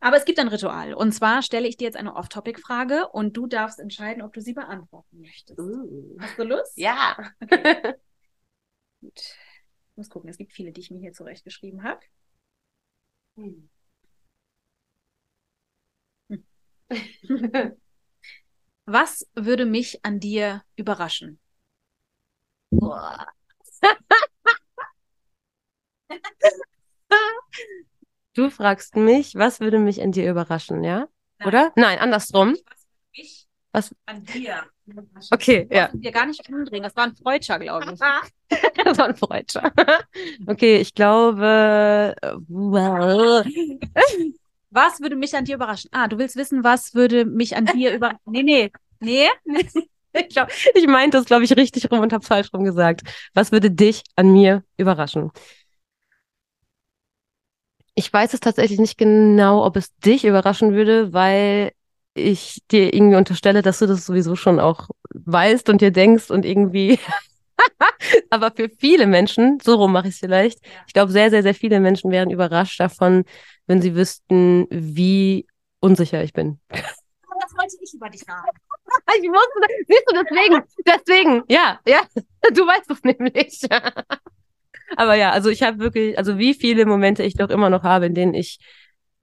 [0.00, 0.94] Aber es gibt ein Ritual.
[0.94, 4.54] Und zwar stelle ich dir jetzt eine Off-Topic-Frage und du darfst entscheiden, ob du sie
[4.54, 5.60] beantworten möchtest.
[5.60, 6.16] Uh.
[6.18, 6.76] Hast du Lust?
[6.76, 7.16] Ja.
[7.42, 7.94] Okay.
[9.02, 9.18] Gut.
[9.18, 12.00] Ich muss gucken, es gibt viele, die ich mir hier zurechtgeschrieben habe.
[13.36, 13.68] Hm.
[18.86, 21.38] Was würde mich an dir überraschen?
[22.70, 23.26] Boah.
[28.34, 31.08] Du fragst mich, was würde mich an dir überraschen, ja?
[31.38, 31.48] Nein.
[31.48, 31.72] Oder?
[31.76, 32.56] Nein, andersrum.
[33.12, 34.64] Was was an dir
[35.30, 35.90] Okay, ja.
[35.92, 36.82] Wir gar nicht umdrehen.
[36.82, 38.00] Das war ein Freudscher, glaube ich.
[38.84, 39.72] das war ein Freudscher.
[40.46, 42.14] okay, ich glaube.
[44.70, 45.90] Was würde mich an dir überraschen?
[45.92, 48.20] Ah, du willst wissen, was würde mich an dir überraschen?
[48.26, 49.28] Nee, nee, nee.
[50.12, 53.02] Ich, glaub, ich meinte das, glaube ich, richtig rum und habe falsch rum gesagt.
[53.32, 55.30] Was würde dich an mir überraschen?
[58.00, 61.72] Ich weiß es tatsächlich nicht genau, ob es dich überraschen würde, weil
[62.14, 66.46] ich dir irgendwie unterstelle, dass du das sowieso schon auch weißt und dir denkst und
[66.46, 66.98] irgendwie.
[68.30, 71.54] Aber für viele Menschen, so rum mache ich es vielleicht, ich glaube, sehr, sehr, sehr
[71.54, 73.26] viele Menschen wären überrascht davon,
[73.66, 75.46] wenn sie wüssten, wie
[75.80, 76.58] unsicher ich bin.
[76.70, 78.48] Das wollte ich über dich sagen.
[79.14, 82.00] Ich wusste, siehst du, deswegen, deswegen, ja, ja,
[82.52, 83.60] du weißt es nämlich.
[84.96, 88.06] Aber ja, also ich habe wirklich, also wie viele Momente ich doch immer noch habe,
[88.06, 88.58] in denen ich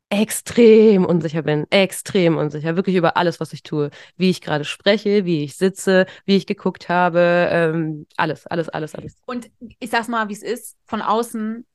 [0.10, 5.26] extrem unsicher bin, extrem unsicher, wirklich über alles, was ich tue, wie ich gerade spreche,
[5.26, 9.15] wie ich sitze, wie ich geguckt habe, ähm, alles, alles, alles, alles.
[9.26, 11.65] Und ich sag's mal, wie es ist, von außen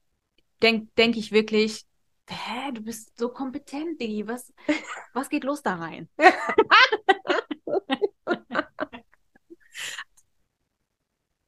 [0.62, 1.85] denke denk ich wirklich,
[2.28, 4.52] hä, du bist so kompetent, Diggi, was,
[5.12, 6.09] was geht los da rein?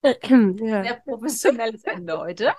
[0.05, 0.83] ja.
[0.83, 2.53] Sehr professionelles Ende heute.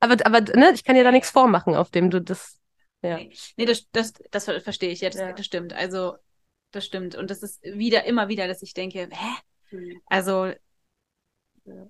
[0.00, 2.58] Aber, aber ne, ich kann dir da nichts vormachen, auf dem du das.
[3.02, 3.16] Ja.
[3.16, 5.32] Nee, nee das, das, das verstehe ich, ja das, ja.
[5.32, 5.72] das stimmt.
[5.72, 6.16] Also,
[6.70, 7.14] das stimmt.
[7.14, 9.76] Und das ist wieder, immer wieder, dass ich denke, hä?
[9.76, 10.00] Mhm.
[10.06, 10.52] Also.
[11.64, 11.86] Ja.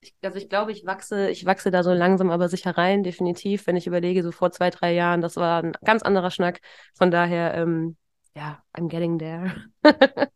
[0.00, 3.68] Ich, also ich glaube, ich wachse, ich wachse da so langsam aber sicher rein, definitiv.
[3.68, 6.60] Wenn ich überlege, so vor zwei, drei Jahren, das war ein ganz anderer Schnack.
[6.94, 7.96] Von daher, ähm,
[8.34, 9.70] ja, I'm getting there.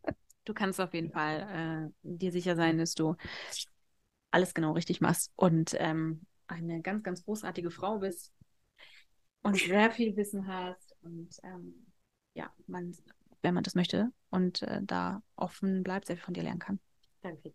[0.47, 3.17] du kannst auf jeden Fall äh, dir sicher sein, dass du
[4.31, 8.33] alles genau richtig machst und ähm, eine ganz, ganz großartige Frau bist
[9.43, 11.87] und sehr viel Wissen hast und ähm,
[12.35, 12.97] ja, man,
[13.43, 16.81] wenn man das möchte und äh, da offen bleibt, sehr viel von dir lernen kann.
[17.23, 17.53] Danke.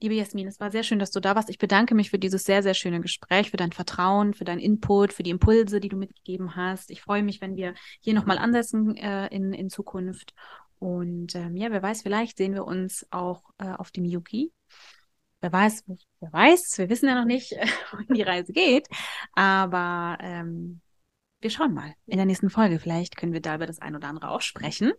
[0.00, 1.48] Liebe Jasmin, es war sehr schön, dass du da warst.
[1.48, 5.12] Ich bedanke mich für dieses sehr, sehr schöne Gespräch, für dein Vertrauen, für deinen Input,
[5.12, 6.90] für die Impulse, die du mitgegeben hast.
[6.90, 10.34] Ich freue mich, wenn wir hier nochmal ansetzen äh, in, in Zukunft.
[10.84, 14.52] Und ähm, ja, wer weiß, vielleicht sehen wir uns auch äh, auf dem Yuki.
[15.40, 15.84] Wer weiß,
[16.20, 17.52] wer weiß, wir wissen ja noch nicht,
[17.90, 18.86] wohin die Reise geht.
[19.32, 20.82] Aber ähm,
[21.40, 22.78] wir schauen mal in der nächsten Folge.
[22.78, 24.92] Vielleicht können wir da über das ein oder andere auch sprechen.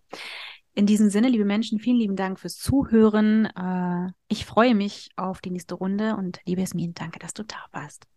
[0.74, 3.46] In diesem Sinne, liebe Menschen, vielen lieben Dank fürs Zuhören.
[3.46, 7.64] Äh, ich freue mich auf die nächste Runde und liebe Esmin, danke, dass du da
[7.74, 8.08] warst.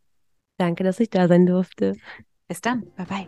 [0.57, 1.97] Danke, dass ich da sein durfte.
[2.47, 2.91] Bis dann.
[2.97, 3.27] Bye bye.